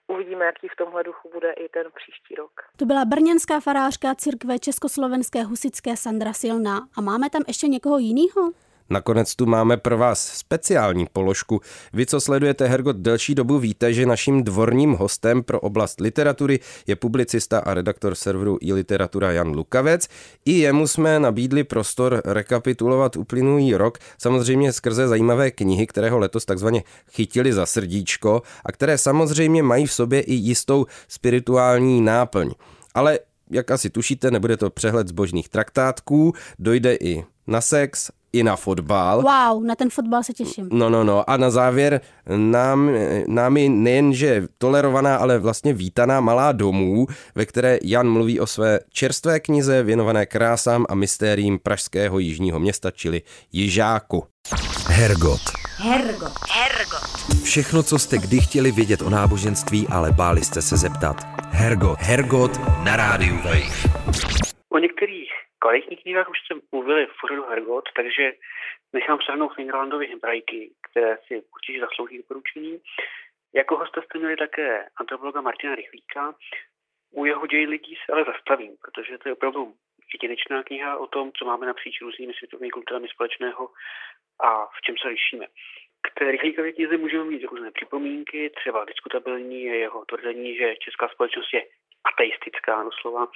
Uvidíme, 0.08 0.46
jaký 0.46 0.68
v 0.68 0.76
tomhle 0.76 1.04
duchu 1.04 1.30
bude 1.34 1.52
i 1.52 1.70
ten 1.70 1.86
příští 1.96 2.36
rok. 2.36 2.52
To 2.78 2.86
byla 2.86 3.06
brněnská 3.06 3.60
farářka 3.60 4.16
církve 4.16 4.60
Československé 4.60 5.44
husické 5.44 5.98
Sandra 5.98 6.34
Silná. 6.34 6.78
A 6.98 7.02
máme 7.02 7.30
tam 7.30 7.42
ještě 7.48 7.68
někoho 7.68 7.98
jiného? 7.98 8.67
Nakonec 8.90 9.36
tu 9.36 9.46
máme 9.46 9.78
pro 9.78 9.98
vás 9.98 10.28
speciální 10.28 11.08
položku. 11.14 11.62
Vy, 11.94 12.06
co 12.06 12.22
sledujete 12.22 12.68
Hergot 12.68 12.98
delší 12.98 13.36
dobu, 13.36 13.60
víte, 13.60 13.94
že 13.94 14.06
naším 14.06 14.44
dvorním 14.44 14.94
hostem 14.94 15.44
pro 15.44 15.60
oblast 15.60 16.00
literatury 16.02 16.60
je 16.88 16.96
publicista 16.96 17.60
a 17.60 17.74
redaktor 17.74 18.16
serveru 18.16 18.58
i 18.62 18.74
literatura 18.74 19.32
Jan 19.32 19.48
Lukavec. 19.48 20.08
I 20.46 20.52
jemu 20.52 20.88
jsme 20.88 21.20
nabídli 21.20 21.64
prostor 21.64 22.22
rekapitulovat 22.26 23.16
uplynulý 23.16 23.76
rok, 23.76 23.98
samozřejmě 24.18 24.74
skrze 24.74 25.08
zajímavé 25.08 25.52
knihy, 25.52 25.88
které 25.88 26.10
ho 26.10 26.20
letos 26.20 26.46
takzvaně 26.46 26.84
chytili 27.12 27.54
za 27.54 27.66
srdíčko 27.66 28.42
a 28.66 28.72
které 28.72 28.98
samozřejmě 28.98 29.64
mají 29.64 29.86
v 29.86 29.94
sobě 29.94 30.22
i 30.22 30.34
jistou 30.34 30.86
spirituální 31.08 32.02
náplň. 32.02 32.52
Ale 32.94 33.20
jak 33.52 33.72
asi 33.72 33.90
tušíte, 33.90 34.32
nebude 34.32 34.58
to 34.58 34.70
přehled 34.70 35.08
zbožných 35.08 35.50
traktátků, 35.50 36.34
dojde 36.60 36.96
i 36.96 37.24
na 37.48 37.62
sex 37.62 38.12
i 38.38 38.44
na 38.44 38.56
fotbal. 38.56 39.22
Wow, 39.22 39.64
na 39.64 39.76
ten 39.76 39.90
fotbal 39.90 40.24
se 40.24 40.34
těším. 40.34 40.70
No, 40.72 40.90
no, 40.90 41.04
no. 41.04 41.30
A 41.30 41.38
na 41.38 41.50
závěr 41.50 42.02
nám, 42.36 42.92
námi 43.28 43.70
nejenže 43.70 44.44
tolerovaná, 44.58 45.16
ale 45.16 45.40
vlastně 45.40 45.74
vítaná 45.74 46.22
malá 46.22 46.52
domů, 46.52 47.08
ve 47.36 47.46
které 47.46 47.80
Jan 47.84 48.10
mluví 48.10 48.40
o 48.40 48.48
své 48.48 48.80
čerstvé 48.90 49.40
knize 49.40 49.84
věnované 49.84 50.26
krásám 50.26 50.86
a 50.90 50.96
mystériím 50.96 51.60
pražského 51.60 52.20
jižního 52.20 52.60
města, 52.60 52.92
čili 52.92 53.22
Jižáku. 53.52 54.24
Hergot. 54.88 55.42
Hergot. 55.78 56.34
Hergot. 56.50 57.44
Všechno, 57.44 57.84
co 57.84 58.00
jste 58.00 58.18
kdy 58.18 58.40
chtěli 58.40 58.72
vědět 58.72 59.02
o 59.02 59.10
náboženství, 59.10 59.88
ale 59.88 60.12
báli 60.12 60.44
jste 60.44 60.62
se 60.62 60.78
zeptat. 60.78 61.18
Hergot. 61.52 62.00
Hergot 62.00 62.60
na 62.84 62.96
rádiu 62.96 63.36
Wave. 63.36 64.08
O 64.70 64.80
některých 64.80 65.17
kvalitních 65.68 66.02
knihách 66.02 66.30
už 66.30 66.38
jsme 66.40 66.62
mluvili 66.72 67.06
v 67.06 67.16
pořadu 67.22 67.44
Hergot, 67.44 67.90
takže 67.96 68.34
nechám 68.94 69.18
přehnout 69.18 69.56
Fingerlandovi 69.56 70.08
hebrajky, 70.08 70.72
které 70.92 71.18
si 71.28 71.44
určitě 71.56 71.80
zaslouží 71.80 72.18
doporučení. 72.18 72.82
Jako 73.56 73.78
hosta 73.78 74.02
jste 74.02 74.20
měli 74.20 74.36
také 74.36 74.88
antropologa 74.96 75.42
Martina 75.42 75.76
Rychlíka. 75.76 76.36
U 77.12 77.26
jeho 77.26 77.48
děj 77.48 77.66
lidí 77.66 77.96
se 77.96 78.14
ale 78.14 78.24
zastavím, 78.24 78.78
protože 78.82 79.18
to 79.18 79.30
je 79.30 79.34
opravdu 79.34 79.74
jedinečná 80.14 80.64
kniha 80.64 80.98
o 80.98 81.08
tom, 81.08 81.32
co 81.32 81.46
máme 81.46 81.66
napříč 81.66 82.02
různými 82.02 82.34
světovými 82.34 82.70
kulturami 82.70 83.08
společného 83.08 83.70
a 84.40 84.66
v 84.66 84.82
čem 84.84 84.96
se 85.02 85.08
lišíme. 85.08 85.46
K 86.02 86.20
té 86.20 86.32
rychlíkové 86.32 86.72
knize 86.72 86.98
můžeme 86.98 87.24
mít 87.24 87.44
různé 87.44 87.72
připomínky, 87.72 88.50
třeba 88.50 88.86
diskutabilní 88.86 89.64
je 89.64 89.76
jeho 89.78 90.06
tvrzení, 90.06 90.58
že 90.58 90.76
česká 90.76 91.08
společnost 91.08 91.54
je 91.54 91.66
ateistická 92.04 92.84
doslova, 92.84 93.28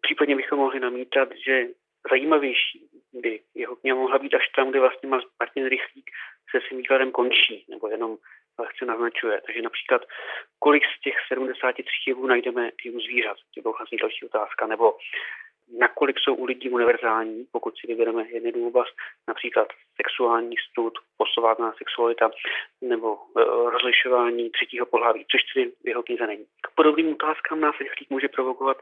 Případně 0.00 0.36
bychom 0.36 0.58
mohli 0.58 0.80
namítat, 0.80 1.28
že 1.46 1.66
zajímavější 2.10 2.88
by 3.12 3.40
jeho 3.54 3.76
kniha 3.76 3.96
mohla 3.96 4.18
být 4.18 4.34
až 4.34 4.48
tam, 4.56 4.70
kde 4.70 4.80
vlastně 4.80 5.08
Martin 5.08 5.66
Rychlík 5.66 6.10
se 6.50 6.60
svým 6.66 6.78
výkladem 6.78 7.10
končí, 7.10 7.64
nebo 7.68 7.88
jenom 7.88 8.16
lehce 8.58 8.84
naznačuje. 8.86 9.40
Takže 9.46 9.62
například, 9.62 10.02
kolik 10.58 10.82
z 10.84 11.00
těch 11.00 11.14
73 11.28 11.86
jevů 12.06 12.26
najdeme 12.26 12.70
i 12.84 12.90
u 12.90 13.00
zvířat, 13.00 13.36
to 13.54 13.62
byla 13.62 13.74
vlastně 13.78 13.98
další 13.98 14.26
otázka, 14.26 14.66
nebo 14.66 14.94
nakolik 15.78 16.16
jsou 16.18 16.34
u 16.34 16.44
lidí 16.44 16.70
univerzální, 16.70 17.46
pokud 17.52 17.74
si 17.78 17.86
vybereme 17.86 18.28
jednu 18.28 18.66
oblast, 18.66 18.94
například 19.28 19.68
sexuální 19.96 20.56
stud, 20.70 20.92
posovátná 21.16 21.72
sexualita 21.78 22.30
nebo 22.80 23.16
e, 23.16 23.44
rozlišování 23.70 24.50
třetího 24.50 24.86
pohlaví, 24.86 25.26
což 25.30 25.40
tedy 25.54 25.72
v 25.84 25.88
jeho 25.88 26.02
knize 26.02 26.26
není. 26.26 26.44
K 26.44 26.74
podobným 26.74 27.12
otázkám 27.12 27.60
nás 27.60 27.74
rychlík 27.80 28.10
může 28.10 28.28
provokovat 28.28 28.76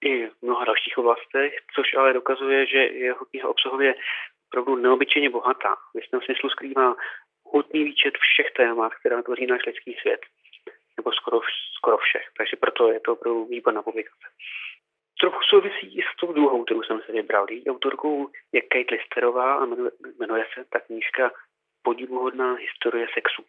i 0.00 0.26
v 0.26 0.42
mnoha 0.42 0.64
dalších 0.64 0.98
oblastech, 0.98 1.54
což 1.74 1.94
ale 1.94 2.12
dokazuje, 2.12 2.66
že 2.66 2.78
jeho 2.78 3.24
kniha 3.24 3.48
obsahově 3.48 3.94
opravdu 4.48 4.76
neobyčejně 4.76 5.30
bohatá. 5.30 5.74
V 5.94 5.96
jistém 5.96 6.20
smyslu 6.20 6.50
skrývá 6.50 6.96
hutný 7.44 7.84
výčet 7.84 8.14
všech 8.18 8.52
témat, 8.56 8.94
která 8.94 9.22
tvoří 9.22 9.46
náš 9.46 9.66
lidský 9.66 9.96
svět. 10.00 10.20
Nebo 10.96 11.12
skoro, 11.12 11.40
skoro 11.76 11.98
všech. 11.98 12.26
Takže 12.36 12.56
proto 12.56 12.92
je 12.92 13.00
to 13.00 13.12
opravdu 13.12 13.44
výborná 13.44 13.82
publikace. 13.82 14.26
Trochu 15.20 15.40
souvisí 15.42 15.98
i 15.98 16.02
s 16.02 16.16
tou 16.20 16.32
druhou, 16.32 16.64
kterou 16.64 16.82
jsem 16.82 17.00
se 17.06 17.12
vybral. 17.12 17.46
Její 17.50 17.70
autorkou 17.70 18.30
je 18.52 18.60
Kate 18.60 18.94
Listerová 18.94 19.54
a 19.54 19.64
jmenuje, 19.64 19.90
jmenuje 20.18 20.46
se 20.54 20.64
ta 20.70 20.80
knížka 20.80 21.30
Podivuhodná 21.82 22.54
historie 22.54 23.06
sexu. 23.14 23.44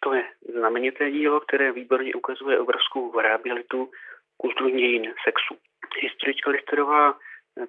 To 0.00 0.14
je 0.14 0.24
znamenité 0.48 1.10
dílo, 1.10 1.40
které 1.40 1.72
výborně 1.72 2.14
ukazuje 2.14 2.58
obrovskou 2.58 3.12
variabilitu 3.12 3.90
kulturní 4.36 4.82
dějin 4.82 5.14
sexu. 5.24 5.67
Historička 6.00 6.50
Listerová 6.50 7.18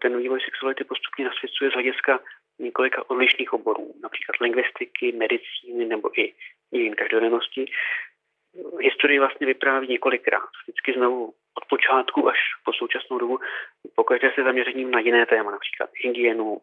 ten 0.01 0.17
vývoj 0.17 0.41
sexuality 0.41 0.83
postupně 0.83 1.25
nasvěcuje 1.25 1.69
z 1.69 1.73
hlediska 1.73 2.19
několika 2.59 3.09
odlišných 3.09 3.53
oborů, 3.53 3.95
například 4.03 4.39
lingvistiky, 4.41 5.11
medicíny 5.11 5.85
nebo 5.85 6.19
i 6.19 6.33
dějin 6.73 6.95
každodennosti. 6.95 7.65
Historii 8.79 9.19
vlastně 9.19 9.47
vypráví 9.47 9.87
několikrát, 9.87 10.49
vždycky 10.63 10.93
znovu 10.93 11.33
od 11.53 11.65
počátku 11.69 12.27
až 12.27 12.37
po 12.65 12.73
současnou 12.73 13.17
dobu, 13.17 13.39
pokaždé 13.95 14.31
se 14.35 14.43
zaměřením 14.43 14.91
na 14.91 14.99
jiné 14.99 15.25
téma, 15.25 15.51
například 15.51 15.89
hygienu, 15.93 16.61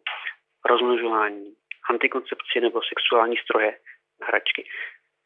rozmnožování, 0.64 1.54
antikoncepci 1.90 2.60
nebo 2.60 2.80
sexuální 2.82 3.36
stroje, 3.36 3.78
hračky. 4.22 4.68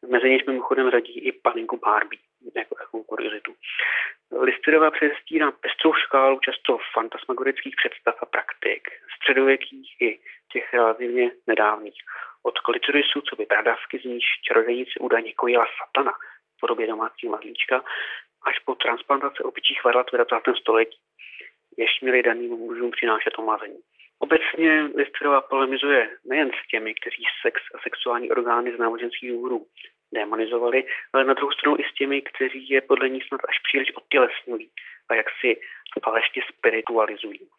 Mezi 0.09 0.29
něž 0.29 0.45
mimochodem 0.45 0.91
řadí 0.91 1.19
i 1.19 1.31
paninku 1.31 1.77
Barbie, 1.77 2.21
jako 2.55 2.75
takovou 2.75 3.03
kuriozitu. 3.03 3.55
Listerová 4.41 4.91
předstírá 4.91 5.51
pestrou 5.51 5.93
škálu 5.93 6.39
často 6.39 6.77
fantasmagorických 6.93 7.75
představ 7.75 8.15
a 8.21 8.25
praktik, 8.25 8.87
středověkých 9.15 10.01
i 10.01 10.19
těch 10.51 10.73
relativně 10.73 11.31
nedávných. 11.47 11.99
Od 12.43 12.59
klitorisu, 12.59 13.21
co 13.21 13.35
by 13.35 13.45
bradavky, 13.45 13.99
z 13.99 14.03
níž 14.03 14.25
čarodějnice 14.47 14.91
údajně 14.99 15.33
kojila 15.33 15.65
satana, 15.79 16.13
podobě 16.59 16.87
domácího 16.87 17.31
mazlíčka 17.31 17.83
až 18.45 18.59
po 18.59 18.75
transplantace 18.75 19.43
opičích 19.43 19.83
varlat 19.83 20.07
v 20.11 20.15
20. 20.15 20.35
století, 20.61 20.97
jež 21.77 22.01
měli 22.01 22.23
daným 22.23 22.51
mužům 22.51 22.91
přinášet 22.91 23.33
omazení. 23.37 23.79
Obecně 24.19 24.89
Listerová 24.95 25.41
polemizuje 25.41 26.17
nejen 26.25 26.49
s 26.49 26.67
těmi, 26.67 26.93
kteří 26.93 27.23
sex 27.41 27.61
a 27.75 27.77
sexuální 27.83 28.31
orgány 28.31 28.75
z 28.75 28.79
náboženských 28.79 29.29
důvodů 29.29 29.65
demonizovali, 30.13 30.83
ale 31.13 31.23
na 31.25 31.33
druhou 31.33 31.51
stranu 31.51 31.77
i 31.79 31.83
s 31.83 31.93
těmi, 31.93 32.21
kteří 32.21 32.69
je 32.69 32.81
podle 32.81 33.09
ní 33.09 33.21
snad 33.21 33.41
až 33.49 33.59
příliš 33.67 33.95
odtělesňují 33.95 34.69
a 35.09 35.15
jak 35.15 35.25
si 35.41 35.61
falešně 36.03 36.41
spiritualizují. 36.49 37.49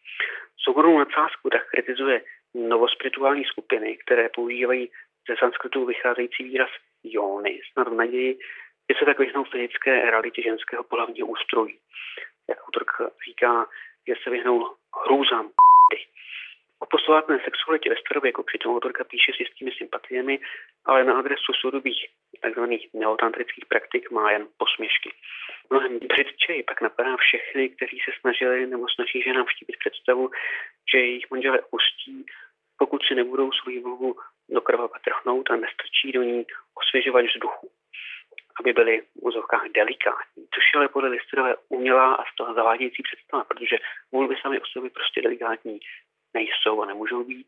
Souhrnou 0.57 0.99
nadsázku 0.99 1.49
tak 1.49 1.69
kritizuje 1.69 2.21
novospirituální 2.53 3.45
skupiny, 3.45 3.97
které 3.97 4.29
používají 4.29 4.91
ze 5.29 5.35
sanskritu 5.39 5.85
vycházející 5.85 6.43
výraz 6.43 6.69
jóny, 7.03 7.61
snad 7.71 7.87
v 7.87 7.93
naději, 7.93 8.39
že 8.89 8.99
se 8.99 9.05
tak 9.05 9.19
vyhnou 9.19 9.43
fyzické 9.43 10.11
realitě 10.11 10.41
ženského 10.41 10.83
pohlavního 10.83 11.27
ústrojí. 11.27 11.77
Jak 12.49 12.57
autorka 12.67 13.11
říká, 13.27 13.65
že 14.07 14.13
se 14.23 14.29
vyhnou 14.29 14.75
hrůzám 15.05 15.49
O 16.83 16.85
posvátné 16.85 17.39
sexualitě 17.43 17.89
ve 17.89 17.95
starověku 17.95 18.43
přitom 18.43 18.75
autorka 18.75 19.03
píše 19.03 19.31
s 19.33 19.39
jistými 19.39 19.71
sympatiemi, 19.71 20.39
ale 20.85 21.03
na 21.03 21.19
adresu 21.19 21.53
soudobých 21.61 22.07
tzv. 22.41 22.63
neotantrických 22.93 23.65
praktik 23.65 24.11
má 24.11 24.31
jen 24.31 24.47
posměšky. 24.57 25.13
Mnohem 25.69 25.99
břitčeji 25.99 26.63
pak 26.63 26.81
napadá 26.81 27.17
všechny, 27.17 27.69
kteří 27.69 27.97
se 27.99 28.11
snažili 28.19 28.67
nebo 28.67 28.85
snaží 28.95 29.21
ženám 29.21 29.45
vštípit 29.45 29.75
představu, 29.79 30.29
že 30.91 30.97
jejich 30.99 31.31
manželé 31.31 31.59
pustí, 31.71 32.25
pokud 32.77 33.01
si 33.03 33.15
nebudou 33.15 33.51
svou 33.51 33.81
volbu 33.81 34.19
do 34.49 34.61
krva 34.61 34.87
trhnout 35.05 35.51
a 35.51 35.55
nestrčí 35.55 36.11
do 36.11 36.21
ní 36.23 36.45
osvěžovač 36.75 37.25
vzduchu 37.35 37.69
aby 38.59 38.73
byly 38.73 39.01
v 39.01 39.05
úzovkách 39.21 39.65
delikátní, 39.75 40.43
což 40.53 40.63
je 40.73 40.77
ale 40.77 40.87
podle 40.87 41.09
Listerové 41.09 41.55
umělá 41.69 42.13
a 42.13 42.23
z 42.23 42.35
toho 42.37 42.53
zavádějící 42.53 43.03
představa, 43.03 43.43
protože 43.43 43.77
volby 44.11 44.35
sami 44.41 44.59
o 44.59 44.65
sobě 44.65 44.89
prostě 44.89 45.21
delikátní 45.21 45.79
nejsou 46.33 46.81
a 46.81 46.85
nemůžou 46.85 47.23
být. 47.23 47.47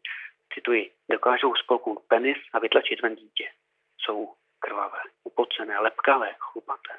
Cituji, 0.54 0.92
dokážou 1.12 1.56
spolknout 1.56 2.04
penis 2.08 2.38
a 2.54 2.60
vytlačit 2.60 3.02
ven 3.02 3.16
dítě. 3.16 3.50
Jsou 3.98 4.34
krvavé, 4.60 5.02
upocené, 5.24 5.80
lepkavé, 5.80 6.36
chlupaté. 6.40 6.94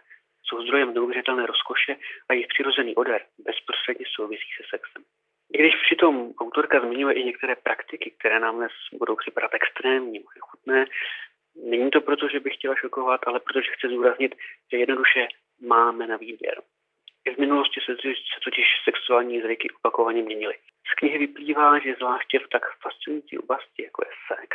Jsou 0.45 0.62
zdrojem 0.62 0.95
neuvěřitelné 0.95 1.47
rozkoše 1.47 1.97
a 2.28 2.32
jejich 2.32 2.47
přirozený 2.47 2.95
odar 2.97 3.20
bezprostředně 3.39 4.07
souvisí 4.14 4.51
se 4.57 4.62
sexem. 4.70 5.05
I 5.53 5.59
když 5.59 5.74
přitom 5.84 6.32
autorka 6.41 6.80
zmiňuje 6.80 7.14
i 7.14 7.24
některé 7.24 7.57
praktiky, 7.57 8.14
které 8.18 8.41
nám 8.41 8.57
dnes 8.57 8.72
budou 8.93 9.16
připadat 9.16 9.55
extrémní, 9.55 10.24
chutné, 10.41 10.87
není 11.64 11.91
to 11.91 12.01
proto, 12.01 12.28
že 12.28 12.41
bych 12.41 12.55
chtěla 12.55 12.74
šokovat, 12.74 13.20
ale 13.26 13.41
protože 13.41 13.70
chce 13.72 13.89
zúraznit, 13.89 14.34
že 14.72 14.78
jednoduše 14.78 15.28
máme 15.61 16.07
na 16.07 16.16
výběr. 16.16 16.62
I 17.24 17.34
v 17.34 17.39
minulosti 17.39 17.80
se, 17.80 17.93
se 18.34 18.41
totiž 18.45 18.66
sexuální 18.84 19.41
zvyky 19.43 19.68
opakovaně 19.70 20.22
měnily. 20.22 20.55
Z 20.93 20.95
knihy 20.95 21.18
vyplývá, 21.18 21.78
že 21.78 21.95
zvláště 21.95 22.39
v 22.39 22.49
tak 22.49 22.62
fascinující 22.82 23.39
oblasti, 23.39 23.82
jako 23.82 24.03
je 24.05 24.12
sex, 24.28 24.49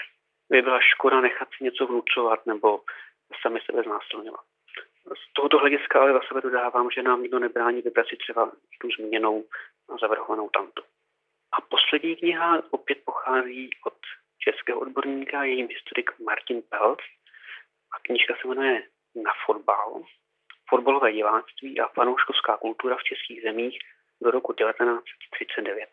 by 0.49 0.61
byla 0.61 0.79
škoda 0.79 1.21
nechat 1.21 1.47
si 1.57 1.63
něco 1.63 1.87
vnucovat 1.87 2.45
nebo 2.45 2.81
sami 3.41 3.59
sebe 3.65 3.83
znásilňovat. 3.83 4.45
Z 5.05 5.33
tohoto 5.33 5.57
hlediska 5.57 6.01
ale 6.01 6.13
za 6.13 6.19
sebe 6.27 6.41
dodávám, 6.41 6.89
že 6.91 7.03
nám 7.03 7.21
nikdo 7.21 7.39
nebrání 7.39 7.81
vybrat 7.81 8.07
si 8.07 8.17
třeba 8.17 8.51
tu 8.81 8.87
zmíněnou 8.97 9.43
a 9.89 9.97
zavrhovanou 10.01 10.49
tamtu. 10.49 10.83
A 11.57 11.61
poslední 11.61 12.15
kniha 12.15 12.63
opět 12.71 13.05
pochází 13.05 13.69
od 13.85 13.97
českého 14.39 14.79
odborníka, 14.79 15.43
jejím 15.43 15.67
historik 15.67 16.19
Martin 16.19 16.61
Pelc. 16.69 16.99
A 17.93 17.99
knižka 18.01 18.33
se 18.41 18.47
jmenuje 18.47 18.83
Na 19.15 19.31
fotbal. 19.45 20.03
Fotbalové 20.69 21.13
diváctví 21.13 21.79
a 21.79 21.87
fanouškovská 21.87 22.57
kultura 22.57 22.95
v 22.95 23.03
českých 23.03 23.41
zemích 23.41 23.79
do 24.21 24.31
roku 24.31 24.53
1939. 24.53 25.89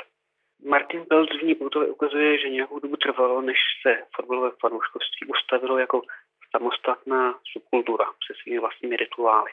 Martin 0.65 1.05
Pelc 1.05 1.31
v 1.31 1.43
ní 1.43 1.57
ukazuje, 1.89 2.39
že 2.39 2.49
nějakou 2.49 2.79
dobu 2.79 2.97
trvalo, 2.97 3.41
než 3.43 3.59
se 3.83 4.03
fotbalové 4.17 4.51
fanouškovství 4.61 5.27
ustavilo 5.27 5.79
jako 5.79 6.03
samostatná 6.51 7.39
subkultura 7.53 8.05
se 8.05 8.35
svými 8.43 8.59
vlastními 8.59 8.97
rituály 8.97 9.53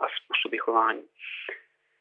a 0.00 0.04
způsoby 0.08 0.56
chování. 0.56 1.08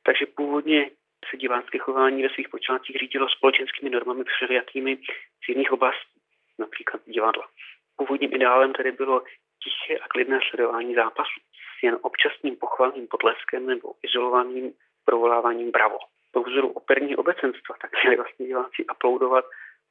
Takže 0.03 0.26
původně 0.26 0.89
se 1.30 1.38
divácké 1.38 1.78
chování 1.78 2.24
ve 2.24 2.30
svých 2.30 2.49
počátcích 2.49 2.95
řídilo 2.95 3.30
společenskými 3.30 3.89
normami 3.89 4.24
převzatými 4.24 4.97
z 5.45 5.49
jiných 5.49 5.72
oblastí, 5.72 6.20
například 6.60 7.01
divadla. 7.06 7.47
Původním 7.95 8.34
ideálem 8.34 8.74
tedy 8.74 8.91
bylo 8.91 9.24
tiché 9.64 9.99
a 9.99 10.08
klidné 10.08 10.39
sledování 10.49 10.95
zápasu 10.95 11.39
s 11.80 11.84
jen 11.84 11.97
občasným 12.01 12.56
pochvalným 12.56 13.08
potleskem 13.08 13.66
nebo 13.66 13.93
izolovaným 14.03 14.74
provoláváním 15.06 15.72
bravo 15.72 15.97
po 16.36 16.43
vzoru 16.43 16.69
operní 16.71 17.15
obecenstva, 17.15 17.75
tak 17.81 17.91
měli 18.03 18.15
vlastně 18.15 18.45
diváci 18.45 18.86
aplaudovat 18.88 19.45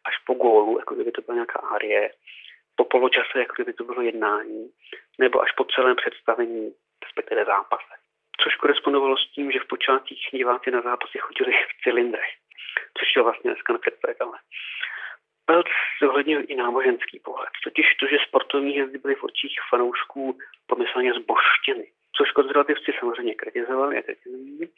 až 0.05 0.15
po 0.27 0.35
gólu, 0.35 0.79
jako 0.79 0.95
kdyby 0.95 1.13
to 1.13 1.23
byla 1.23 1.35
nějaká 1.35 1.59
árie, 1.59 2.11
po 2.77 2.85
poločase, 2.85 3.39
jako 3.39 3.55
kdyby 3.55 3.73
to 3.73 3.85
bylo 3.85 4.03
jednání, 4.03 4.71
nebo 5.19 5.43
až 5.43 5.53
po 5.53 5.65
celém 5.65 5.97
představení, 5.97 6.75
respektive 7.05 7.45
zápase. 7.45 7.95
Což 8.41 8.57
korespondovalo 8.57 9.17
s 9.17 9.31
tím, 9.35 9.53
že 9.53 9.59
v 9.61 9.69
počátcích 9.69 10.29
diváci 10.33 10.71
na 10.71 10.81
zápasy 10.81 11.19
chodili 11.19 11.53
v 11.53 11.83
cylindrech, 11.83 12.33
což 12.99 13.17
je 13.17 13.23
vlastně 13.23 13.51
dneska 13.51 13.73
nepředstavitelné. 13.73 14.39
Pelc 15.47 15.67
zohlednil 16.03 16.43
i 16.49 16.55
náboženský 16.57 17.21
pohled, 17.25 17.55
totiž 17.65 17.87
to, 18.01 18.07
že 18.07 18.27
sportovní 18.29 18.73
hvězdy 18.73 18.99
byly 18.99 19.15
v 19.15 19.25
očích 19.25 19.57
fanoušků 19.71 20.39
pomyslně 20.67 21.13
zboštěny, 21.13 21.87
což 22.17 22.31
konzervativci 22.31 22.93
samozřejmě 22.99 23.35
kritizovali 23.35 23.99
a 23.99 24.03
kritizují, 24.03 24.69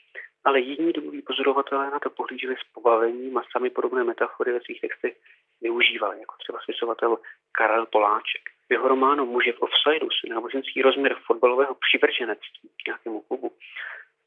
ale 0.45 0.61
jiní 0.61 0.93
domoví 0.93 1.23
pozorovatelé 1.23 1.91
na 1.91 1.99
to 1.99 2.11
pohlíželi 2.11 2.57
s 2.57 2.73
pobavením 2.75 3.39
a 3.39 3.43
sami 3.53 3.71
podobné 3.71 4.05
metafory 4.05 4.53
ve 4.53 4.61
svých 4.61 4.81
textech 4.81 5.17
využívali, 5.61 6.21
jako 6.21 6.35
třeba 6.39 6.59
spisovatel 6.63 7.19
Karel 7.53 7.87
Poláček. 7.87 8.43
V 8.69 8.73
jeho 8.73 8.89
románu 8.89 9.27
Muže 9.27 9.53
v 9.53 9.63
offsideu 9.63 10.09
se 10.11 10.35
náboženský 10.35 10.83
rozměr 10.83 11.17
fotbalového 11.27 11.75
přivrženectví 11.75 12.69
k 12.83 12.87
nějakému 12.87 13.21
klubu 13.21 13.53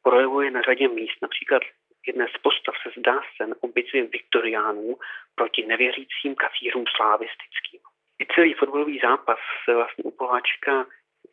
projevuje 0.03 0.51
na 0.51 0.61
řadě 0.61 0.87
míst. 0.87 1.21
Například 1.21 1.61
jedné 2.07 2.27
z 2.27 2.41
postav 2.41 2.75
se 2.83 2.89
zdá 2.99 3.21
sen 3.37 3.55
o 3.61 3.67
bitvě 3.67 4.03
viktoriánů 4.03 4.97
proti 5.35 5.65
nevěřícím 5.65 6.35
kacířům 6.35 6.85
slávistickým. 6.95 7.81
I 8.21 8.25
celý 8.35 8.53
fotbalový 8.53 8.99
zápas 8.99 9.39
se 9.65 9.75
vlastně 9.75 10.03
u 10.03 10.11
Poláčka 10.11 10.85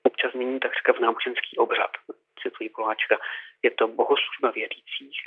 občas 0.06 0.32
mění 0.32 0.60
takřka 0.60 0.92
v 0.92 1.00
náboženský 1.00 1.56
obřad 1.56 1.90
cituji 2.42 2.68
Poláčka, 2.68 3.18
je 3.62 3.70
to 3.70 3.88
bohoslužba 3.88 4.50
věřících, 4.50 5.18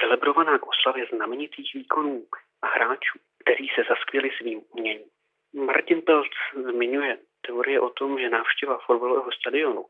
celebrovaná 0.00 0.58
k 0.58 0.66
oslavě 0.66 1.06
znamenitých 1.06 1.74
výkonů 1.74 2.26
a 2.62 2.66
hráčů, 2.66 3.18
kteří 3.44 3.68
se 3.74 3.82
zaskvěli 3.88 4.30
svým 4.38 4.62
uměním. 4.70 5.08
Martin 5.54 6.02
Pelc 6.02 6.32
zmiňuje 6.54 7.18
teorie 7.46 7.80
o 7.80 7.90
tom, 7.90 8.18
že 8.18 8.30
návštěva 8.30 8.78
fotbalového 8.78 9.32
stadionu 9.32 9.86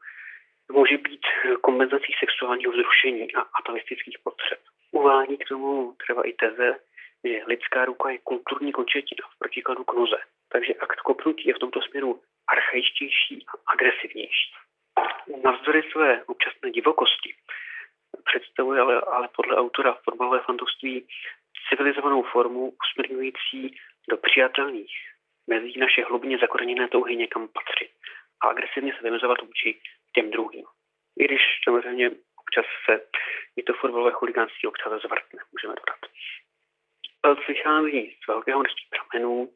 může 0.73 0.99
být 0.99 1.27
kompenzací 1.61 2.13
sexuálního 2.19 2.73
vzrušení 2.73 3.35
a 3.35 3.41
atavistických 3.41 4.19
potřeb. 4.25 4.59
Uvádí 4.91 5.37
k 5.39 5.49
tomu 5.49 5.95
třeba 6.03 6.23
i 6.29 6.33
teze, 6.33 6.79
že 7.25 7.43
lidská 7.47 7.85
ruka 7.85 8.11
je 8.11 8.19
kulturní 8.19 8.73
končetina 8.73 9.29
v 9.35 9.39
protikladu 9.39 9.85
k 9.85 9.93
noze. 9.93 10.17
Takže 10.53 10.75
akt 10.75 11.01
kopnutí 11.01 11.49
je 11.49 11.55
v 11.55 11.59
tomto 11.59 11.83
směru 11.83 12.21
archaičtější 12.49 13.47
a 13.49 13.73
agresivnější. 13.73 14.55
Navzdory 15.45 15.83
své 15.93 16.25
občasné 16.25 16.71
divokosti 16.71 17.35
představuje 18.25 18.81
ale, 18.81 19.01
ale 19.01 19.29
podle 19.37 19.57
autora 19.57 19.99
fotbalové 20.05 20.41
fantoství 20.41 21.09
civilizovanou 21.69 22.23
formu 22.23 22.73
usměrňující 22.83 23.77
do 24.11 24.17
přijatelných 24.17 24.93
mezí 25.47 25.79
naše 25.79 26.05
hlubně 26.05 26.39
zakoreněné 26.39 26.89
touhy 26.89 27.17
někam 27.17 27.49
patřit 27.49 27.91
a 28.41 28.49
agresivně 28.49 28.93
se 28.93 29.03
vymezovat 29.03 29.41
vůči 29.43 29.81
těm 30.15 30.31
druhým. 30.31 30.65
I 31.19 31.25
když 31.25 31.41
samozřejmě 31.65 32.11
občas 32.41 32.67
se 32.85 33.01
i 33.57 33.63
to 33.63 33.73
fotbalové 33.73 34.11
chuligánství 34.11 34.69
občas 34.69 34.93
zvrtne, 34.93 35.43
můžeme 35.53 35.75
dodat. 35.75 36.01
Vychází 37.49 38.17
z 38.25 38.27
velkého 38.29 38.61
množství 38.61 38.87
pramenů, 38.91 39.53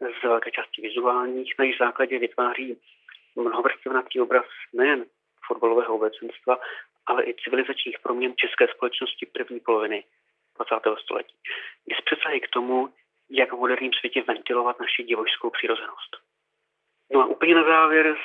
z 0.00 0.22
velké 0.22 0.50
části 0.50 0.82
vizuálních, 0.82 1.54
na 1.58 1.64
jejich 1.64 1.78
základě 1.78 2.18
vytváří 2.18 2.80
mnohovrstevnatý 3.36 4.20
obraz 4.20 4.44
nejen 4.72 5.04
fotbalového 5.46 5.94
obecenstva, 5.94 6.58
ale 7.06 7.24
i 7.24 7.34
civilizačních 7.44 7.98
proměn 7.98 8.34
české 8.36 8.68
společnosti 8.68 9.26
první 9.26 9.60
poloviny 9.60 10.04
20. 10.56 11.00
století. 11.00 11.34
I 11.88 11.94
z 11.94 12.00
přesahy 12.04 12.40
k 12.40 12.48
tomu, 12.48 12.88
jak 13.30 13.52
v 13.52 13.56
moderním 13.56 13.92
světě 13.92 14.22
ventilovat 14.22 14.80
naši 14.80 15.02
divožskou 15.02 15.50
přirozenost. 15.50 16.16
No 17.12 17.20
a 17.20 17.26
úplně 17.26 17.54
na 17.54 17.64
závěr, 17.64 18.16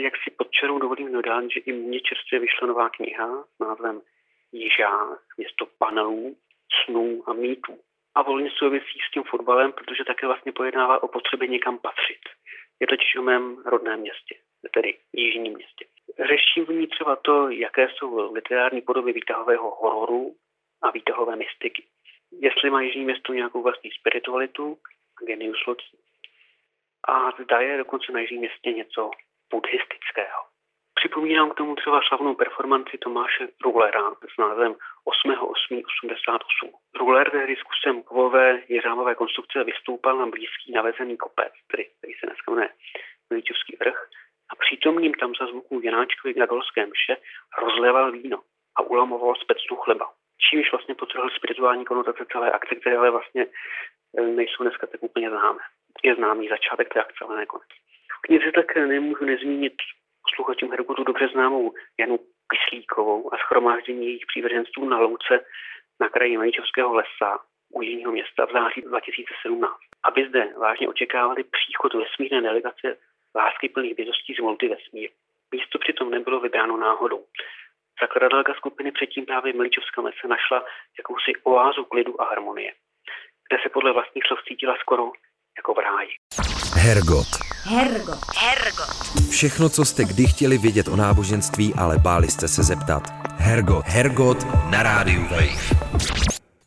jak 0.00 0.14
si 0.16 0.30
pod 0.30 0.50
čarou 0.50 0.78
dovolím 0.78 1.12
dodat, 1.12 1.44
že 1.50 1.60
i 1.60 1.72
mně 1.72 2.00
čerstvě 2.00 2.40
vyšla 2.40 2.68
nová 2.68 2.88
kniha 2.88 3.44
s 3.56 3.58
názvem 3.58 4.00
Jižák, 4.52 5.20
město 5.36 5.66
panelů, 5.78 6.36
snů 6.84 7.22
a 7.26 7.32
mýtů. 7.32 7.78
A 8.14 8.22
volně 8.22 8.50
souvisí 8.50 8.98
s 9.08 9.10
tím 9.10 9.22
fotbalem, 9.22 9.72
protože 9.72 10.04
také 10.04 10.26
vlastně 10.26 10.52
pojednává 10.52 11.02
o 11.02 11.08
potřebě 11.08 11.48
někam 11.48 11.78
patřit. 11.78 12.20
Je 12.80 12.86
totiž 12.86 13.16
o 13.16 13.22
mém 13.22 13.62
rodném 13.64 14.00
městě 14.00 14.34
tedy 14.74 14.98
Jižním 15.12 15.52
městě. 15.54 15.84
Řeší 16.28 16.60
v 16.60 16.68
ní 16.68 16.86
třeba 16.86 17.16
to, 17.16 17.48
jaké 17.48 17.88
jsou 17.88 18.32
literární 18.32 18.80
podoby 18.80 19.12
výtahového 19.12 19.70
hororu 19.70 20.36
a 20.82 20.90
výtahové 20.90 21.36
mystiky. 21.36 21.86
Jestli 22.40 22.70
má 22.70 22.82
Jižní 22.82 23.04
město 23.04 23.32
nějakou 23.32 23.62
vlastní 23.62 23.90
spiritualitu, 23.90 24.78
genius 25.26 25.66
loci, 25.66 25.96
a 27.08 27.30
zda 27.42 27.60
je 27.60 27.78
dokonce 27.78 28.12
na 28.12 28.20
Jižním 28.20 28.40
městě 28.40 28.72
něco 28.72 29.10
buddhistického. 29.50 30.53
Připomínám 31.04 31.50
k 31.50 31.54
tomu 31.54 31.74
třeba 31.74 32.00
slavnou 32.08 32.34
performanci 32.34 32.98
Tomáše 32.98 33.48
Rulera 33.64 34.10
s 34.34 34.36
názvem 34.38 34.74
8.8.88. 35.26 36.70
Ruler 36.98 37.30
tehdy 37.30 37.56
s 37.56 37.62
kusem 37.62 38.02
kovové 38.02 38.62
jeřámové 38.68 39.14
konstrukce 39.14 39.64
vystoupal 39.64 40.18
na 40.18 40.26
blízký 40.26 40.72
navezený 40.72 41.16
kopec, 41.16 41.52
který, 41.68 41.84
který 41.98 42.12
se 42.12 42.26
dneska 42.26 42.50
jmenuje 42.50 42.68
Veličovský 43.30 43.76
vrch, 43.80 44.08
a 44.50 44.56
přítomným 44.56 45.14
tam 45.14 45.32
za 45.40 45.46
zvuku 45.46 45.80
Janáčkovi 45.84 46.34
na 46.36 46.46
golské 46.46 46.86
mše 46.86 47.16
rozléval 47.58 48.12
víno 48.12 48.38
a 48.76 48.82
ulamoval 48.82 49.34
specnu 49.34 49.76
chleba. 49.76 50.06
Čímž 50.50 50.72
vlastně 50.72 50.94
potrhl 50.94 51.30
spirituální 51.30 51.84
konotace 51.84 52.26
celé 52.32 52.50
akce, 52.50 52.74
které 52.74 52.96
ale 52.96 53.10
vlastně 53.10 53.46
e, 54.18 54.22
nejsou 54.22 54.62
dneska 54.62 54.86
tak 54.86 55.02
úplně 55.02 55.30
známé. 55.30 55.62
Je 56.04 56.14
známý 56.14 56.48
začátek 56.48 56.94
té 56.94 57.00
akce, 57.00 57.24
ale 57.24 57.36
ne 57.36 57.46
konec. 57.46 57.68
V 58.18 58.20
knize 58.22 58.52
tak 58.52 58.76
nemůžu 58.76 59.24
nezmínit 59.24 59.76
posluchačům 60.34 60.70
Herkutu 60.70 61.04
dobře 61.04 61.28
známou 61.28 61.72
Janu 62.00 62.18
Kyslíkovou 62.50 63.34
a 63.34 63.36
schromáždění 63.38 64.06
jejich 64.06 64.26
přívrženství 64.26 64.86
na 64.86 64.98
louce 64.98 65.44
na 66.00 66.08
kraji 66.08 66.36
Majíčovského 66.36 66.94
lesa 66.94 67.38
u 67.74 67.82
jižního 67.82 68.12
města 68.12 68.46
v 68.46 68.52
září 68.52 68.80
2017. 68.80 69.72
Aby 70.04 70.28
zde 70.28 70.48
vážně 70.58 70.88
očekávali 70.88 71.44
příchod 71.44 71.94
vesmírné 71.94 72.40
delegace 72.42 72.98
lásky 73.36 73.68
plných 73.68 73.94
bytostí 73.96 74.34
z 74.34 74.40
multivesmíru. 74.40 75.12
Místo 75.54 75.78
přitom 75.78 76.10
nebylo 76.10 76.40
vybráno 76.40 76.76
náhodou. 76.76 77.24
Zakladatelka 78.00 78.54
skupiny 78.54 78.92
předtím 78.92 79.26
právě 79.26 79.52
v 79.52 79.56
Miličovském 79.56 80.04
lese 80.04 80.28
našla 80.28 80.64
jakousi 80.98 81.32
oázu 81.42 81.84
klidu 81.84 82.22
a 82.22 82.24
harmonie, 82.24 82.72
kde 83.48 83.62
se 83.62 83.68
podle 83.68 83.92
vlastních 83.92 84.24
slov 84.26 84.40
cítila 84.48 84.76
skoro 84.80 85.12
jako 85.58 85.74
v 85.74 85.78
ráji. 85.78 86.10
Hergot. 86.84 87.26
Hergot. 87.64 88.18
Hergot. 88.36 89.28
Všechno, 89.30 89.68
co 89.68 89.84
jste 89.84 90.04
kdy 90.04 90.26
chtěli 90.26 90.58
vědět 90.58 90.88
o 90.88 90.96
náboženství, 90.96 91.74
ale 91.74 91.98
báli 91.98 92.30
jste 92.30 92.48
se 92.48 92.62
zeptat. 92.62 93.12
Hergot. 93.36 93.84
Hergot 93.86 94.46
na 94.70 94.82
rádiu 94.82 95.22
Wave. 95.22 95.86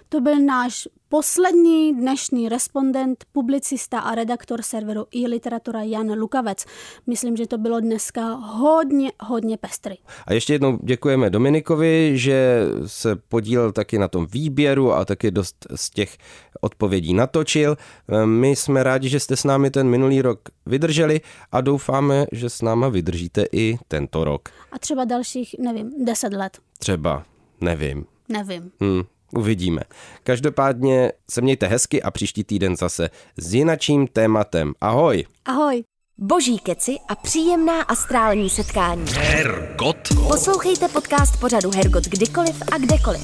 To 0.10 0.22
byl 0.22 0.40
náš 0.40 0.88
poslední 1.10 1.96
dnešní 1.96 2.50
respondent, 2.50 3.26
publicista 3.32 4.00
a 4.00 4.16
redaktor 4.16 4.62
serveru 4.62 5.06
i 5.12 5.28
literatura 5.28 5.84
Jan 5.84 6.20
Lukavec. 6.20 6.66
Myslím, 7.08 7.38
že 7.38 7.48
to 7.48 7.58
bylo 7.58 7.80
dneska 7.80 8.34
hodně, 8.34 9.12
hodně 9.20 9.58
pestrý. 9.58 9.96
A 10.28 10.34
ještě 10.34 10.54
jednou 10.54 10.80
děkujeme 10.84 11.30
Dominikovi, 11.30 12.12
že 12.16 12.62
se 12.86 13.16
podílel 13.16 13.72
taky 13.72 13.98
na 13.98 14.08
tom 14.08 14.28
výběru 14.32 14.94
a 14.94 15.06
taky 15.06 15.32
dost 15.32 15.68
z 15.76 15.90
těch 15.90 16.18
odpovědí 16.62 17.14
natočil. 17.14 17.78
My 18.26 18.50
jsme 18.50 18.84
rádi, 18.84 19.10
že 19.10 19.20
jste 19.20 19.38
s 19.38 19.44
námi 19.44 19.72
ten 19.72 19.90
minulý 19.90 20.22
rok 20.22 20.40
vydrželi 20.66 21.22
a 21.52 21.62
doufáme, 21.62 22.26
že 22.32 22.50
s 22.50 22.62
náma 22.62 22.90
vydržíte 22.90 23.46
i 23.52 23.78
tento 23.88 24.24
rok. 24.24 24.50
A 24.72 24.80
třeba 24.80 25.06
dalších, 25.06 25.56
nevím, 25.60 26.06
deset 26.06 26.34
let. 26.34 26.58
Třeba, 26.80 27.24
nevím. 27.62 28.06
Nevím. 28.30 28.72
Hmm. 28.82 29.04
Uvidíme. 29.32 29.82
Každopádně 30.24 31.12
se 31.30 31.42
mějte 31.42 31.68
hezky 31.68 32.04
a 32.04 32.12
příští 32.12 32.44
týden 32.44 32.76
zase 32.76 33.10
s 33.38 33.54
jinačím 33.54 34.08
tématem. 34.08 34.74
Ahoj! 34.82 35.26
Ahoj! 35.46 35.84
Boží 36.18 36.60
keci 36.60 36.96
a 37.08 37.16
příjemná 37.16 37.82
astrální 37.82 38.50
setkání. 38.50 39.06
Hergot. 39.14 39.98
Poslouchejte 40.28 40.88
podcast 40.88 41.40
pořadu 41.40 41.72
Hergot 41.72 42.04
kdykoliv 42.04 42.62
a 42.72 42.78
kdekoliv. 42.78 43.22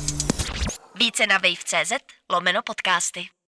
Více 0.99 1.28
na 1.28 1.38
wave.cz 1.38 1.91
lomeno 2.32 2.62
podcasty. 2.66 3.34